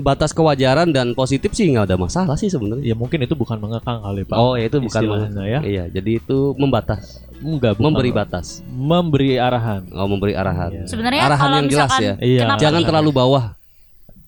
batas 0.00 0.32
kewajaran 0.32 0.88
dan 0.88 1.12
positif 1.12 1.52
sih 1.52 1.68
nggak 1.68 1.84
ada 1.84 2.00
masalah 2.00 2.32
sih 2.40 2.48
sebenarnya. 2.48 2.80
ya 2.80 2.96
mungkin 2.96 3.20
itu 3.20 3.36
bukan 3.36 3.60
mengekang 3.60 4.00
kali 4.00 4.24
Pak. 4.24 4.40
Oh 4.40 4.56
ya 4.56 4.72
itu 4.72 4.80
bukan 4.80 5.00
Istilahnya 5.04 5.44
ya. 5.44 5.60
Iya 5.60 5.84
jadi 5.92 6.16
itu 6.16 6.56
membatas, 6.56 7.20
Enggak 7.44 7.76
bukan. 7.76 7.92
memberi 7.92 8.08
batas, 8.08 8.64
memberi 8.72 9.36
arahan. 9.36 9.84
oh 9.92 10.08
memberi 10.08 10.32
arahan. 10.32 10.72
Iya. 10.72 10.84
Sebenarnya 10.88 11.22
Arahan 11.28 11.44
kalau 11.44 11.56
yang 11.60 11.68
jelas 11.68 11.92
ya. 12.00 12.14
Iya. 12.24 12.56
Jangan 12.56 12.80
terlalu 12.88 13.12
bawah. 13.12 13.59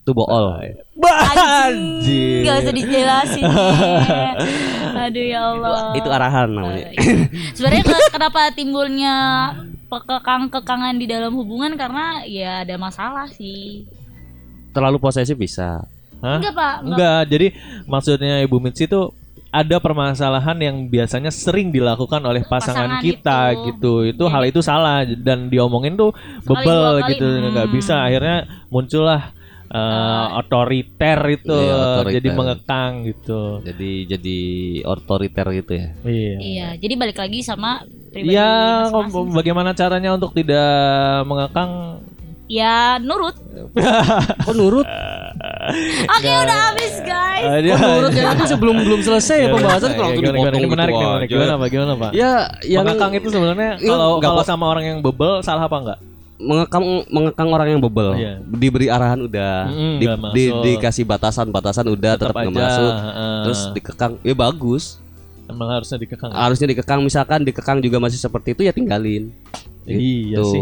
Itu 0.03 0.11
bool. 0.11 0.27
Anjing, 0.99 2.43
Gak 2.43 2.55
usah 2.63 2.73
dijelasin 2.75 3.43
Aduh 5.07 5.25
ya 5.25 5.41
Allah 5.55 5.95
Itu 5.95 6.09
arahan 6.11 6.51
namanya. 6.51 6.91
Sebenarnya 7.55 7.83
ke- 7.91 8.11
kenapa 8.11 8.51
timbulnya 8.51 9.15
kekang-kekangan 9.87 10.95
di 10.99 11.07
dalam 11.07 11.31
hubungan 11.35 11.75
Karena 11.79 12.23
ya 12.27 12.67
ada 12.67 12.75
masalah 12.75 13.31
sih 13.31 13.87
Terlalu 14.75 14.97
posesif 14.99 15.39
bisa. 15.39 15.87
Hah? 16.19 16.39
Enggak 16.39 16.51
pak 16.55 16.73
enggak. 16.81 16.95
Enggak, 16.97 17.21
jadi 17.29 17.47
maksudnya 17.85 18.35
Ibu 18.41 18.57
Mitsi 18.57 18.89
itu 18.89 19.11
ada 19.53 19.77
permasalahan 19.77 20.57
yang 20.57 20.89
biasanya 20.89 21.29
sering 21.29 21.69
dilakukan 21.69 22.17
oleh 22.25 22.41
pasangan, 22.41 22.97
Pasangan 22.97 23.05
kita 23.05 23.39
itu. 23.53 23.61
gitu. 23.69 23.93
Itu 24.17 24.23
hal 24.25 24.49
itu 24.49 24.65
salah 24.65 25.05
dan 25.05 25.45
diomongin 25.45 25.93
tuh 25.93 26.09
bebel 26.41 27.05
gitu, 27.13 27.21
hmm. 27.21 27.53
nggak 27.53 27.69
bisa. 27.69 28.01
Akhirnya 28.01 28.49
muncullah 28.73 29.29
eh, 29.73 30.27
otoriter 30.35 31.19
itu, 31.31 31.49
Iya, 31.51 31.73
otoriter. 31.97 32.15
jadi 32.15 32.29
mengekang 32.31 32.91
gitu. 33.03 33.41
Jadi 33.59 33.91
jadi 34.07 34.37
otoriter 34.83 35.45
gitu 35.51 35.71
ya. 35.73 35.87
Iya. 36.03 36.35
Iya 36.37 36.67
jadi 36.77 36.93
balik 36.95 37.17
lagi 37.17 37.41
sama 37.41 37.81
pribadi 38.07 38.31
Ya, 38.31 38.85
masing-masing. 38.85 39.33
bagaimana 39.33 39.69
caranya 39.71 40.13
untuk 40.13 40.31
tidak 40.31 40.69
mengekang? 41.23 41.97
Ya 42.45 42.99
nurut 42.99 43.33
Kok 44.45 44.53
nurut? 44.53 44.85
Oke 46.13 46.29
udah 46.29 46.57
habis 46.69 46.93
guys 47.01 47.41
Eh, 47.41 47.59
dia- 47.63 47.73
Kok 47.73 47.89
nurut 47.89 48.13
ya 48.13 48.23
nanti 48.29 48.45
sebelum 48.45 48.75
belum 48.77 49.01
selesai 49.01 49.37
ya 49.39 49.49
pembahasan 49.49 49.89
Gimana, 49.89 49.95
kalau 49.95 50.05
langsung 50.05 50.21
gimana, 50.21 50.37
gimana? 50.37 50.53
Ini 50.53 50.59
gitu 50.59 50.69
menarik, 50.69 50.93
nih, 50.93 51.01
menarik. 51.03 51.27
Gimana, 51.27 51.53
Pak? 51.55 51.67
Gimana, 51.67 51.93
Pak? 51.95 52.11
Ya 52.13 52.31
yang 52.63 52.83
mengekang 52.83 53.13
itu 53.15 53.27
sebenarnya 53.27 53.71
Iya, 53.79 53.89
kalau 53.89 54.11
kalau 54.19 54.43
sama 54.43 54.65
orang 54.67 54.85
yang 54.85 54.97
bebel 54.99 55.41
salah 55.41 55.65
apa 55.65 55.77
enggak? 55.77 55.99
Mengekang 56.43 56.85
mengekang 57.07 57.49
orang 57.49 57.67
yang 57.71 57.81
bebel. 57.81 58.13
Iya. 58.13 58.33
Diberi 58.43 58.87
arahan 58.87 59.19
udah, 59.21 59.67
Mm-mm, 59.67 59.95
di, 59.97 60.05
di- 60.35 60.53
dikasih 60.69 61.03
batasan-batasan 61.03 61.87
udah 61.87 62.13
tetap 62.13 62.35
nggak 62.35 62.51
masuk. 62.51 62.91
heeh. 62.93 63.37
Terus 63.43 63.59
dikekang, 63.71 64.13
ya 64.21 64.35
bagus. 64.35 64.99
emang 65.43 65.67
harusnya 65.69 65.99
dikekang. 65.99 66.31
Harusnya 66.31 66.67
dikekang 66.67 66.99
misalkan 66.99 67.43
dikekang 67.43 67.79
juga 67.79 67.99
masih 67.99 68.15
seperti 68.15 68.53
itu 68.53 68.63
ya 68.63 68.71
tinggalin. 68.71 69.27
Iya 69.83 70.39
Tuh, 70.39 70.47
sih. 70.47 70.61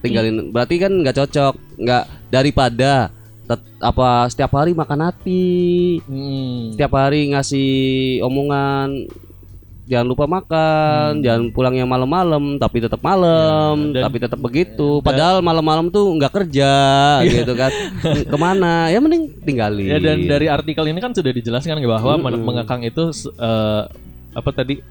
tinggalin. 0.00 0.48
Berarti 0.48 0.80
kan 0.80 0.88
nggak 0.90 1.12
cocok, 1.14 1.54
nggak 1.76 2.02
daripada 2.26 3.12
tet- 3.44 3.76
apa 3.78 4.24
setiap 4.26 4.56
hari 4.56 4.72
makan 4.72 5.00
hati, 5.04 6.00
Hmm. 6.02 6.72
setiap 6.72 6.96
hari 6.96 7.28
ngasih 7.28 7.68
omongan 8.20 9.04
jangan 9.86 10.06
lupa 10.06 10.24
makan, 10.26 11.22
jangan 11.22 11.48
pulangnya 11.48 11.86
malam-malam, 11.86 12.58
tapi 12.58 12.78
tetap 12.78 12.98
malam, 13.00 13.90
Ya, 13.90 14.02
dan- 14.02 14.04
tapi 14.10 14.18
tetap 14.18 14.36
begitu. 14.36 14.98
Padahal 15.00 15.38
malam-malam 15.40 15.88
tuh 15.88 16.10
nggak 16.12 16.32
kerja, 16.32 16.72
gitu 17.24 17.54
kan. 17.54 17.70
Ke 18.02 18.36
mana? 18.36 18.90
Ya 18.90 18.98
mending 18.98 19.30
tinggalin. 19.40 19.86
Ya 19.86 19.98
dan 19.98 20.26
dari 20.26 20.46
artikel 20.46 20.84
ini 20.84 20.98
kan 20.98 21.10
sudah 21.10 21.30
dijelaskan 21.30 21.78
bahwa 21.80 22.18
Mm-mm. 22.18 22.42
mengekang 22.42 22.82
itu 22.82 23.08
eh, 23.32 23.82
apa 24.32 24.50
tadi 24.50 24.82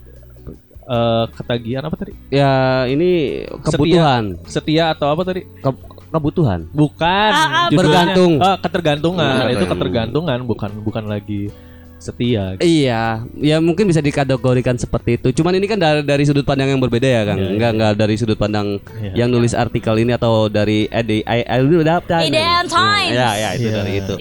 eh, 0.85 1.25
ketagihan 1.29 1.83
apa 1.83 1.95
tadi? 1.95 2.11
ya 2.29 2.51
ini 2.85 3.43
kebutuhan, 3.61 4.39
Setia 4.45 4.91
atau 4.91 5.11
apa 5.11 5.21
tadi? 5.21 5.43
Ke- 5.59 5.83
kebutuhan. 6.07 6.71
Bukan. 6.71 7.31
Ah, 7.35 7.67
ah. 7.67 7.69
Bergantung. 7.69 8.39
Ah, 8.39 8.55
ketergantungan. 8.55 9.43
Hmm. 9.43 9.51
itu 9.51 9.65
ketergantungan 9.65 10.39
bukan 10.47 10.71
bukan 10.79 11.03
lagi 11.05 11.51
setia. 11.97 12.53
Iya, 12.57 13.23
ya 13.33 13.57
mungkin 13.57 13.87
bisa 13.87 13.97
dikategorikan 13.97 14.77
seperti 14.77 15.17
itu. 15.17 15.31
Cuman 15.33 15.55
ini 15.55 15.65
kan 15.65 15.79
dari, 15.79 16.03
dari 16.03 16.23
sudut 16.23 16.43
pandang 16.43 16.69
yang 16.69 16.77
berbeda 16.77 17.03
ya, 17.03 17.21
Kang. 17.23 17.39
Iya, 17.39 17.49
Enggak 17.49 17.71
enggak 17.73 17.93
dari 17.97 18.15
sudut 18.15 18.37
pandang 18.37 18.77
Iya. 19.01 19.25
yang 19.25 19.29
nulis 19.31 19.51
artikel 19.51 19.95
ini 19.97 20.13
atau 20.13 20.45
dari 20.47 20.85
ide 20.85 21.23
Idean 21.25 22.65
Times. 22.67 23.13
Ya, 23.13 23.29
ya 23.33 23.49
itu 23.55 23.67
Iya. 23.67 23.75
dari 23.75 23.93
itu. 23.99 24.13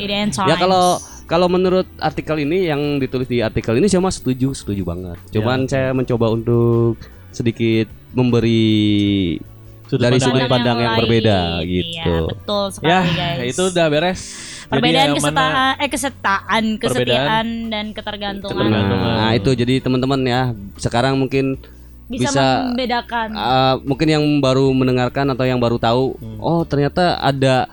Ya 0.44 0.56
kalau 0.56 0.96
kalau 1.24 1.48
menurut 1.48 1.88
artikel 1.98 2.36
ini 2.38 2.68
yang 2.68 3.00
ditulis 3.00 3.24
di 3.24 3.40
artikel 3.40 3.76
ini 3.76 3.88
saya 3.88 4.00
mah 4.00 4.12
setuju, 4.12 4.52
setuju 4.52 4.84
banget. 4.84 5.16
Cuman 5.32 5.64
saya 5.64 5.92
mencoba 5.92 6.30
untuk 6.30 7.00
sedikit 7.34 7.90
memberi 8.14 9.36
Sudut 9.84 10.00
dari 10.00 10.16
pandang 10.16 10.32
sudut 10.32 10.48
pandang 10.48 10.78
yang 10.80 10.92
lain. 10.94 11.00
berbeda 11.04 11.38
Iya, 11.60 11.64
gitu. 11.66 12.14
betul 12.30 12.64
sekali 12.72 12.88
Ya, 12.88 13.00
guys. 13.12 13.52
itu 13.52 13.62
udah 13.68 13.86
beres. 13.90 14.20
Jadi 14.64 14.72
perbedaan 14.72 15.10
kesetaan 15.12 15.74
eh 15.76 15.88
kesetaan, 15.88 16.62
kesetiaan 16.78 17.46
dan 17.68 17.86
ketergantungan. 17.92 18.56
Ketergantungan. 18.56 19.14
Nah, 19.20 19.32
itu 19.32 19.50
jadi 19.52 19.74
teman-teman 19.78 20.20
ya, 20.24 20.40
sekarang 20.76 21.14
mungkin 21.14 21.60
Bisa, 22.04 22.28
bisa, 22.28 22.44
membedakan. 22.68 23.28
Uh, 23.32 23.74
mungkin 23.82 24.08
yang 24.08 24.24
baru 24.38 24.68
mendengarkan 24.70 25.24
atau 25.30 25.44
yang 25.44 25.56
baru 25.56 25.76
tahu, 25.76 26.16
Hmm. 26.16 26.38
oh 26.38 26.60
ternyata 26.64 27.16
ada 27.16 27.64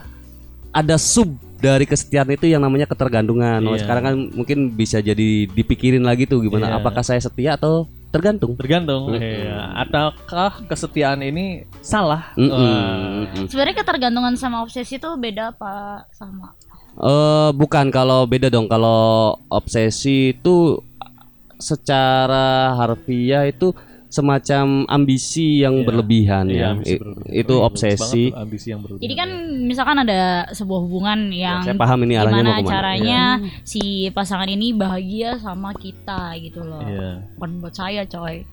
ada 0.71 0.95
sub 0.95 1.27
dari 1.59 1.83
kesetiaan 1.83 2.31
itu 2.31 2.47
yang 2.47 2.63
namanya 2.63 2.87
ketergantungan. 2.87 3.59
Oh, 3.61 3.75
Iya. 3.75 3.83
sekarang 3.83 4.03
kan 4.03 4.15
mungkin 4.31 4.71
bisa 4.71 4.97
jadi 4.97 5.45
dipikirin 5.45 6.01
lagi 6.01 6.25
tuh 6.25 6.41
gimana 6.41 6.71
Iya. 6.71 6.79
apakah 6.79 7.03
saya 7.03 7.19
setia 7.19 7.53
atau 7.53 7.85
tergantung. 8.11 8.59
tergantung 8.59 9.07
Mm-mm. 9.07 9.23
iya. 9.23 9.71
ataukah 9.87 10.67
kesetiaan 10.67 11.23
ini 11.23 11.63
salah 11.79 12.35
Mm-mm, 12.35 12.51
Wah. 12.51 13.23
mm-mm. 13.23 13.45
Sebenarnya 13.47 13.75
ketergantungan 13.79 14.35
sama 14.35 14.63
obsesi 14.63 14.99
itu 14.99 15.07
beda 15.15 15.55
apa 15.55 16.03
sama? 16.11 16.51
Eh, 16.93 17.49
bukan 17.53 17.87
kalau 17.89 18.25
beda 18.25 18.47
dong 18.47 18.67
kalau 18.67 19.01
obsesi 19.47 20.31
itu 20.31 20.77
secara 21.55 22.47
harfiah 22.75 23.45
itu 23.45 23.71
semacam 24.07 24.83
ambisi 24.85 25.63
yang 25.63 25.71
Iya. 25.73 25.85
berlebihan 25.87 26.45
Iya, 26.45 26.59
ya. 26.59 26.67
ambisi 26.75 26.95
berlebihan. 26.99 27.31
itu 27.31 27.55
Bagus 27.55 27.67
obsesi. 27.71 28.23
ambisi 28.35 28.67
yang 28.67 28.83
berlebihan 28.83 29.03
Jadi 29.07 29.15
kan 29.15 29.29
misalkan 29.63 29.97
ada 29.99 30.19
sebuah 30.51 30.79
hubungan 30.83 31.19
yang 31.31 31.63
saya 31.63 31.79
paham 31.79 32.03
ini 32.03 32.19
arahnya 32.19 32.35
mau 32.35 32.43
gimana 32.43 32.51
ke 32.51 32.61
mana. 32.61 32.73
caranya 32.75 33.21
si 33.63 33.81
pasangan 34.11 34.49
ini 34.49 34.75
bahagia 34.75 35.39
sama 35.39 35.71
kita 35.73 36.35
gitu 36.37 36.59
loh. 36.59 36.83
Iya. 36.83 37.23
Bukan 37.33 37.63
buat 37.63 37.71
saya 37.71 38.03
coy. 38.03 38.43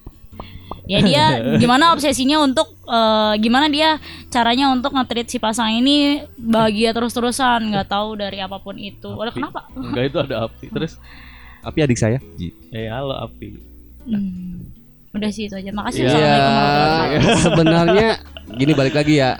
Ya 0.84 0.98
dia 1.00 1.24
gimana 1.62 1.92
obsesinya 1.92 2.40
untuk 2.40 2.64
eh, 2.82 3.34
gimana 3.38 3.68
dia 3.68 4.00
caranya 4.28 4.68
untuk 4.68 4.90
nge-treat 4.90 5.28
si 5.28 5.36
pasangan 5.36 5.68
ini 5.70 6.24
bahagia 6.34 6.92
terus-terusan 6.92 7.68
nggak 7.68 7.86
tahu 7.86 8.16
dari 8.16 8.38
apa 8.38 8.56
pun 8.56 8.74
itu. 8.74 9.08
Waduh 9.08 9.30
kenapa? 9.30 9.68
enggak 9.70 10.04
itu 10.06 10.18
ada 10.18 10.36
api 10.44 10.66
terus 10.74 10.96
Tapi 11.58 11.78
adik 11.82 11.98
saya. 11.98 12.18
eh 12.70 12.88
halo 12.88 13.14
api 13.18 13.60
Hmm. 14.08 14.64
Udah 15.10 15.28
sih 15.28 15.44
itu 15.44 15.54
aja. 15.54 15.68
Makasih. 15.68 16.08
Assalamualaikum 16.08 16.48
warahmatullahi 16.48 17.08
wabarakatuh. 17.12 17.42
sebenarnya 17.42 18.08
gini 18.54 18.72
balik 18.72 18.94
lagi 18.94 19.14
ya. 19.18 19.30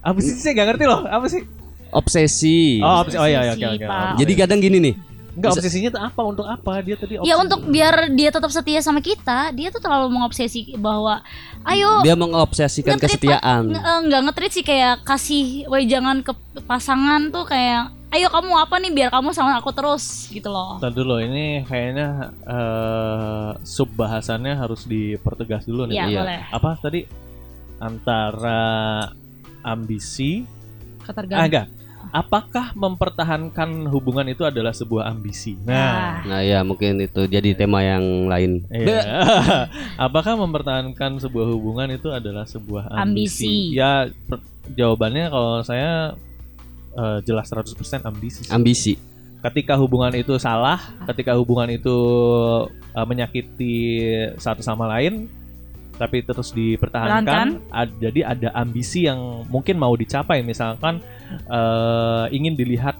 apa 0.00 0.18
sih 0.18 0.32
saya 0.34 0.52
nggak 0.52 0.68
ngerti 0.74 0.84
loh 0.84 1.00
apa 1.04 1.26
sih 1.28 1.42
Obsesi. 1.90 2.80
oh 2.80 3.02
obsesi 3.02 3.18
oh 3.18 3.26
iya 3.26 3.40
iya, 3.44 3.52
oke. 3.52 3.86
Jadi 4.16 4.32
kadang 4.34 4.58
gini 4.58 4.78
nih. 4.80 4.94
Enggak 5.32 5.50
obsesinya 5.52 5.88
tuh 5.90 6.02
apa 6.02 6.20
untuk 6.22 6.42
apa 6.44 6.72
dia 6.80 6.94
tadi 6.94 7.14
Ya 7.14 7.22
obsesi. 7.22 7.40
untuk 7.40 7.60
biar 7.66 7.94
dia 8.10 8.28
tetap 8.28 8.48
setia 8.48 8.80
sama 8.80 8.98
kita, 9.00 9.50
dia 9.50 9.68
tuh 9.68 9.78
terlalu 9.78 10.10
mengobsesi 10.10 10.74
bahwa 10.76 11.22
ayo 11.64 12.00
Dia 12.00 12.14
mengobsesikan 12.14 12.96
kesetiaan. 12.96 13.68
nge- 13.68 13.78
eh, 13.80 13.98
nggak 14.04 14.20
nge-treat 14.24 14.52
sih 14.52 14.62
kayak 14.62 15.02
kasih 15.02 15.46
jangan 15.84 16.20
ke 16.20 16.32
pasangan 16.62 17.28
tuh 17.28 17.44
kayak 17.44 17.88
ayo 18.10 18.26
kamu 18.26 18.50
apa 18.56 18.74
nih 18.76 18.90
biar 18.90 19.08
kamu 19.08 19.30
sama 19.30 19.54
aku 19.54 19.70
terus 19.70 20.26
gitu 20.28 20.48
loh. 20.48 20.76
Ntar 20.76 20.90
dulu 20.90 21.18
ini 21.18 21.62
kayaknya 21.62 22.08
eh, 22.42 23.50
sub 23.62 23.90
bahasannya 23.92 24.52
harus 24.52 24.82
dipertegas 24.84 25.62
dulu 25.62 25.86
nih. 25.86 25.94
Iya, 25.94 26.04
Iya. 26.06 26.20
boleh. 26.20 26.40
Apa 26.50 26.70
tadi 26.76 27.00
antara 27.78 28.60
ambisi 29.62 30.44
ah 31.00 31.06
Ketergantungan. 31.06 31.46
enggak 31.46 31.66
apakah 32.10 32.74
mempertahankan 32.74 33.86
hubungan 33.88 34.26
itu 34.28 34.42
adalah 34.42 34.74
sebuah 34.74 35.06
ambisi 35.10 35.54
nah 35.62 36.22
Nah 36.26 36.40
ya 36.44 36.60
mungkin 36.62 37.00
itu 37.00 37.26
jadi 37.26 37.56
tema 37.56 37.80
yang 37.82 38.28
lain. 38.28 38.66
Iya. 38.68 39.02
apakah 40.06 40.36
mempertahankan 40.36 41.18
sebuah 41.18 41.46
hubungan 41.50 41.88
itu 41.90 42.12
adalah 42.12 42.44
sebuah 42.44 42.92
Ambisi. 42.92 43.72
ambisi, 43.72 43.78
ya 43.78 44.06
per- 44.28 44.44
jawabannya 44.70 45.26
kalau 45.32 45.64
saya 45.64 46.14
eh, 46.94 47.18
jelas 47.24 47.48
100% 47.48 48.04
ambisi 48.06 48.46
sih. 48.46 48.52
Ambisi. 48.52 48.94
ketika 49.40 49.72
hubungan 49.72 50.12
itu 50.12 50.36
salah, 50.36 50.76
ketika 51.08 51.32
hubungan 51.32 51.72
itu 51.72 51.96
uh, 52.92 53.06
menyakiti 53.08 54.04
satu 54.36 54.60
sama 54.60 54.84
lain, 54.84 55.32
tapi 56.00 56.24
terus 56.24 56.48
dipertahankan, 56.50 57.60
ad- 57.68 57.92
jadi 58.00 58.24
ada 58.24 58.48
ambisi 58.56 59.04
yang 59.04 59.44
mungkin 59.46 59.76
mau 59.76 59.92
dicapai, 59.92 60.40
misalkan 60.40 61.04
uh, 61.46 62.24
ingin 62.32 62.56
dilihat 62.56 62.96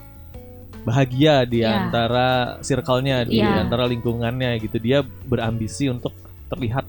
bahagia 0.80 1.44
di 1.44 1.60
Ya. 1.60 1.88
antara 1.88 2.60
circle-nya, 2.60 3.24
di 3.24 3.40
Ya. 3.40 3.60
antara 3.60 3.84
lingkungannya 3.84 4.60
gitu, 4.60 4.76
dia 4.76 5.00
berambisi 5.24 5.88
untuk 5.88 6.12
terlihat 6.48 6.84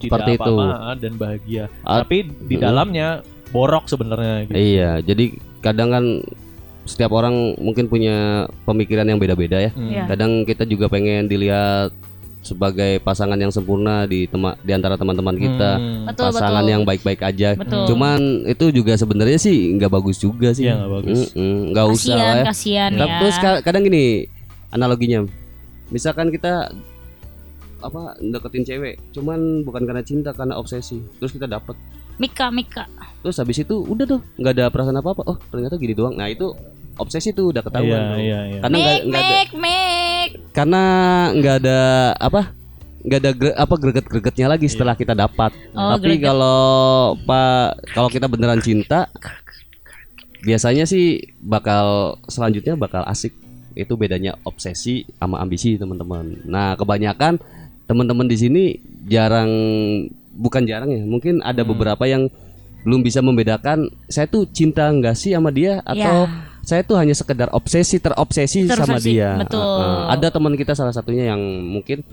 Seperti 0.00 0.36
tidak 0.36 0.48
itu. 0.48 0.52
apa-apa 0.56 0.92
dan 0.96 1.12
bahagia, 1.14 1.64
Ah, 1.84 2.00
tapi 2.00 2.24
di 2.24 2.56
dalamnya 2.56 3.20
borok 3.52 3.84
sebenarnya. 3.84 4.48
Gitu. 4.48 4.56
Iya, 4.56 4.90
jadi 5.04 5.24
kadang 5.60 5.92
kan 5.92 6.04
setiap 6.84 7.12
orang 7.12 7.54
mungkin 7.60 7.86
punya 7.86 8.48
pemikiran 8.64 9.04
yang 9.04 9.20
beda-beda 9.20 9.60
ya. 9.60 9.70
Hmm. 9.76 9.92
Iya. 9.92 10.04
Kadang 10.08 10.42
kita 10.42 10.64
juga 10.64 10.88
pengen 10.88 11.28
dilihat 11.28 11.92
sebagai 12.40 13.04
pasangan 13.04 13.36
yang 13.36 13.52
sempurna 13.52 14.08
di 14.08 14.24
tema 14.24 14.56
di 14.64 14.72
antara 14.72 14.96
teman-teman 14.96 15.36
kita. 15.36 15.76
Hmm. 15.76 16.08
Betul 16.08 16.32
pasangan 16.32 16.64
betul. 16.64 16.72
yang 16.72 16.82
baik-baik 16.88 17.20
aja. 17.20 17.48
Betul. 17.52 17.84
Cuman 17.92 18.48
itu 18.48 18.66
juga 18.72 18.96
sebenarnya 18.96 19.36
sih 19.36 19.76
nggak 19.76 19.92
bagus 19.92 20.16
juga 20.16 20.56
sih. 20.56 20.64
Iya, 20.68 20.80
nggak 20.80 20.92
bagus. 21.00 21.20
Nggak 21.36 21.86
usah 21.92 22.16
lah 22.16 22.36
ya. 22.40 22.44
kasihan 22.48 22.90
Tapi 22.96 23.08
ya. 23.12 23.18
Terus 23.20 23.36
ka- 23.36 23.60
kadang 23.60 23.82
gini 23.84 24.24
analoginya, 24.72 25.28
misalkan 25.92 26.32
kita 26.32 26.72
apa 27.80 28.16
deketin 28.20 28.64
cewek, 28.64 29.00
cuman 29.12 29.64
bukan 29.64 29.84
karena 29.88 30.04
cinta, 30.04 30.36
karena 30.36 30.56
obsesi. 30.56 31.00
Terus 31.16 31.32
kita 31.32 31.48
dapet, 31.48 31.76
Mika 32.20 32.52
Mika. 32.52 32.84
terus 33.24 33.40
habis 33.40 33.60
itu 33.60 33.84
udah 33.84 34.04
tuh 34.04 34.20
nggak 34.36 34.52
ada 34.56 34.64
perasaan 34.72 34.96
apa 34.96 35.12
apa. 35.12 35.22
Oh 35.28 35.36
ternyata 35.52 35.76
gini 35.76 35.92
doang. 35.96 36.16
Nah 36.16 36.28
itu 36.28 36.52
obsesi 37.00 37.32
tuh 37.32 37.50
udah 37.50 37.60
ketahuan. 37.60 37.88
Iya, 37.88 38.00
tuh. 38.06 38.18
iya, 38.18 38.38
iya. 38.46 38.60
Karena 38.60 38.76
nggak 38.76 38.94
Mik 38.94 39.06
nggak 39.08 39.22
ada, 39.22 39.36
Mik. 39.56 40.28
karena 40.52 40.82
nggak 41.32 41.54
ada 41.58 41.80
apa 42.14 42.40
nggak 43.00 43.18
ada 43.18 43.30
gre- 43.32 43.56
apa 43.56 43.74
greget-gregetnya 43.74 44.46
lagi 44.46 44.66
setelah 44.66 44.92
kita 44.92 45.12
dapat. 45.14 45.50
Oh, 45.72 45.96
Tapi 45.96 46.20
kalau 46.20 46.60
pak 47.18 47.64
kalau 47.90 48.08
kita 48.08 48.28
beneran 48.28 48.60
cinta, 48.60 49.08
biasanya 50.40 50.84
sih 50.84 51.18
bakal 51.38 52.16
selanjutnya 52.26 52.76
bakal 52.76 53.04
asik. 53.04 53.32
Itu 53.70 53.94
bedanya 53.94 54.34
obsesi 54.42 55.06
sama 55.16 55.38
ambisi 55.38 55.78
teman-teman. 55.78 56.42
Nah 56.44 56.74
kebanyakan 56.74 57.38
teman-teman 57.86 58.26
di 58.26 58.36
sini 58.36 58.62
jarang 59.06 59.48
bukan 60.30 60.62
jarang 60.64 60.90
ya, 60.90 61.00
mungkin 61.00 61.38
ada 61.40 61.62
Hmm. 61.62 61.70
beberapa 61.70 62.04
yang 62.04 62.26
belum 62.80 63.00
bisa 63.00 63.20
membedakan 63.20 63.92
saya 64.06 64.24
tuh 64.24 64.48
cinta 64.48 64.88
nggak 64.88 65.12
sih 65.12 65.32
sama 65.32 65.52
dia 65.52 65.84
atau 65.84 66.26
Ya. 66.26 66.49
Saya 66.70 66.86
tuh 66.86 66.94
hanya 66.94 67.10
sekedar 67.12 67.50
obsesi 67.50 67.98
terobsesi 67.98 68.70
sama 68.70 68.94
Terobsesi, 68.94 69.10
dia. 69.10 69.34
betul. 69.34 69.58
Uh, 69.58 70.06
uh, 70.06 70.14
ada 70.14 70.30
teman 70.30 70.54
kita 70.54 70.78
salah 70.78 70.94
satunya 70.94 71.34
yang 71.34 71.42
mungkin 71.66 72.06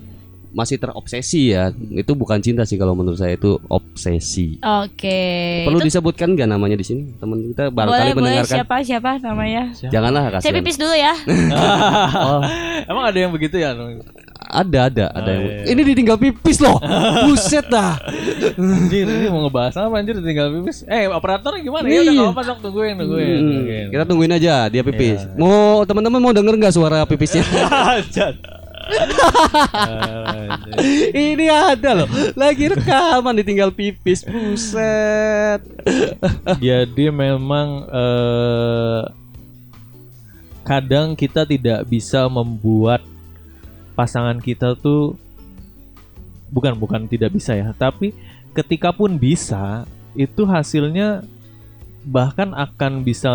masih 0.48 0.80
terobsesi 0.80 1.52
ya. 1.52 1.70
Itu 1.92 2.16
bukan 2.16 2.40
cinta 2.40 2.64
sih 2.64 2.74
kalau 2.74 2.96
menurut 2.96 3.20
saya 3.20 3.36
itu 3.36 3.60
obsesi. 3.68 4.56
Oke. 4.58 5.20
Perlu 5.62 5.78
Itu 5.78 5.86
disebutkan 5.86 6.34
nggak 6.34 6.48
namanya 6.48 6.74
di 6.74 6.82
sini? 6.82 7.02
Teman 7.14 7.52
kita 7.52 7.68
barangkali 7.68 7.84
boleh 7.86 8.12
boleh 8.16 8.16
mendengarkan. 8.34 8.56
siapa 8.58 8.74
siapa 8.82 9.10
namanya? 9.20 9.62
Janganlah 9.78 10.22
Saya 10.26 10.34
kasihan. 10.40 10.56
pipis 10.58 10.76
dulu 10.80 10.94
ya. 10.96 11.14
Oh, 12.16 12.40
Emang 12.90 13.04
ada 13.06 13.18
yang 13.20 13.30
begitu 13.30 13.60
ya? 13.60 13.76
Ada 14.48 14.88
ada 14.88 15.06
ada 15.12 15.30
yang 15.30 15.44
iya. 15.44 15.76
ini 15.76 15.80
ditinggal 15.92 16.16
pipis 16.16 16.58
loh 16.58 16.80
buset 17.28 17.68
dah 17.68 18.00
Anjir, 18.58 19.06
ini 19.06 19.28
mau 19.28 19.44
ngebahas 19.46 19.76
apa 19.76 20.00
anjir 20.00 20.18
tinggal 20.18 20.50
pipis. 20.50 20.82
Eh, 20.88 21.06
operatornya 21.06 21.62
gimana? 21.62 21.84
Ya 21.86 22.02
udah 22.02 22.02
Iya. 22.02 22.10
enggak 22.10 22.32
apa-apa 22.32 22.42
sok 22.42 22.58
tungguin, 22.64 22.94
tungguin. 22.98 23.28
Hmm, 23.28 23.50
tungguin. 23.54 23.86
kita 23.92 24.04
tungguin 24.08 24.32
aja 24.34 24.54
dia 24.72 24.82
pipis 24.82 25.20
Iya. 25.22 25.36
mau 25.38 25.84
teman-teman 25.84 26.20
mau 26.22 26.32
denger 26.34 26.54
nggak 26.58 26.74
suara 26.74 27.04
pipisnya 27.06 27.44
ini 31.12 31.46
ada 31.52 32.04
loh 32.04 32.08
lagi 32.32 32.72
rekaman 32.72 33.36
ditinggal 33.36 33.68
pipis 33.68 34.24
buset 34.24 35.60
Jadi 36.64 37.12
memang 37.12 37.84
eh, 37.88 39.02
kadang 40.64 41.16
kita 41.16 41.48
tidak 41.48 41.88
bisa 41.88 42.28
membuat 42.28 43.00
pasangan 43.98 44.38
kita 44.38 44.78
tuh 44.78 45.18
bukan 46.48 46.72
bukan 46.74 47.04
tidak 47.04 47.30
bisa 47.30 47.52
ya, 47.52 47.74
tapi 47.74 48.14
ketika 48.54 48.88
pun 48.90 49.14
bisa 49.14 49.84
itu 50.14 50.42
hasilnya 50.44 51.22
bahkan 52.04 52.56
akan 52.56 53.02
bisa 53.02 53.34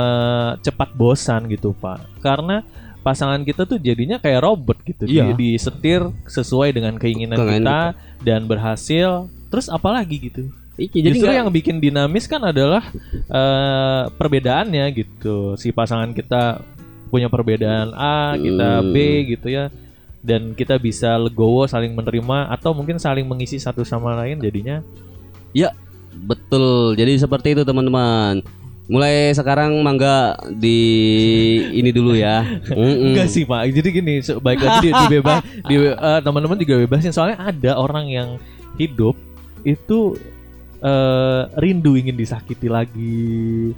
cepat 0.59 0.89
bosan 0.91 1.45
gitu 1.45 1.72
pak 1.74 2.01
karena 2.20 2.66
pasangan 2.99 3.43
kita 3.43 3.64
tuh 3.64 3.78
jadinya 3.78 4.18
kayak 4.18 4.41
robot 4.41 4.80
gitu 4.82 5.03
di- 5.05 5.20
Iya. 5.20 5.36
disetir 5.36 6.01
sesuai 6.26 6.72
dengan 6.72 6.95
keinginan 6.95 7.38
Keinginan 7.38 7.59
kita 7.59 7.80
dan 8.24 8.41
berhasil 8.43 9.28
terus 9.47 9.68
apalagi 9.68 10.18
gitu 10.24 10.47
Iya, 10.74 10.89
jadi 10.89 11.05
Justru 11.14 11.28
nggak- 11.28 11.38
yang 11.38 11.49
bikin 11.51 11.78
dinamis 11.78 12.26
kan 12.26 12.41
adalah 12.41 12.82
eh, 13.30 14.03
perbedaannya 14.09 14.89
gitu. 14.89 15.53
Si 15.53 15.70
pasangan 15.70 16.09
kita 16.11 16.66
punya 17.07 17.30
perbedaan 17.30 17.93
A, 17.93 18.34
kita 18.36 18.82
Hmm. 18.82 18.89
B 18.89 18.95
gitu 19.30 19.53
ya. 19.53 19.70
Dan 20.24 20.55
kita 20.55 20.80
bisa 20.80 21.19
legowo 21.19 21.67
saling 21.67 21.91
menerima 21.91 22.47
atau 22.47 22.71
mungkin 22.71 22.95
saling 22.95 23.28
mengisi 23.28 23.59
satu 23.59 23.84
sama 23.84 24.15
lain 24.15 24.39
jadinya 24.39 24.80
Betul. 26.24 26.95
Jadi 26.95 27.13
seperti 27.17 27.57
itu 27.57 27.63
teman-teman. 27.65 28.41
Mulai 28.84 29.32
sekarang 29.32 29.80
mangga 29.80 30.36
di 30.51 30.80
ini 31.71 31.89
dulu 31.89 32.13
ya. 32.13 32.43
Mm-mm. 32.69 33.15
enggak 33.15 33.32
sih 33.32 33.47
Pak. 33.47 33.71
Jadi 33.71 33.89
gini, 33.89 34.13
baik 34.43 34.59
lagi 34.59 34.80
di, 34.84 34.89
dibebas 34.91 35.39
di 35.65 35.76
eh, 35.88 36.19
teman-teman 36.19 36.59
juga 36.59 36.84
bebasin 36.84 37.15
soalnya 37.15 37.39
ada 37.39 37.80
orang 37.80 38.11
yang 38.11 38.30
hidup 38.76 39.15
itu 39.63 40.19
eh, 40.84 41.41
rindu 41.57 41.95
ingin 41.95 42.19
disakiti 42.19 42.67
lagi. 42.67 43.71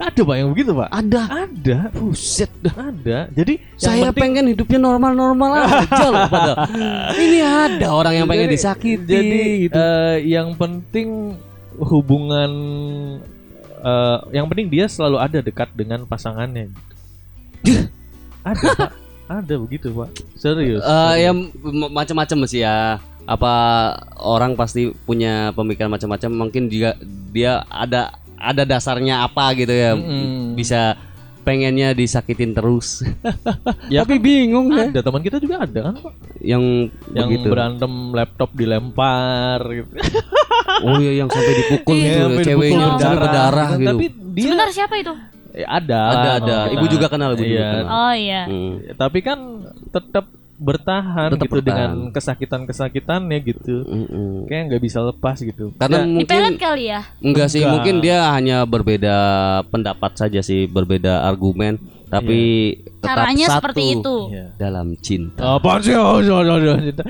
Ada 0.00 0.20
Pak 0.24 0.32
yang 0.34 0.48
begitu 0.48 0.72
Pak? 0.72 0.88
Ada. 0.88 1.22
Ada. 1.44 1.78
Buset 1.92 2.48
dah. 2.58 2.72
Ada. 2.88 3.18
Jadi 3.30 3.54
yang 3.60 3.76
Saya 3.76 4.08
penting- 4.08 4.16
pengen 4.16 4.44
hidupnya 4.48 4.80
normal-normal 4.80 5.50
aja 5.60 6.04
loh 6.08 6.24
padahal. 6.26 6.56
Ini 7.20 7.38
ada 7.44 7.86
orang 7.90 8.14
yang 8.14 8.26
pengen 8.26 8.48
Jadi- 8.48 8.56
disakiti 8.56 9.04
Jadi 9.06 9.40
gitu. 9.68 9.76
eh, 9.76 10.16
yang 10.24 10.48
penting 10.54 11.36
hubungan 11.76 12.50
eh, 13.78 14.18
yang 14.32 14.44
penting 14.44 14.68
dia 14.68 14.84
selalu 14.84 15.16
ada 15.16 15.38
dekat 15.38 15.68
dengan 15.72 16.04
pasangannya. 16.04 16.72
Ada 18.40 18.72
pak, 18.72 18.92
ada 19.28 19.54
begitu 19.58 19.92
pak. 19.92 20.08
Serius. 20.34 20.80
Eh, 20.80 21.14
ya 21.20 21.30
m- 21.30 21.52
macam-macam 21.92 22.48
sih 22.48 22.64
ya. 22.64 22.96
Apa 23.28 23.52
orang 24.16 24.56
pasti 24.56 24.96
punya 25.04 25.52
pemikiran 25.52 25.92
macam-macam. 25.92 26.48
Mungkin 26.48 26.66
juga 26.66 26.96
dia 27.28 27.60
ada 27.68 28.16
ada 28.40 28.64
dasarnya 28.64 29.22
apa 29.22 29.52
gitu 29.54 29.70
ya. 29.70 29.92
Mm-mm. 29.92 30.56
Bisa 30.56 30.96
pengennya 31.40 31.92
disakitin 31.92 32.52
terus. 32.52 33.00
Ya 33.90 34.02
Tapi 34.02 34.16
bingung 34.16 34.70
ya. 34.70 34.86
ada 34.86 35.00
teman 35.00 35.18
kita 35.18 35.36
juga 35.36 35.60
ada 35.60 35.80
kan 35.82 35.94
pak, 35.98 36.12
Yang 36.38 36.62
yang 37.10 37.26
begitu. 37.28 37.48
berantem 37.48 37.92
laptop 38.10 38.50
dilempar. 38.52 39.60
Gitu. 39.66 39.90
Oh 40.80 40.96
iya 40.96 41.12
yang 41.14 41.28
sampai 41.28 41.54
dipukul 41.56 41.92
Iya, 41.92 42.04
gitu 42.06 42.20
sampai 42.22 42.44
ceweknya 42.46 42.78
dipukul 42.78 42.96
sampai 42.96 43.18
berdarah 43.18 43.70
gitu. 43.74 43.88
Tapi 43.90 44.04
dia 44.32 44.44
Sebentar 44.46 44.68
siapa 44.70 44.94
itu? 44.96 45.12
Eh, 45.50 45.66
ada, 45.66 46.00
Ada, 46.08 46.30
ada. 46.38 46.58
Oh, 46.62 46.72
Ibu 46.72 46.86
juga 46.86 47.06
kenal, 47.10 47.30
ibu 47.34 47.42
juga 47.42 47.52
Iya. 47.52 47.68
kenal. 47.74 47.88
Oh 47.90 48.12
iya. 48.14 48.42
Hmm. 48.46 48.72
Tapi 48.94 49.18
kan 49.20 49.38
tetap 49.90 50.24
bertahan 50.60 51.32
Tetap 51.32 51.44
gitu 51.48 51.54
bertahan. 51.56 51.64
dengan 51.64 51.90
kesakitan-kesakitannya 52.12 53.38
gitu. 53.42 53.76
Mm-mm. 53.82 54.44
Kayak 54.44 54.62
nggak 54.68 54.82
bisa 54.84 55.00
lepas 55.00 55.40
gitu. 55.40 55.72
Karena 55.74 56.04
Ya, 56.04 56.06
mungkin 56.06 56.54
kali 56.60 56.84
ya? 56.92 57.00
enggak 57.18 57.48
sih, 57.48 57.64
Enggak. 57.64 57.72
mungkin 57.72 57.94
dia 58.04 58.28
hanya 58.30 58.68
berbeda 58.68 59.16
pendapat 59.72 60.12
saja 60.14 60.44
sih, 60.44 60.68
berbeda 60.68 61.24
argumen, 61.24 61.80
tapi 62.06 62.40
tetap 63.00 63.24
Caranya 63.24 63.46
satu 63.48 63.56
seperti 63.64 63.82
itu. 63.96 64.16
Iya. 64.28 64.46
dalam 64.60 64.86
cinta. 65.00 65.56
Apaan 65.56 65.80
sih? 65.80 65.96
Oh, 65.96 66.20
oh, 66.20 66.44
oh, 66.44 66.56
oh, 66.60 66.78
cinta. 66.78 67.04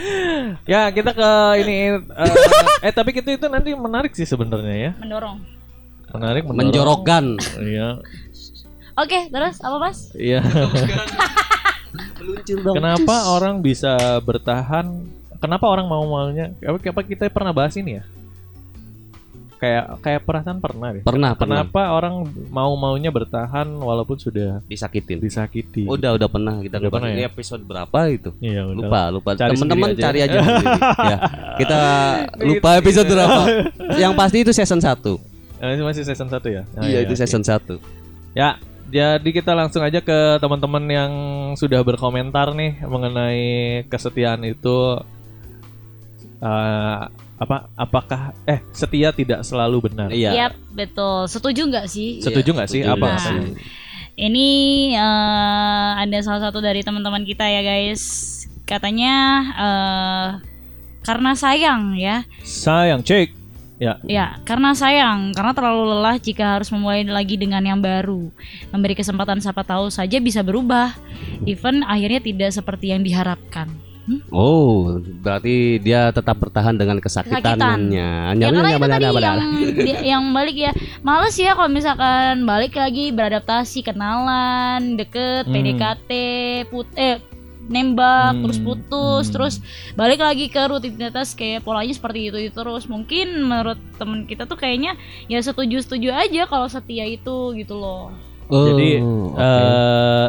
Ya 0.64 0.86
kita 0.88 1.10
ke 1.10 1.30
ini 1.58 1.76
eh, 1.98 2.34
eh 2.86 2.92
tapi 2.94 3.10
itu 3.10 3.34
itu 3.34 3.46
nanti 3.50 3.74
menarik 3.74 4.14
sih 4.14 4.24
sebenarnya 4.24 4.74
ya. 4.78 4.92
Mendorong. 5.02 5.42
Menarik, 6.14 6.42
mendorong. 6.46 6.58
Menjorokkan. 6.70 7.24
Iya. 7.58 7.98
Oke, 8.94 9.26
terus 9.26 9.58
apa 9.58 9.76
mas? 9.80 10.12
Iya. 10.14 10.38
Kenapa 12.46 13.16
orang 13.30 13.60
bisa 13.60 13.96
bertahan? 14.20 14.86
Kenapa 15.38 15.64
orang 15.66 15.86
mau 15.86 16.04
maunya? 16.04 16.52
Apa 16.60 17.00
kita 17.00 17.26
pernah 17.28 17.50
bahas 17.50 17.72
ini 17.74 17.96
ya? 17.96 18.04
Kayak 19.56 20.00
kayak 20.00 20.20
perasaan 20.24 20.56
pernah 20.56 20.88
deh. 20.88 21.04
Pernah, 21.04 21.36
pernah 21.36 21.60
Kenapa 21.60 21.92
orang 21.92 22.24
mau 22.48 22.72
maunya 22.80 23.12
bertahan 23.12 23.68
walaupun 23.76 24.16
sudah 24.16 24.64
disakitin. 24.64 25.20
disakiti? 25.20 25.84
Udah 25.84 26.16
udah 26.16 26.28
pernah 26.28 26.64
kita 26.64 26.80
Udah 26.80 26.88
pernah 26.88 27.12
Ini 27.12 27.24
ya? 27.24 27.28
episode 27.28 27.60
berapa 27.60 27.98
itu? 28.08 28.32
Iya, 28.40 28.64
udah. 28.64 28.76
Lupa, 28.80 29.00
lupa. 29.12 29.30
Teman-teman 29.36 29.92
cari 29.92 30.24
aja 30.24 30.38
ya. 31.12 31.16
Kita 31.60 31.80
lupa 32.40 32.80
episode 32.80 33.04
berapa. 33.06 33.40
Yang 34.00 34.12
pasti 34.16 34.36
itu 34.40 34.52
season 34.56 34.80
1. 34.80 34.96
Eh, 35.60 35.70
Ini 35.76 35.82
masih 35.84 36.02
season 36.08 36.28
1 36.32 36.40
ya? 36.48 36.62
Ah, 36.72 36.88
Iya, 36.88 36.98
itu 37.04 37.12
oke. 37.12 37.20
season 37.20 37.44
1. 37.44 37.76
Ya, 38.32 38.56
jadi 38.90 39.28
kita 39.30 39.54
langsung 39.54 39.80
aja 39.86 40.02
ke 40.02 40.42
teman-teman 40.42 40.84
yang 40.90 41.12
sudah 41.54 41.80
berkomentar 41.86 42.50
nih 42.52 42.82
mengenai 42.82 43.42
kesetiaan 43.86 44.42
itu 44.42 44.98
eh, 46.42 47.00
apa 47.40 47.72
apakah 47.72 48.36
eh 48.44 48.60
setia 48.74 49.16
tidak 49.16 49.46
selalu 49.48 49.88
benar. 49.88 50.12
Iya. 50.12 50.36
Yap, 50.36 50.54
betul. 50.76 51.24
Setuju 51.24 51.72
nggak 51.72 51.86
sih? 51.88 52.20
Setuju 52.20 52.52
nggak 52.52 52.68
sih? 52.68 52.84
Apa? 52.84 53.00
nggak 53.00 53.20
sih? 53.24 53.38
Ini 54.20 54.48
eh, 54.92 55.90
ada 56.04 56.18
salah 56.20 56.50
satu 56.50 56.60
dari 56.60 56.84
teman-teman 56.84 57.24
kita 57.24 57.48
ya 57.48 57.64
guys. 57.64 58.02
Katanya 58.68 59.14
eh, 59.56 60.28
karena 61.00 61.32
sayang 61.32 61.96
ya. 61.96 62.28
Sayang, 62.44 63.00
cek. 63.00 63.39
Ya, 63.80 63.96
Ya, 64.04 64.36
karena 64.44 64.76
sayang, 64.76 65.32
karena 65.32 65.56
terlalu 65.56 65.88
lelah 65.88 66.20
jika 66.20 66.60
harus 66.60 66.68
memulai 66.68 67.00
lagi 67.08 67.40
dengan 67.40 67.64
yang 67.64 67.80
baru. 67.80 68.28
Memberi 68.68 68.92
kesempatan 68.92 69.40
siapa 69.40 69.64
tahu 69.64 69.88
saja 69.88 70.20
bisa 70.20 70.44
berubah. 70.44 70.92
Even 71.48 71.80
akhirnya 71.88 72.20
tidak 72.20 72.52
seperti 72.52 72.92
yang 72.92 73.00
diharapkan. 73.00 73.72
Hmm? 74.04 74.20
Oh, 74.28 75.00
berarti 75.22 75.80
dia 75.80 76.12
tetap 76.12 76.36
bertahan 76.36 76.76
dengan 76.76 77.00
kesakitannya. 77.00 78.36
Ya 78.36 78.48
karena 78.52 78.68
itu 78.74 78.84
tadi 78.84 79.04
yang 79.06 79.40
yang 80.18 80.24
balik 80.32 80.56
ya 80.56 80.72
males 81.00 81.36
ya 81.36 81.52
kalau 81.54 81.70
misalkan 81.70 82.42
balik 82.44 82.74
lagi 82.74 83.12
beradaptasi 83.12 83.80
kenalan 83.80 84.96
deket 84.96 85.46
Hmm. 85.46 85.54
PDKT 85.56 86.10
put 86.68 86.88
eh 86.96 87.20
nembak 87.70 88.34
Hmm, 88.34 88.42
terus 88.42 88.58
putus 88.58 89.24
hmm. 89.30 89.34
terus 89.34 89.54
balik 89.94 90.18
lagi 90.18 90.50
ke 90.50 90.58
rutinitas 90.58 91.32
kayak 91.32 91.62
polanya 91.62 91.94
seperti 91.94 92.28
itu 92.28 92.38
itu 92.50 92.52
terus 92.52 92.90
mungkin 92.90 93.46
menurut 93.46 93.78
temen 93.94 94.26
kita 94.26 94.44
tuh 94.44 94.58
kayaknya 94.58 94.98
ya 95.30 95.38
setuju 95.38 95.78
setuju 95.78 96.10
aja 96.10 96.50
kalau 96.50 96.66
setia 96.66 97.06
itu 97.06 97.54
gitu 97.54 97.78
loh 97.78 98.10
Oh, 98.50 98.66
jadi 98.66 98.98
oke. 98.98 99.38
eh, 99.38 100.26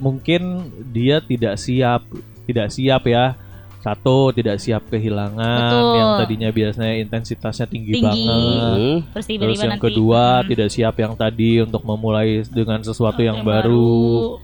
mungkin 0.00 0.42
dia 0.88 1.20
tidak 1.20 1.60
siap, 1.60 2.08
tidak 2.48 2.72
siap 2.72 3.04
ya. 3.04 3.36
Satu 3.84 4.34
tidak 4.34 4.58
siap 4.58 4.82
kehilangan 4.90 5.60
Betul. 5.62 5.94
yang 5.94 6.10
tadinya 6.18 6.50
biasanya 6.50 6.94
intensitasnya 7.06 7.70
tinggi, 7.70 7.94
Tinggi. 7.94 8.02
banget. 8.02 8.74
Hmm. 8.74 8.98
terus 9.14 9.60
yang 9.62 9.78
nanti 9.78 9.84
kedua 9.86 10.42
hmm, 10.42 10.46
tidak 10.50 10.68
siap 10.74 10.94
yang 10.98 11.14
tadi 11.14 11.62
untuk 11.62 11.86
memulai 11.86 12.42
dengan 12.50 12.82
sesuatu 12.82 13.22
yang, 13.22 13.44
yang 13.44 13.46
baru. 13.46 14.42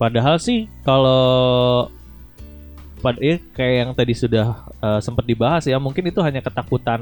Padahal 0.00 0.40
sih 0.40 0.64
kalau 0.80 1.92
pada 2.98 3.16
eh, 3.20 3.36
kayak 3.52 3.74
yang 3.76 3.90
tadi 3.92 4.12
sudah 4.12 4.46
eh, 4.74 5.00
sempat 5.00 5.24
dibahas 5.24 5.64
ya, 5.64 5.76
mungkin 5.76 6.04
itu 6.04 6.20
hanya 6.20 6.40
ketakutan 6.40 7.00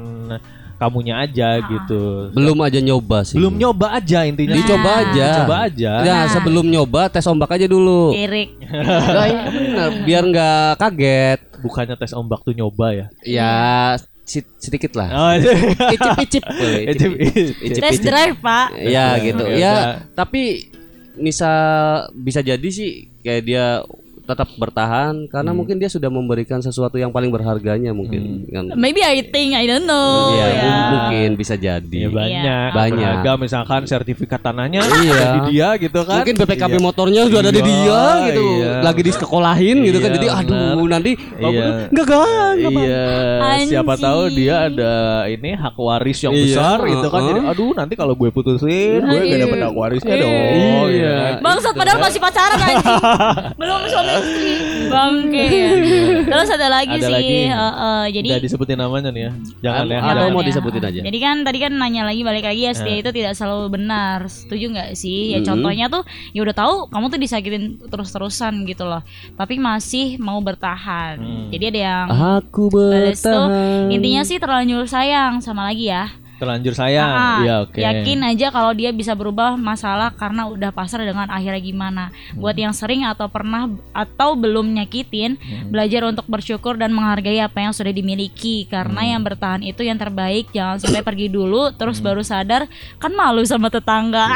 kamunya 0.75 1.15
aja 1.17 1.59
Ah. 1.59 1.63
gitu. 1.65 2.31
Belum 2.31 2.55
aja 2.59 2.79
nyoba 2.79 3.23
sih. 3.23 3.35
Belum 3.35 3.51
nyoba 3.53 3.91
aja 3.93 4.23
intinya. 4.23 4.51
Nah. 4.51 4.59
Dicoba 4.59 4.89
aja. 4.97 5.27
Coba 5.43 5.55
aja. 5.67 5.91
Ya, 6.03 6.17
Nah. 6.17 6.27
sebelum 6.29 6.65
nyoba 6.65 7.07
tes 7.07 7.23
ombak 7.23 7.51
aja 7.51 7.67
dulu. 7.67 8.11
Erik 8.11 8.55
Nah, 8.67 9.25
iya 9.25 9.41
bener, 9.47 9.89
biar 10.03 10.23
nggak 10.25 10.71
kaget. 10.77 11.39
Bukannya 11.59 11.95
tes 11.95 12.11
ombak 12.11 12.43
tuh 12.43 12.51
nyoba 12.51 12.95
ya. 12.95 13.05
Ya 13.21 13.51
sedikit 14.55 14.93
lah. 14.93 15.09
Oh, 15.09 15.31
Icip-icip. 15.89 16.43
boleh, 16.45 16.81
Icip- 16.93 17.17
icip-icip. 17.17 17.55
icip. 17.65 17.81
test 17.81 17.99
drive 17.99 18.37
pak 18.37 18.77
Ya 18.77 19.17
gitu. 19.17 19.41
Ya, 19.41 19.73
udah. 19.73 19.93
tapi 20.15 20.69
misal 21.17 22.09
bisa 22.13 22.43
jadi 22.43 22.69
sih 22.69 23.09
kayak 23.23 23.41
dia 23.45 23.65
tetap 24.29 24.45
bertahan 24.53 25.25
karena 25.25 25.49
Hmm. 25.49 25.57
mungkin 25.57 25.75
dia 25.75 25.87
sudah 25.87 26.07
memberikan 26.07 26.59
sesuatu 26.59 26.95
yang 26.95 27.09
paling 27.09 27.27
berharganya 27.27 27.89
mungkin 27.89 28.45
kan. 28.45 28.69
Maybe 28.75 29.01
I 29.01 29.25
think 29.25 29.51
I 29.51 29.65
don't 29.65 29.83
know. 29.83 30.31
Iya, 30.31 30.45
ya. 30.45 30.61
mung- 30.61 30.85
mungkin 30.91 31.29
bisa 31.33 31.55
jadi. 31.55 31.99
Ya 31.99 32.09
banyak, 32.09 32.69
Banyak. 32.71 32.97
Beragam, 33.19 33.37
misalkan 33.39 33.81
sertifikat 33.83 34.37
tanahnya 34.39 34.85
Iya. 34.85 35.09
ada 35.11 35.25
di 35.33 35.51
dia 35.51 35.69
gitu 35.75 35.99
kan. 36.03 36.21
Mungkin 36.21 36.35
BPKB 36.37 36.73
Iya. 36.73 36.83
motornya 36.83 37.21
sudah 37.25 37.41
ada 37.41 37.49
di 37.49 37.59
Iya, 37.59 37.65
dia 37.65 38.01
gitu. 38.29 38.45
iya. 38.55 38.73
Lagi 38.81 39.01
disekolahin 39.01 39.77
gitu 39.81 39.97
kan. 39.97 40.09
Iya, 40.09 40.15
Jadi 40.15 40.27
aduh 40.29 40.53
benar. 40.77 40.87
nanti 40.91 41.11
Iya. 41.15 41.65
enggak 41.89 42.03
enggak 42.05 42.19
enggak. 42.55 42.69
Iya, 42.69 43.05
siapa 43.65 43.93
tahu 43.95 44.21
dia 44.29 44.55
ada 44.63 44.93
ini 45.25 45.49
hak 45.51 45.75
waris 45.75 46.19
yang 46.19 46.31
Iya, 46.31 46.43
besar 46.45 46.77
gitu 46.85 47.07
kan. 47.07 47.19
uh-uh. 47.19 47.29
Jadi 47.29 47.39
aduh 47.47 47.71
nanti 47.73 47.93
kalau 47.95 48.13
gue 48.13 48.29
putusin, 48.29 48.99
gue 48.99 49.17
gak 49.17 49.25
Iya. 49.25 49.37
dapet 49.41 49.57
hak 49.59 49.73
warisnya 49.73 50.13
Iya. 50.13 50.21
dong. 50.21 50.37
Iya. 50.39 50.87
gitu 50.91 51.09
kan. 51.09 51.33
Bangsat 51.41 51.73
padahal 51.73 51.99
masih 51.99 52.19
pacaran 52.19 52.59
anjing. 52.59 52.97
Belum 53.61 53.79
suami 53.85 54.11
Bangke. 54.89 55.45
Terus 56.25 56.49
ada 56.49 56.67
lagi 56.67 56.95
Ada 56.95 57.05
sih. 57.05 57.13
lagi. 57.13 57.39
heeh, 57.47 58.01
jadi 58.11 58.29
Udah 58.31 58.43
disebutin 58.43 58.77
namanya 58.77 59.09
nih 59.09 59.23
ya. 59.23 59.31
Jangan 59.61 59.85
ya. 59.85 59.99
Atau 60.01 60.25
mau 60.29 60.41
ya. 60.41 60.47
disebutin 60.47 60.83
aja? 60.83 61.01
Jadi 61.01 61.17
kan 61.19 61.35
tadi 61.41 61.57
kan 61.59 61.71
nanya 61.71 62.03
lagi 62.03 62.21
balik 62.21 62.43
lagi 62.43 62.61
Eh. 62.61 62.71
STI 62.71 62.99
itu 62.99 63.11
tidak 63.11 63.33
selalu 63.33 63.65
benar. 63.71 64.25
Setuju 64.25 64.65
nggak 64.69 64.89
sih? 64.93 65.33
Ya 65.33 65.39
contohnya 65.41 65.85
tuh 65.87 66.03
ya 66.31 66.41
udah 66.41 66.55
tahu 66.55 66.73
kamu 66.87 67.05
tuh 67.07 67.19
disakitin 67.19 67.63
terus-terusan 67.83 68.65
gitu 68.65 68.83
loh. 68.83 69.01
Tapi 69.33 69.57
masih 69.57 70.17
mau 70.17 70.39
bertahan. 70.39 71.15
Hmm. 71.15 71.47
Jadi 71.49 71.63
ada 71.67 71.79
yang 71.81 72.05
Aku 72.39 72.69
balas 72.69 73.19
tuh 73.19 73.29
bertahan. 73.29 73.89
intinya 73.89 74.21
sih 74.21 74.37
terlanjur 74.37 74.85
sayang 74.85 75.39
sama 75.39 75.65
lagi 75.65 75.87
ya. 75.87 76.09
Terlanjur 76.39 76.73
sayang. 76.73 77.05
Ah, 77.05 77.37
Iya, 77.39 77.55
oke. 77.61 77.79
Yakin 77.79 78.19
aja 78.25 78.47
kalau 78.47 78.71
dia 78.71 78.89
bisa 78.89 79.11
berubah 79.11 79.53
masalah 79.53 80.09
karena 80.09 80.47
udah 80.47 80.71
pasrah 80.71 81.03
dengan 81.03 81.27
akhirnya 81.27 81.59
gimana. 81.59 82.03
Buat 82.33 82.55
Hmm. 82.55 82.63
yang 82.63 82.73
sering 82.73 83.03
atau 83.03 83.27
pernah 83.27 83.67
atau 83.91 84.33
belum 84.33 84.71
nyakitin, 84.71 85.35
Hmm. 85.35 85.69
belajar 85.69 86.07
untuk 86.07 86.23
bersyukur 86.25 86.75
dan 86.75 86.89
menghargai 86.89 87.37
apa 87.37 87.59
yang 87.59 87.75
sudah 87.75 87.91
dimiliki. 87.91 88.63
Karena 88.65 89.03
Hmm. 89.03 89.11
yang 89.13 89.21
bertahan 89.21 89.61
itu 89.61 89.83
yang 89.83 89.99
terbaik. 89.99 90.47
Jangan 90.49 90.79
sampai 90.79 91.03
pergi 91.03 91.27
dulu 91.27 91.75
terus 91.75 91.99
baru 91.99 92.23
sadar 92.23 92.65
kan 92.97 93.11
malu 93.11 93.43
sama 93.43 93.67
tetangga. 93.67 94.31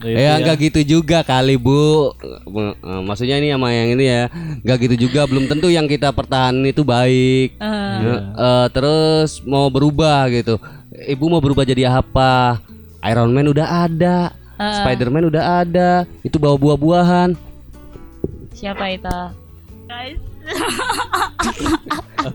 Itu 0.00 0.08
Ya 0.24 0.40
enggak 0.40 0.56
gitu 0.64 0.80
juga 1.00 1.20
kali 1.20 1.54
Bu. 1.54 2.16
Eh, 2.16 3.02
Maksudnya 3.04 3.36
ini 3.36 3.52
sama 3.52 3.68
yang 3.68 3.92
ini 3.92 4.04
ya. 4.04 4.22
Enggak 4.64 4.78
gitu 4.82 5.06
juga 5.06 5.28
belum 5.28 5.44
tentu 5.44 5.68
yang 5.68 5.84
kita 5.84 6.08
pertahanin 6.10 6.64
itu 6.64 6.80
baik. 6.80 7.60
Ya, 7.60 8.16
eh, 8.32 8.66
terus 8.70 9.44
mau 9.44 9.68
berubah 9.68 10.24
gitu. 10.30 10.56
Ibu 10.94 11.26
mau 11.26 11.42
berubah 11.42 11.66
jadi 11.66 11.90
apa? 11.90 12.62
Iron 13.02 13.34
Man 13.34 13.50
udah 13.50 13.90
ada. 13.90 14.30
Eh. 14.54 14.74
Spider-Man 14.78 15.26
udah 15.26 15.66
ada. 15.66 15.90
Itu 16.22 16.38
bawa 16.38 16.54
buah-buahan. 16.54 17.34
siapa 18.54 18.86
itu? 18.94 19.18
Guys, 19.90 20.22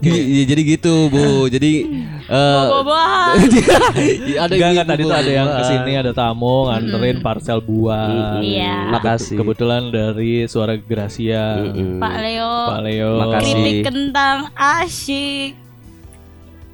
Jadi, 0.03 0.43
jadi 0.51 0.61
gitu, 0.75 1.07
Bu. 1.07 1.47
Jadi 1.47 1.87
eh 2.35 2.65
buah-buahan. 2.67 3.35
ada 4.43 4.51
Enggak, 4.51 4.59
ibu 4.59 4.71
enggak 4.75 4.87
tadi 4.91 5.01
tuh 5.07 5.15
ada 5.15 5.31
yang 5.31 5.47
ke 5.47 5.63
sini 5.63 5.91
ada 5.95 6.11
tamu 6.11 6.67
nganterin 6.67 7.17
parcel 7.23 7.63
buah. 7.63 8.43
Iya. 8.43 8.91
Makasih. 8.91 9.39
Kebetulan 9.39 9.87
dari 9.87 10.43
suara 10.51 10.75
Gracia. 10.75 11.63
Mm-mm. 11.63 12.03
Pak 12.03 12.15
Leo. 12.19 12.53
Pak 12.67 12.79
Leo. 12.83 13.11
Makasih. 13.23 13.55
Keripik 13.55 13.77
kentang 13.87 14.37
asyik. 14.59 15.68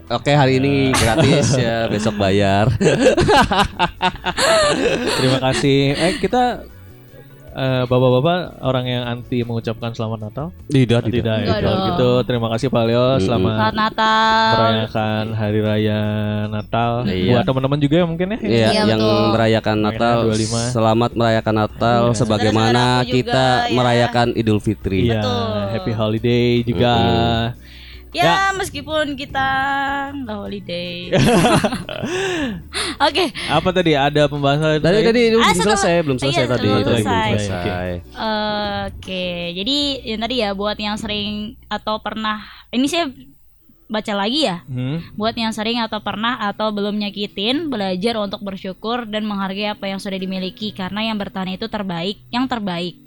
Oke, 0.05 0.29
hari 0.29 0.59
ini 0.59 0.91
gratis 0.93 1.55
ya, 1.55 1.87
besok 1.87 2.15
bayar. 2.15 2.69
Terima 5.17 5.37
kasih. 5.41 5.77
Eh 5.93 6.13
kita 6.19 6.61
eh, 7.51 7.83
bapak-bapak 7.83 8.61
orang 8.61 8.85
yang 8.85 9.03
anti 9.03 9.41
mengucapkan 9.41 9.91
selamat 9.91 10.19
Natal? 10.21 10.45
Tidak, 10.67 11.01
Tidak, 11.01 11.25
ya. 11.25 11.41
Enggak 11.41 11.57
Kalau 11.57 11.71
dong. 11.71 11.85
gitu 11.89 12.09
terima 12.21 12.47
kasih 12.51 12.67
Pak 12.67 12.83
Leo 12.85 13.05
selamat 13.17 13.49
Selamat 13.49 13.73
Natal. 13.73 14.53
merayakan 14.53 15.23
hari 15.33 15.59
raya 15.59 15.99
Natal 16.49 16.91
Iya. 17.05 17.31
buat 17.31 17.43
teman-teman 17.43 17.79
juga 17.79 17.95
ya 17.95 18.05
mungkin 18.05 18.27
ya. 18.27 18.37
Iya, 18.37 18.45
Iya, 18.45 18.69
yang 18.85 18.99
betul. 19.01 19.23
merayakan 19.33 19.77
Natal, 19.81 20.15
25. 20.23 20.59
selamat 20.69 21.11
merayakan 21.13 21.55
Natal 21.57 22.01
Iya. 22.03 22.13
sebagaimana 22.13 22.83
juga, 23.01 23.09
kita 23.09 23.41
ya. 23.41 23.73
merayakan 23.73 24.27
Idul 24.35 24.59
Fitri. 24.59 24.99
Iya, 25.07 25.17
Betul. 25.17 25.41
happy 25.73 25.91
holiday 25.93 26.47
juga. 26.61 26.93
Ya, 28.15 28.55
meskipun 28.55 29.19
kita 29.19 29.47
nggak 30.15 30.37
holiday. 30.39 31.11
Oke, 33.05 33.25
Apa 33.51 33.69
tadi? 33.75 33.91
Ada 33.91 34.31
pembahasan 34.31 34.79
Tadi 34.79 34.97
tadi 35.03 35.21
belum 35.35 35.43
Ah, 35.43 35.51
selesai, 35.51 35.93
belum 35.99 36.17
iya, 36.17 36.23
selesai 36.23 36.45
tadi, 36.47 36.63
belum 36.63 36.79
tadi 36.79 37.03
belum 37.03 37.03
selesai. 37.03 37.87
oke. 38.87 39.27
Jadi 39.51 39.77
yang 40.07 40.21
tadi 40.23 40.35
ya 40.39 40.49
buat 40.55 40.77
yang 40.79 40.95
sering 40.95 41.59
atau 41.67 41.99
pernah 41.99 42.39
ini 42.71 42.87
saya 42.87 43.11
baca 43.85 44.13
lagi 44.17 44.49
ya. 44.49 44.65
Hmm? 44.65 45.03
Buat 45.13 45.35
yang 45.37 45.53
sering 45.53 45.77
atau 45.77 46.01
pernah 46.01 46.41
atau 46.41 46.73
belum 46.73 46.97
nyakitin, 46.97 47.69
belajar 47.69 48.17
untuk 48.17 48.41
bersyukur 48.41 49.05
dan 49.05 49.27
menghargai 49.27 49.75
apa 49.77 49.85
yang 49.85 50.01
sudah 50.01 50.17
dimiliki 50.17 50.73
karena 50.73 51.05
yang 51.05 51.17
bertahan 51.19 51.53
itu 51.53 51.69
terbaik, 51.69 52.17
yang 52.33 52.49
terbaik. 52.49 52.97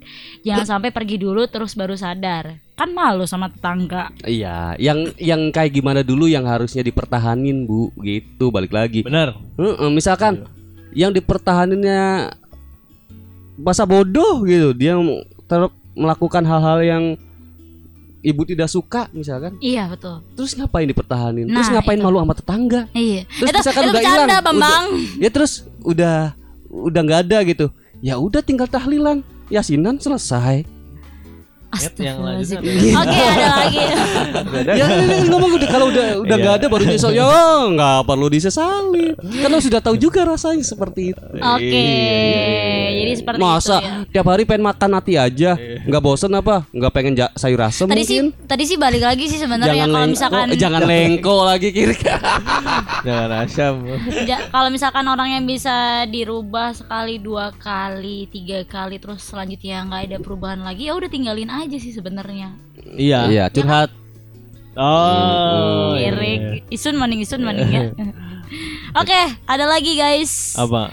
Jangan 0.47 0.79
sampai 0.79 0.93
pergi 0.93 1.19
dulu 1.19 1.49
terus 1.51 1.75
baru 1.75 1.97
sadar. 1.99 2.61
Kan 2.79 2.95
malu 2.95 3.27
sama 3.27 3.51
tetangga. 3.51 4.07
Iya, 4.23 4.79
yang 4.79 5.11
yang 5.19 5.51
kayak 5.51 5.75
gimana 5.75 5.99
dulu 5.99 6.31
yang 6.31 6.47
harusnya 6.47 6.79
dipertahanin, 6.79 7.67
Bu, 7.67 7.91
gitu 7.99 8.55
balik 8.55 8.71
lagi. 8.71 9.03
Benar. 9.03 9.35
Heeh, 9.59 9.89
misalkan 9.91 10.47
yang 10.95 11.11
dipertahaninnya 11.11 12.31
masa 13.59 13.83
bodoh 13.83 14.47
gitu, 14.47 14.71
dia 14.71 14.95
ter- 15.43 15.75
melakukan 15.91 16.39
hal-hal 16.47 16.79
yang 16.79 17.03
ibu 18.23 18.47
tidak 18.47 18.71
suka 18.71 19.11
misalkan. 19.11 19.59
Iya, 19.59 19.91
betul. 19.91 20.23
Terus 20.39 20.55
ngapain 20.55 20.87
dipertahanin? 20.87 21.51
terus 21.51 21.67
Nah, 21.67 21.83
ngapain 21.83 21.99
itu. 21.99 22.05
malu 22.07 22.17
sama 22.23 22.35
tetangga? 22.35 22.81
Iya. 22.95 23.27
Terus 23.27 23.43
itu 23.43 23.59
misalkan 23.59 23.83
itu 23.83 23.91
udah 23.91 24.03
hilang. 24.47 24.87
Ya 25.19 25.29
terus 25.35 25.51
udah 25.83 26.15
udah 26.71 27.01
nggak 27.03 27.21
ada 27.27 27.37
gitu. 27.43 27.65
Ya 27.99 28.15
udah 28.15 28.39
tinggal 28.39 28.71
tahlilan, 28.71 29.19
yasinan 29.51 29.99
selesai. 29.99 30.78
Nyet, 31.71 31.95
yang 31.95 32.17
lanjut 32.19 32.57
ada. 32.57 32.71
Oke, 32.97 33.19
ada 33.21 33.47
lagi. 33.55 33.79
Ya 34.79 34.85
ini 34.89 35.27
ngomong 35.27 35.51
udah 35.53 35.69
kalau 35.69 35.85
udah 35.87 36.05
udah 36.19 36.29
Iya. 36.29 36.41
nggak 36.41 36.55
ada 36.55 36.65
baru 36.67 36.83
nyesel 36.85 37.11
ya 37.11 37.27
nggak 37.69 37.99
perlu 38.03 38.27
disesali 38.27 39.05
karena 39.35 39.57
sudah 39.59 39.79
tahu 39.79 39.95
juga 39.95 40.23
rasanya 40.23 40.61
seperti 40.61 41.11
itu 41.11 41.23
Oke. 41.35 41.85
Jadi 42.91 43.11
seperti 43.15 43.39
masa 43.39 43.77
itu 43.77 43.85
ya. 43.85 43.93
tiap 44.11 44.27
hari 44.27 44.43
pengen 44.43 44.63
makan 44.65 44.89
nati 44.91 45.13
aja 45.15 45.51
nggak 45.57 46.01
bosen 46.01 46.31
apa 46.31 46.65
nggak 46.69 46.91
pengen 46.91 47.13
sayur 47.33 47.61
asem 47.61 47.85
Tadi 47.85 48.03
sih 48.03 48.19
tadi 48.43 48.63
sih 48.65 48.77
balik 48.77 49.03
lagi 49.03 49.25
sih 49.25 49.37
sebenarnya 49.37 49.85
kalau 49.85 50.07
misalkan 50.07 50.47
jangan 50.53 50.81
lengko 50.89 51.35
lagi 51.43 51.69
kiri 51.69 51.95
Jangan 52.99 53.29
asam. 53.43 53.73
ja- 54.25 54.47
kalau 54.49 54.69
misalkan 54.69 55.05
orang 55.05 55.29
yang 55.31 55.43
bisa 55.43 55.75
dirubah 56.05 56.73
sekali 56.73 57.17
dua 57.17 57.51
kali 57.53 58.27
tiga 58.27 58.63
kali 58.63 58.97
terus 58.97 59.23
selanjutnya 59.23 59.83
nggak 59.83 60.01
ada 60.05 60.17
perubahan 60.17 60.61
lagi 60.61 60.87
ya 60.87 60.95
udah 60.95 61.07
tinggalin 61.07 61.47
aja 61.47 61.58
sih 61.67 61.91
sebenarnya. 61.91 62.55
Iya. 62.89 63.27
iya 63.27 63.45
curhat 63.49 63.91
Oh. 64.73 65.91
iya. 65.93 66.07
Erik, 66.07 66.39
isun 66.69 66.95
maning 66.95 67.19
isun 67.19 67.43
maning 67.43 67.67
ya. 67.67 67.83
Oke, 69.01 69.19
ada 69.43 69.65
lagi 69.65 69.93
guys. 69.93 70.55
Apa? 70.55 70.87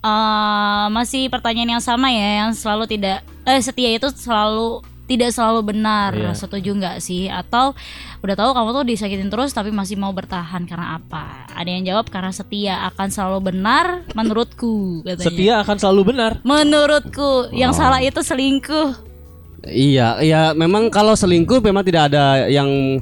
Eh, 0.00 0.86
masih 0.88 1.28
pertanyaan 1.28 1.76
yang 1.76 1.84
sama 1.84 2.08
ya 2.08 2.44
yang 2.44 2.50
selalu 2.52 2.88
tidak 2.88 3.20
eh 3.44 3.60
setia 3.60 3.92
itu 3.92 4.08
selalu 4.10 4.80
tidak 5.04 5.28
selalu 5.28 5.60
benar 5.66 6.14
Iya. 6.14 6.32
setuju 6.32 6.72
nggak 6.72 7.02
sih 7.02 7.26
atau 7.26 7.76
udah 8.20 8.32
tahu 8.32 8.50
kamu 8.54 8.68
tuh 8.72 8.84
disakitin 8.86 9.28
terus 9.28 9.50
tapi 9.50 9.68
masih 9.68 9.98
mau 9.98 10.08
bertahan 10.08 10.64
karena 10.64 10.96
apa 10.96 11.44
ada 11.50 11.66
yang 11.66 11.82
jawab 11.82 12.08
karena 12.08 12.30
setia 12.30 12.80
akan 12.88 13.10
selalu 13.10 13.52
benar 13.52 14.06
menurutku 14.14 15.02
katanya 15.02 15.26
Setia 15.26 15.54
akan 15.60 15.76
selalu 15.76 16.02
benar. 16.14 16.30
menurutku 16.40 17.50
yang 17.50 17.74
salah 17.74 17.98
itu 17.98 18.22
selingkuh 18.22 19.09
iya 19.68 20.20
iya 20.24 20.40
memang 20.56 20.88
kalau 20.88 21.12
selingkuh 21.12 21.60
memang 21.60 21.84
tidak 21.84 22.12
ada 22.12 22.48
yang 22.48 23.00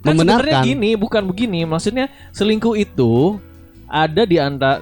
Kan 0.00 0.16
sebenarnya 0.16 0.64
membenarkan 0.64 0.64
gini, 0.64 0.90
bukan 0.96 1.22
begini. 1.28 1.60
Maksudnya 1.68 2.08
selingkuh 2.32 2.72
itu 2.72 3.36
ada 3.84 4.24
di 4.24 4.40
antara 4.40 4.80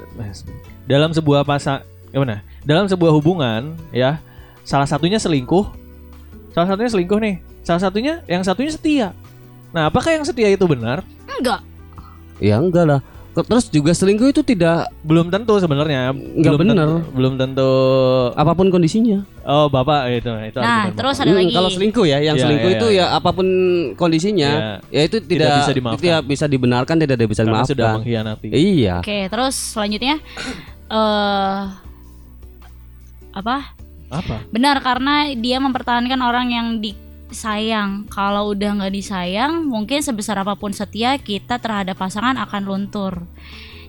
dalam 0.86 1.10
sebuah 1.10 1.42
pasang 1.42 1.82
gimana? 2.14 2.38
Dalam 2.62 2.86
sebuah 2.86 3.10
hubungan 3.18 3.74
ya, 3.90 4.22
salah 4.62 4.86
satunya 4.86 5.18
selingkuh. 5.18 5.66
Salah 6.54 6.70
satunya 6.70 6.86
selingkuh 6.86 7.18
nih. 7.18 7.42
Salah 7.66 7.82
satunya 7.82 8.22
yang 8.30 8.46
satunya 8.46 8.70
setia. 8.70 9.08
Nah, 9.74 9.90
apakah 9.90 10.14
yang 10.14 10.22
setia 10.22 10.54
itu 10.54 10.70
benar? 10.70 11.02
enggak 11.38 11.60
ya 12.42 12.58
enggak 12.58 12.84
lah 12.86 13.00
terus 13.40 13.66
juga 13.66 13.90
selingkuh 13.90 14.28
itu 14.28 14.42
tidak 14.42 14.88
Belum 15.00 15.28
tentu 15.28 15.54
sebenarnya. 15.54 16.10
Nggak 16.10 16.40
belum 16.48 16.58
benar. 16.58 16.76
Tentu, 16.78 16.96
belum 17.12 17.32
tentu. 17.34 17.70
apa 18.32 18.52
pun 18.52 18.66
kondisinya 18.68 19.22
Oh, 19.42 19.66
Bapak 19.66 20.12
itu 20.12 20.28
itu 20.44 20.58
nah 20.58 20.88
terus 20.90 21.16
Bapak. 21.16 21.24
ada 21.24 21.30
Hmm, 21.30 21.40
lagi 21.40 21.52
Kalau 21.52 21.70
selingkuh 21.70 22.04
ya, 22.04 22.18
yang 22.20 22.34
Iya, 22.34 22.42
selingkuh 22.42 22.68
iya, 22.68 22.76
itu 22.76 22.86
iya. 22.90 23.04
ya 23.04 23.16
apa 23.16 23.30
pun 23.30 23.46
kondisinya, 23.94 24.50
ya 24.88 25.00
itu 25.02 25.16
Tidak 25.18 25.28
tidak, 25.30 25.52
bisa 25.58 25.72
dimaafkan. 25.72 26.00
tidak 26.00 26.20
bisa 26.24 26.44
dibenarkan, 26.44 26.94
tidak 26.96 27.16
bisa 27.22 27.42
Karena 27.42 27.52
dimaafkan. 27.56 27.72
sudah 27.72 27.88
mengkhianati. 27.96 28.46
Iya. 28.50 28.94
oke 29.00 29.18
terus 29.28 29.54
selanjutnya 29.72 30.14
eh 30.90 31.62
apa 33.30 33.56
Apa? 34.08 34.40
Benar 34.48 34.80
karena 34.80 35.36
dia 35.36 35.56
mempertahankan 35.58 36.16
orang 36.18 36.48
yang 36.48 36.66
di 36.78 36.96
sayang. 37.30 38.06
Kalau 38.06 38.50
udah 38.50 38.80
nggak 38.80 38.94
disayang, 38.94 39.64
mungkin 39.64 40.00
sebesar 40.00 40.36
apa 40.36 40.54
pun 40.54 40.70
setia 40.70 41.16
kita 41.16 41.56
terhadap 41.56 41.94
pasangan 41.94 42.36
akan 42.38 42.62
luntur. 42.64 43.24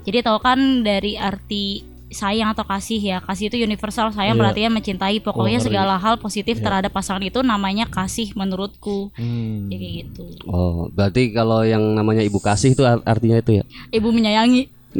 Jadi 0.03 0.23
tahu 0.23 0.39
kan 0.39 0.59
dari 0.81 1.13
arti 1.13 1.83
sayang 2.09 2.49
atau 2.51 2.65
kasih 2.65 2.97
ya. 2.97 3.17
Kasih 3.21 3.47
itu 3.47 3.57
universal. 3.57 4.09
Sayang 4.09 4.33
Iya. 4.33 4.41
berarti 4.41 4.59
mencintai. 4.65 5.17
Pokoknya 5.21 5.61
ngeri. 5.61 5.67
segala 5.69 5.95
hal 5.95 6.17
positif 6.17 6.57
Iya. 6.57 6.65
terhadap 6.65 6.91
pasangan 6.91 7.21
itu 7.21 7.45
namanya 7.45 7.85
kasih 7.85 8.33
menurutku. 8.33 9.13
Hmm. 9.13 9.69
Ya 9.69 9.77
kayak 9.77 9.93
gitu. 10.03 10.25
Oh, 10.43 10.89
berarti 10.89 11.29
kalau 11.29 11.61
yang 11.61 11.93
namanya 11.93 12.25
ibu 12.25 12.41
kasih 12.41 12.73
itu 12.73 12.81
art- 12.81 13.05
artinya 13.05 13.37
itu 13.37 13.61
ya? 13.61 13.63
Ibu 13.93 14.09
menyayangi. 14.09 14.81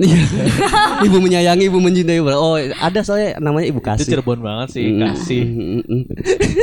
ibu 1.01 1.17
menyayangi, 1.17 1.65
ibu 1.65 1.81
mencintai. 1.81 2.21
Oh, 2.21 2.61
ada 2.61 3.01
soalnya 3.01 3.41
namanya 3.41 3.73
ibu 3.73 3.81
Itu 3.81 3.89
kasih. 3.89 4.05
Cirebon 4.05 4.39
banget 4.39 4.77
sih 4.77 4.85
kasih. 4.93 5.41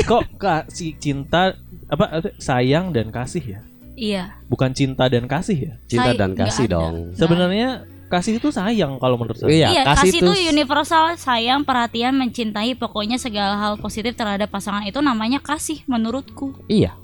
Kok 0.07 0.39
kasih 0.39 0.95
cinta 0.97 1.59
apa 1.87 2.05
sayang 2.37 2.91
dan 2.91 3.09
kasih 3.11 3.59
ya? 3.59 3.61
Iya. 3.97 4.24
Bukan 4.47 4.76
cinta 4.76 5.09
dan 5.09 5.24
kasih 5.24 5.57
ya? 5.57 5.72
Cinta 5.89 6.12
Say- 6.12 6.18
dan 6.20 6.30
kasih 6.37 6.66
ada. 6.68 6.74
dong. 6.76 6.95
Sebenarnya 7.16 7.68
kasih 8.07 8.39
itu 8.39 8.55
sayang 8.55 9.01
kalau 9.01 9.16
menurut 9.18 9.34
saya. 9.34 9.51
Iya, 9.51 9.68
Iya, 9.72 9.82
kasih 9.82 10.11
kasih, 10.14 10.20
itu 10.22 10.32
universal, 10.53 11.05
sayang, 11.18 11.66
perhatian, 11.66 12.14
mencintai, 12.14 12.76
pokoknya 12.76 13.18
segala 13.18 13.59
hal 13.59 13.74
positif 13.80 14.14
terhadap 14.14 14.47
pasangan 14.47 14.87
itu 14.87 15.01
namanya 15.01 15.43
kasih 15.43 15.82
menurutku. 15.89 16.55
Iya. 16.68 16.95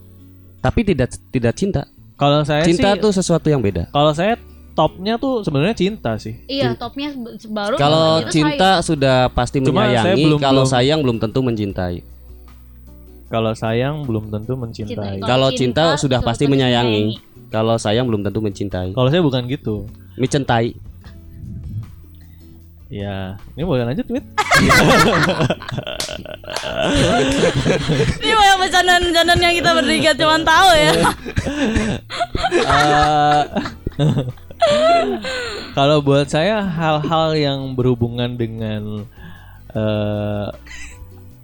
Tapi 0.63 0.87
tidak 0.87 1.11
tidak 1.35 1.55
cinta. 1.59 1.83
Kalau 2.15 2.47
saya 2.47 2.63
Cinta 2.63 2.95
sih 2.95 3.03
tuh 3.03 3.11
sesuatu 3.11 3.51
yang 3.51 3.59
beda. 3.59 3.91
kalau 3.91 4.15
saya 4.15 4.39
topnya 4.79 5.19
tuh 5.19 5.43
sebenarnya 5.43 5.75
cinta 5.75 6.15
sih. 6.23 6.39
Iya, 6.47 6.79
topnya 6.79 7.11
baru 7.51 7.75
Kalau 7.77 8.23
cinta 8.31 8.79
sudah 8.79 9.27
pasti 9.35 9.59
menyayangi, 9.59 10.39
kalau 10.39 10.63
sayang 10.63 11.03
belum 11.03 11.19
tentu 11.19 11.43
mencintai. 11.43 12.12
Kalau 13.33 13.57
sayang 13.57 14.05
belum 14.05 14.29
tentu 14.29 14.53
mencintai. 14.55 15.17
Cinta- 15.17 15.25
Kalau 15.25 15.49
cinta 15.51 15.83
sudah 15.97 16.21
pasti 16.21 16.45
menyayangi. 16.45 17.17
Kalau 17.49 17.77
sayang 17.77 18.05
belum 18.05 18.21
tentu 18.23 18.39
mencintai. 18.39 18.93
Kalau 18.93 19.09
saya 19.09 19.21
bukan 19.21 19.49
gitu. 19.49 19.89
Mencintai. 20.15 20.77
Ya, 22.93 23.41
ini 23.57 23.65
boleh 23.65 23.89
lanjut, 23.89 24.05
Wit? 24.07 24.21
Ini 28.21 28.33
banyak 28.33 28.57
bercandaan-bercandaan 28.59 29.41
yang 29.41 29.55
kita 29.57 29.71
bertiga 29.73 30.11
cuma 30.13 30.37
tahu 30.39 30.69
ya. 30.77 30.93
Eh, 32.53 33.43
Kalau 35.73 35.99
buat 35.99 36.29
saya 36.29 36.61
hal-hal 36.63 37.33
yang 37.33 37.73
berhubungan 37.73 38.37
dengan 38.37 39.09
eh, 39.73 40.49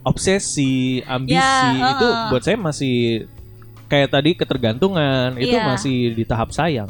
obsesi, 0.09 0.75
ambisi 1.05 1.37
Ya, 1.37 1.93
itu 1.93 2.07
uh-uh. 2.07 2.29
buat 2.29 2.43
saya 2.43 2.57
masih 2.57 3.29
kayak 3.87 4.09
tadi 4.11 4.31
ketergantungan 4.33 5.37
itu 5.37 5.53
Iya. 5.53 5.65
masih 5.67 5.97
di 6.13 6.25
tahap 6.25 6.51
sayang. 6.51 6.89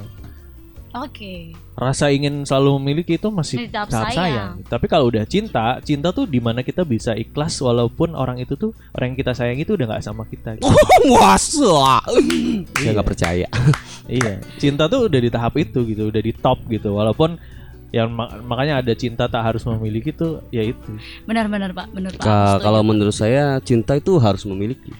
Oke. 0.88 1.52
Rasa 1.76 2.10
ingin 2.10 2.42
selalu 2.42 2.80
memiliki 2.80 3.14
itu 3.14 3.28
masih 3.28 3.60
Di 3.60 3.70
tahap 3.70 3.86
tahap 3.86 4.08
sayang. 4.08 4.18
sayang. 4.18 4.50
Tapi 4.66 4.86
kalau 4.88 5.06
udah 5.06 5.22
cinta, 5.22 5.78
cinta 5.78 6.10
tuh 6.10 6.24
di 6.24 6.40
mana 6.40 6.64
kita 6.64 6.82
bisa 6.82 7.12
ikhlas 7.14 7.60
walaupun 7.60 8.16
orang 8.16 8.40
itu 8.40 8.56
tuh 8.56 8.72
orang 8.96 9.12
yang 9.12 9.18
kita 9.20 9.30
sayang 9.30 9.60
itu 9.60 9.76
udah 9.76 9.86
nggak 9.86 10.02
sama 10.02 10.24
kita. 10.24 10.58
Wasa. 11.12 12.02
Saya 12.02 12.18
Iya. 12.80 12.90
nggak 12.96 13.06
percaya. 13.06 13.46
Iya, 14.08 14.34
cinta 14.56 14.88
tuh 14.88 15.06
udah 15.06 15.20
di 15.20 15.30
tahap 15.30 15.54
itu 15.56 15.84
gitu, 15.86 16.08
udah 16.08 16.18
di 16.18 16.32
top 16.32 16.66
gitu. 16.66 16.96
Walaupun 16.96 17.36
yang 17.88 18.08
ma- 18.08 18.28
makanya 18.38 18.80
ada 18.80 18.92
cinta 18.92 19.24
tak 19.24 19.40
harus 19.42 19.64
memiliki 19.64 20.10
tuh 20.10 20.44
ya 20.48 20.60
itu. 20.60 20.92
Benar-benar 21.24 21.72
Pak, 21.72 21.86
benar 21.90 22.12
Pak. 22.12 22.20
Ka- 22.20 22.60
kalau 22.60 22.80
menurut 22.82 23.12
saya 23.12 23.56
cinta 23.60 23.94
itu 23.94 24.16
harus 24.16 24.44
memiliki. 24.44 24.92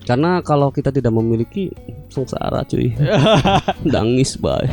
Karena 0.00 0.40
kalau 0.40 0.68
kita 0.68 0.90
tidak 0.90 1.12
memiliki 1.12 1.70
sengsara 2.08 2.64
cuy. 2.64 2.90
Nangis 3.86 4.34
bay. 4.34 4.66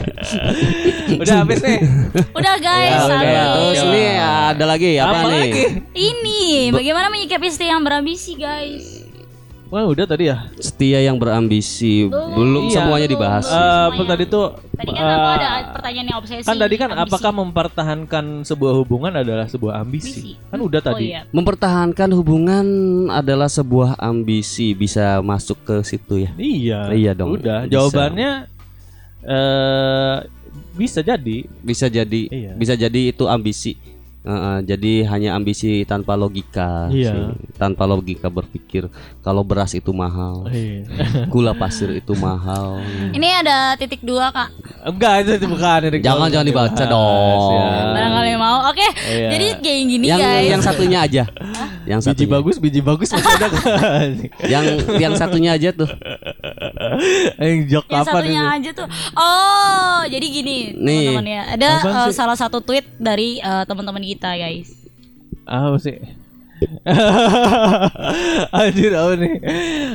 Udah 1.21 1.43
habis 1.43 1.61
nih. 1.61 1.77
Udah 2.31 2.55
guys, 2.57 2.89
Ya, 2.89 3.05
udah. 3.05 3.19
habis. 3.19 3.53
terus 3.53 3.79
ini 3.85 4.03
ada 4.17 4.65
lagi 4.65 4.89
apa, 4.97 5.13
Apa 5.13 5.27
nih? 5.27 5.37
lagi? 5.43 5.63
Ini 5.93 6.39
bagaimana 6.71 7.07
menyikapi 7.07 7.45
istri 7.45 7.67
yang 7.67 7.83
berambisi 7.83 8.33
guys? 8.33 9.06
Wah, 9.67 9.83
udah 9.83 10.05
tadi 10.05 10.27
ya. 10.27 10.47
Setia 10.57 10.99
yang 10.99 11.15
berambisi 11.15 12.07
belum 12.07 12.67
Iya. 12.67 12.73
semuanya 12.73 13.03
dibahas. 13.05 13.45
Eh, 13.45 13.51
Semuanya. 13.51 14.07
tadi 14.07 14.23
tuh 14.25 14.45
Tadi 14.71 14.89
kan 14.89 15.03
aku 15.03 15.11
eh, 15.19 15.35
ada 15.35 15.47
pertanyaan 15.75 16.07
yang 16.07 16.17
obsesi. 16.17 16.45
kan 16.45 16.55
tadi 16.55 16.75
kan 16.75 16.89
ambisi. 16.89 17.03
apakah 17.03 17.31
mempertahankan 17.33 18.25
sebuah 18.41 18.73
hubungan 18.77 19.13
adalah 19.13 19.43
sebuah 19.45 19.73
ambisi? 19.77 20.11
Ambisi. 20.13 20.31
Kan 20.47 20.59
udah 20.61 20.79
Oh 20.79 20.87
tadi. 20.87 21.05
iya. 21.09 21.21
Mempertahankan 21.29 22.09
hubungan 22.13 22.65
adalah 23.09 23.47
sebuah 23.47 23.95
ambisi 23.97 24.71
bisa 24.71 25.19
masuk 25.19 25.59
ke 25.61 25.75
situ 25.83 26.23
ya. 26.23 26.31
Iya. 26.33 26.79
Iya 26.89 27.11
dong, 27.13 27.35
Udah, 27.35 27.63
bisa. 27.63 27.71
jawabannya 27.73 28.31
eh 29.21 30.17
bisa 30.73 30.99
jadi. 31.01 31.37
Bisa 31.59 31.85
jadi 31.87 32.21
Iya. 32.29 32.51
bisa 32.55 32.73
jadi 32.73 33.11
itu 33.11 33.25
ambisi. 33.25 33.75
Eh, 34.27 34.59
jadi 34.67 35.07
hanya 35.07 35.39
ambisi 35.39 35.87
tanpa 35.87 36.11
logika, 36.13 36.91
Iya. 36.91 37.15
sih. 37.15 37.25
tanpa 37.55 37.87
logika 37.87 38.27
berpikir 38.27 38.91
kalau 39.23 39.39
beras 39.41 39.71
itu 39.71 39.89
mahal, 39.89 40.43
Iya. 40.51 40.83
gula 41.31 41.55
pasir 41.55 41.95
itu 41.95 42.11
mahal. 42.11 42.83
Ini 43.15 43.27
ada 43.39 43.57
titik 43.73 44.03
dua 44.03 44.27
kak. 44.29 44.51
Enggak, 44.83 45.13
itu 45.23 45.47
bukan 45.47 45.79
ini. 45.87 46.03
Jangan- 46.03 46.27
jangan 46.27 46.43
dibaca 46.45 46.83
dong. 46.83 47.51
Ya. 47.55 47.71
Barangkali 47.95 48.31
mau. 48.35 48.57
Oke. 48.67 48.83
Iya. 49.07 49.29
Jadi 49.31 49.45
kayak 49.57 49.81
gini 49.87 50.05
yang 50.05 50.19
guys. 50.19 50.47
yang 50.49 50.61
satunya 50.61 50.99
aja, 50.99 51.23
yang 51.87 51.99
Biji 51.99 52.07
satunya. 52.11 52.27
bagus, 52.27 52.55
biji 52.59 52.81
bagus 52.83 53.07
masih 53.07 53.31
ada 53.31 53.47
kan? 53.47 54.09
yang 54.53 54.63
yang 54.99 55.13
satunya 55.15 55.55
aja 55.55 55.69
tuh. 55.71 55.87
Eh, 57.37 57.63
jok 57.65 57.85
yang 57.87 58.03
apa 58.03 58.11
satunya 58.11 58.41
nih? 58.41 58.55
aja 58.59 58.69
tuh. 58.75 58.87
Oh, 59.13 59.99
jadi 60.05 60.25
gini 60.25 60.57
Nih. 60.73 61.07
teman-teman 61.07 61.27
ya. 61.29 61.41
Ada 61.53 61.69
sih? 62.09 62.11
salah 62.11 62.35
satu 62.35 62.59
tweet 62.59 62.83
dari 62.97 63.39
eh, 63.39 63.63
teman-teman 63.63 64.01
kita 64.01 64.16
guys. 64.21 64.69
Apa 65.47 65.77
sih? 65.79 65.97
anjir 68.57 68.89
apa 68.97 69.13
nih? 69.13 69.35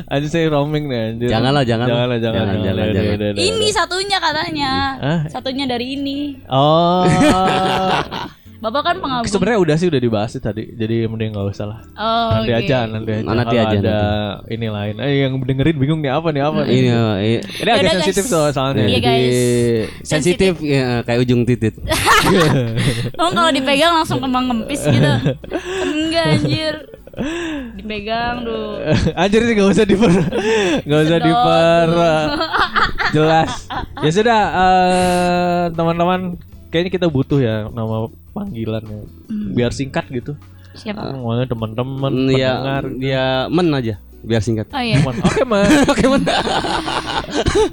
Anjir 0.06 0.30
saya 0.30 0.46
roaming 0.54 0.86
nih 0.86 1.00
anjir. 1.10 1.28
Janganlah, 1.28 1.66
jangan. 1.66 1.86
Janganlah, 1.90 2.18
jangan. 2.22 2.38
Jangan, 2.38 2.56
jangan, 2.62 2.62
jangan, 2.62 2.94
jangan. 2.94 3.14
udah, 3.18 3.42
Ini 3.42 3.68
satunya 3.74 4.18
katanya. 4.22 4.72
Hah? 5.02 5.20
Satunya 5.26 5.64
dari 5.66 5.98
ini. 5.98 6.38
Oh. 6.46 7.02
Bapak 8.62 8.82
kan 8.86 8.96
pengagum. 9.02 9.26
Sebenarnya 9.26 9.58
udah 9.58 9.74
sih 9.74 9.90
udah 9.90 9.98
dibahas 9.98 10.30
sih 10.30 10.38
tadi. 10.38 10.70
Jadi 10.70 11.10
mending 11.10 11.34
nggak 11.34 11.50
usah 11.50 11.66
lah. 11.66 11.80
Oh, 11.98 12.30
nanti 12.38 12.54
oke. 12.54 12.60
aja, 12.62 12.78
nanti 12.86 13.10
aja. 13.10 13.26
Nanti 13.26 13.54
Kalau 13.58 13.66
aja, 13.66 13.78
ada 13.82 13.98
ini 14.54 14.66
lain. 14.70 14.94
Eh 15.02 15.26
yang 15.26 15.34
dengerin 15.42 15.76
bingung 15.82 15.98
nih 15.98 16.14
apa 16.14 16.30
nih 16.30 16.42
apa 16.46 16.58
nih. 16.62 16.70
Ini 16.70 16.90
eh, 16.94 17.38
Ini 17.42 17.70
agak 17.74 17.82
Yaudah, 17.82 17.94
sensitif 17.98 18.22
guys. 18.22 18.30
soal 18.30 18.50
soalnya. 18.54 18.86
Iya, 18.86 18.98
jadi 19.02 19.02
guys. 19.02 19.38
sensitif 20.06 20.52
ya, 20.62 21.02
kayak 21.02 21.18
ujung 21.26 21.42
titit. 21.42 21.74
Emang 23.18 23.34
kalau 23.34 23.50
dipegang 23.50 23.92
langsung 23.98 24.22
kembang 24.22 24.46
kempis 24.46 24.86
gitu. 24.86 25.10
Enggak 25.82 26.24
anjir. 26.38 26.74
Dipegang 27.82 28.46
tuh. 28.46 28.78
Anjir 29.18 29.42
sih 29.42 29.52
gak 29.52 29.68
usah 29.68 29.84
diper 29.84 30.08
Gak 30.88 31.00
usah 31.04 31.18
diper 31.20 31.86
uh, 31.92 32.26
Jelas 33.12 33.68
Ya 34.08 34.10
sudah 34.16 34.40
eh, 34.48 35.62
Teman-teman 35.76 36.40
Kayaknya 36.72 36.88
kita 36.96 37.06
butuh 37.12 37.36
ya 37.36 37.68
Nama 37.68 38.08
panggilan 38.32 38.82
ya 38.82 39.00
Biar 39.52 39.70
singkat 39.70 40.08
gitu 40.08 40.32
Siapa? 40.72 41.04
Ngomongnya 41.06 41.46
teman-teman 41.46 42.10
Hmm, 42.10 42.32
ya, 42.32 42.50
Pendengar 42.54 42.84
dia 42.96 43.24
men 43.46 43.68
aja 43.70 43.96
biar 44.22 44.38
singkat. 44.38 44.70
Oh 44.70 44.78
iya. 44.78 45.02
Teman. 45.02 45.18
Oke 45.20 45.42
man 45.42 45.66
Oke, 45.92 46.06
men. 46.06 46.22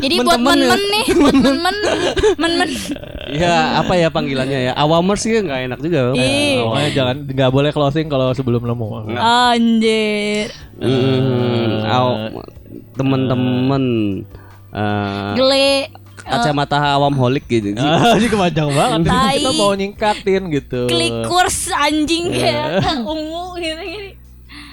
Jadi 0.01 0.13
Men 0.15 0.25
buat 0.25 0.33
temen 0.35 0.57
ya. 0.57 0.65
men-men 0.65 0.81
nih, 0.83 1.05
buat 1.13 1.35
men-men, 1.45 1.75
men-men. 2.35 2.69
Ya, 3.29 3.77
apa 3.77 3.93
ya 3.93 4.09
panggilannya 4.09 4.59
ya? 4.65 4.73
Awamers 4.73 5.21
sih 5.21 5.37
nggak 5.37 5.59
enak 5.69 5.79
juga. 5.79 6.17
Ih, 6.17 6.57
Pokoknya 6.59 6.89
jangan 6.91 7.15
Gak 7.29 7.51
boleh 7.53 7.69
closing 7.69 8.09
kalau 8.09 8.33
sebelum 8.33 8.65
nemu 8.65 8.85
anjir. 9.13 10.49
Hmm, 10.81 11.85
aw- 11.85 12.41
temen-temen 12.97 13.83
eh, 14.71 15.31
Gele. 15.37 15.71
Kacamata 16.29 16.77
awam 16.77 17.13
holik 17.13 17.43
gitu 17.45 17.73
sih. 17.73 17.89
Ini 18.21 18.27
kepanjang 18.27 18.69
banget 18.69 18.99
Tai. 19.05 19.35
Kita 19.35 19.51
mau 19.53 19.71
nyingkatin 19.73 20.41
gitu 20.49 20.79
Klikurs 20.85 21.67
anjing 21.69 22.29
kayak 22.29 22.85
ungu 23.13 23.57
gitu 23.57 23.81
gini. 23.81 24.11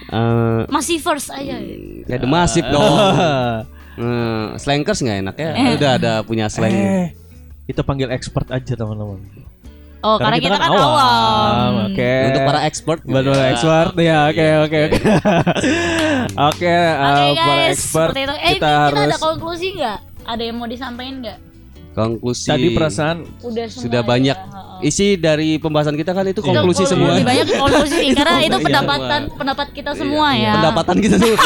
Eh, 0.06 0.60
Masih 0.68 1.00
first 1.00 1.28
aja. 1.28 1.56
kayak 2.04 2.20
demasif 2.20 2.62
dong. 2.62 2.84
Eh, 3.96 4.46
slankers 4.60 5.00
nggak 5.00 5.18
enak 5.24 5.36
ya? 5.40 5.50
Udah 5.72 5.90
ada 5.96 6.12
punya 6.20 6.52
slang. 6.52 6.68
Eh 6.68 7.16
Kita 7.64 7.80
panggil 7.80 8.12
expert 8.12 8.44
aja 8.46 8.76
teman-teman 8.76 9.24
Oh, 10.04 10.20
karena, 10.20 10.36
kita, 10.36 10.54
kan 10.54 10.68
awam. 10.68 11.88
Oke 11.88 12.12
Untuk 12.28 12.44
para 12.44 12.60
expert. 12.62 13.00
gitu 13.00 13.10
Buat 13.10 13.24
ya. 13.24 13.32
para 13.32 13.46
expert 13.48 13.92
ya 13.96 14.18
oke 14.28 14.46
oke 14.60 14.78
oke 14.86 14.98
oke 15.00 15.72
Oke 16.52 16.68
eh, 16.68 16.92
para 16.92 17.20
guys, 17.32 17.72
expert 17.72 18.10
seperti 18.12 18.20
itu. 18.20 18.34
Eh, 18.36 18.36
kita 18.36 18.52
kita, 18.52 18.70
harus 18.84 18.98
ada 19.00 19.16
konklusi 19.16 19.66
nggak? 19.74 19.98
Ada 20.26 20.42
yang 20.44 20.56
mau 20.60 20.68
disampaikan 20.68 21.14
nggak? 21.24 21.38
Konklusi. 21.96 22.52
tadi 22.52 22.76
perasaan 22.76 23.24
Udah 23.40 23.66
Sudah 23.72 24.02
ya. 24.04 24.06
banyak. 24.06 24.36
Ha-ha. 24.36 24.75
Isi 24.80 25.14
dari 25.14 25.56
pembahasan 25.56 25.94
kita 25.94 26.10
kan 26.10 26.24
itu 26.24 26.36
Itu 26.36 26.44
konklusi 26.44 26.82
lebih 26.82 26.90
semua. 26.90 27.08
banyak 27.22 27.46
konklusi 27.50 28.04
karena 28.12 28.36
itu 28.40 28.52
Iya. 28.52 28.62
pendapatan 28.62 29.20
pendapat 29.32 29.66
kita 29.70 29.90
semua 29.92 30.26
ya. 30.32 30.52
Pendapatan 30.56 30.96
kita 30.98 31.14
semua. 31.16 31.36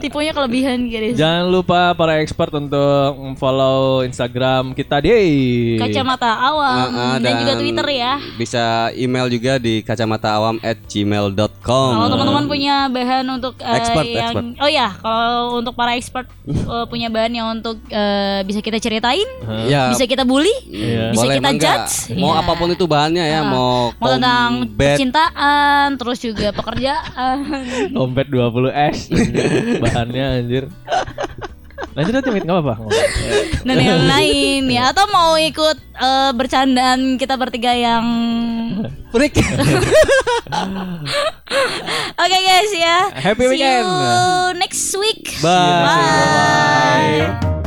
Tipenya 0.00 0.32
kelebihan 0.32 0.78
guys. 0.86 1.14
Jangan 1.14 1.44
lupa 1.48 1.92
para 1.94 2.18
expert 2.18 2.50
untuk 2.52 3.36
follow 3.36 4.02
Instagram 4.02 4.72
kita 4.72 5.00
di 5.00 5.76
Kacamata 5.76 6.30
awam 6.38 6.78
Ah, 6.90 6.90
ah, 6.90 7.16
dan, 7.18 7.38
juga 7.38 7.52
Twitter 7.56 7.86
ya. 7.90 8.12
Bisa 8.36 8.88
email 8.94 9.26
juga 9.28 9.56
di 9.56 9.80
kacamataawam@gmail.com. 9.80 11.88
Kalau 11.90 12.08
teman-teman 12.08 12.44
punya 12.46 12.74
bahan 12.88 13.24
untuk 13.30 13.54
eh, 13.58 13.76
Expert, 13.76 14.06
yang 14.06 14.24
expert. 14.26 14.44
oh 14.58 14.70
ya, 14.70 14.88
kalau 14.94 15.58
untuk 15.58 15.72
para 15.74 15.94
expert 15.94 16.26
eh, 16.46 16.84
punya 16.86 17.08
bahan 17.08 17.32
yang 17.32 17.46
untuk 17.52 17.78
eh, 17.86 18.40
bisa 18.42 18.60
kita 18.60 18.78
ceritain, 18.78 19.26
ya, 19.66 19.90
bisa 19.90 20.04
kita 20.04 20.22
bully, 20.40 20.56
Iya. 20.66 21.04
bisa 21.10 21.20
boleh 21.20 21.36
kita 21.36 21.44
mangga. 21.44 21.64
judge. 21.84 21.94
Mau 22.14 22.30
Iya. 22.30 22.40
apa 22.40 22.52
pun 22.54 22.68
itu 22.70 22.84
bahannya 22.86 23.20
ya, 23.22 23.40
mau 23.42 23.92
mau 23.92 24.08
tentang 24.08 24.50
combat, 24.64 24.96
percintaan, 24.96 25.86
terus 25.94 26.18
juga 26.18 26.48
pekerjaan. 26.50 27.36
dompet 27.94 28.26
20 28.26 28.72
S 28.72 29.12
bahannya 29.78 30.24
anjir. 30.40 30.64
Lanjut 31.90 32.12
aja 32.14 32.30
Mit, 32.30 32.44
nggak 32.44 32.54
apa-apa. 32.56 32.86
dan 33.60 33.76
yang 33.76 34.04
lain 34.12 34.62
ya 34.64 34.88
atau 34.88 35.04
mau 35.06 35.34
ikut 35.34 35.74
eh, 35.76 36.30
bercandaan 36.32 37.00
kita 37.16 37.34
bertiga 37.34 37.72
yang 37.72 38.04
Freak. 39.10 39.34
Oke 42.16 42.38
guys 42.38 42.72
ya 42.72 43.10
Happy 43.12 43.42
See 43.44 43.58
weekend. 43.58 43.82
you 43.82 43.98
next 44.56 44.86
week 44.94 45.34
Bye. 45.40 45.82
Bye. 45.82 47.26
Bye. 47.34 47.59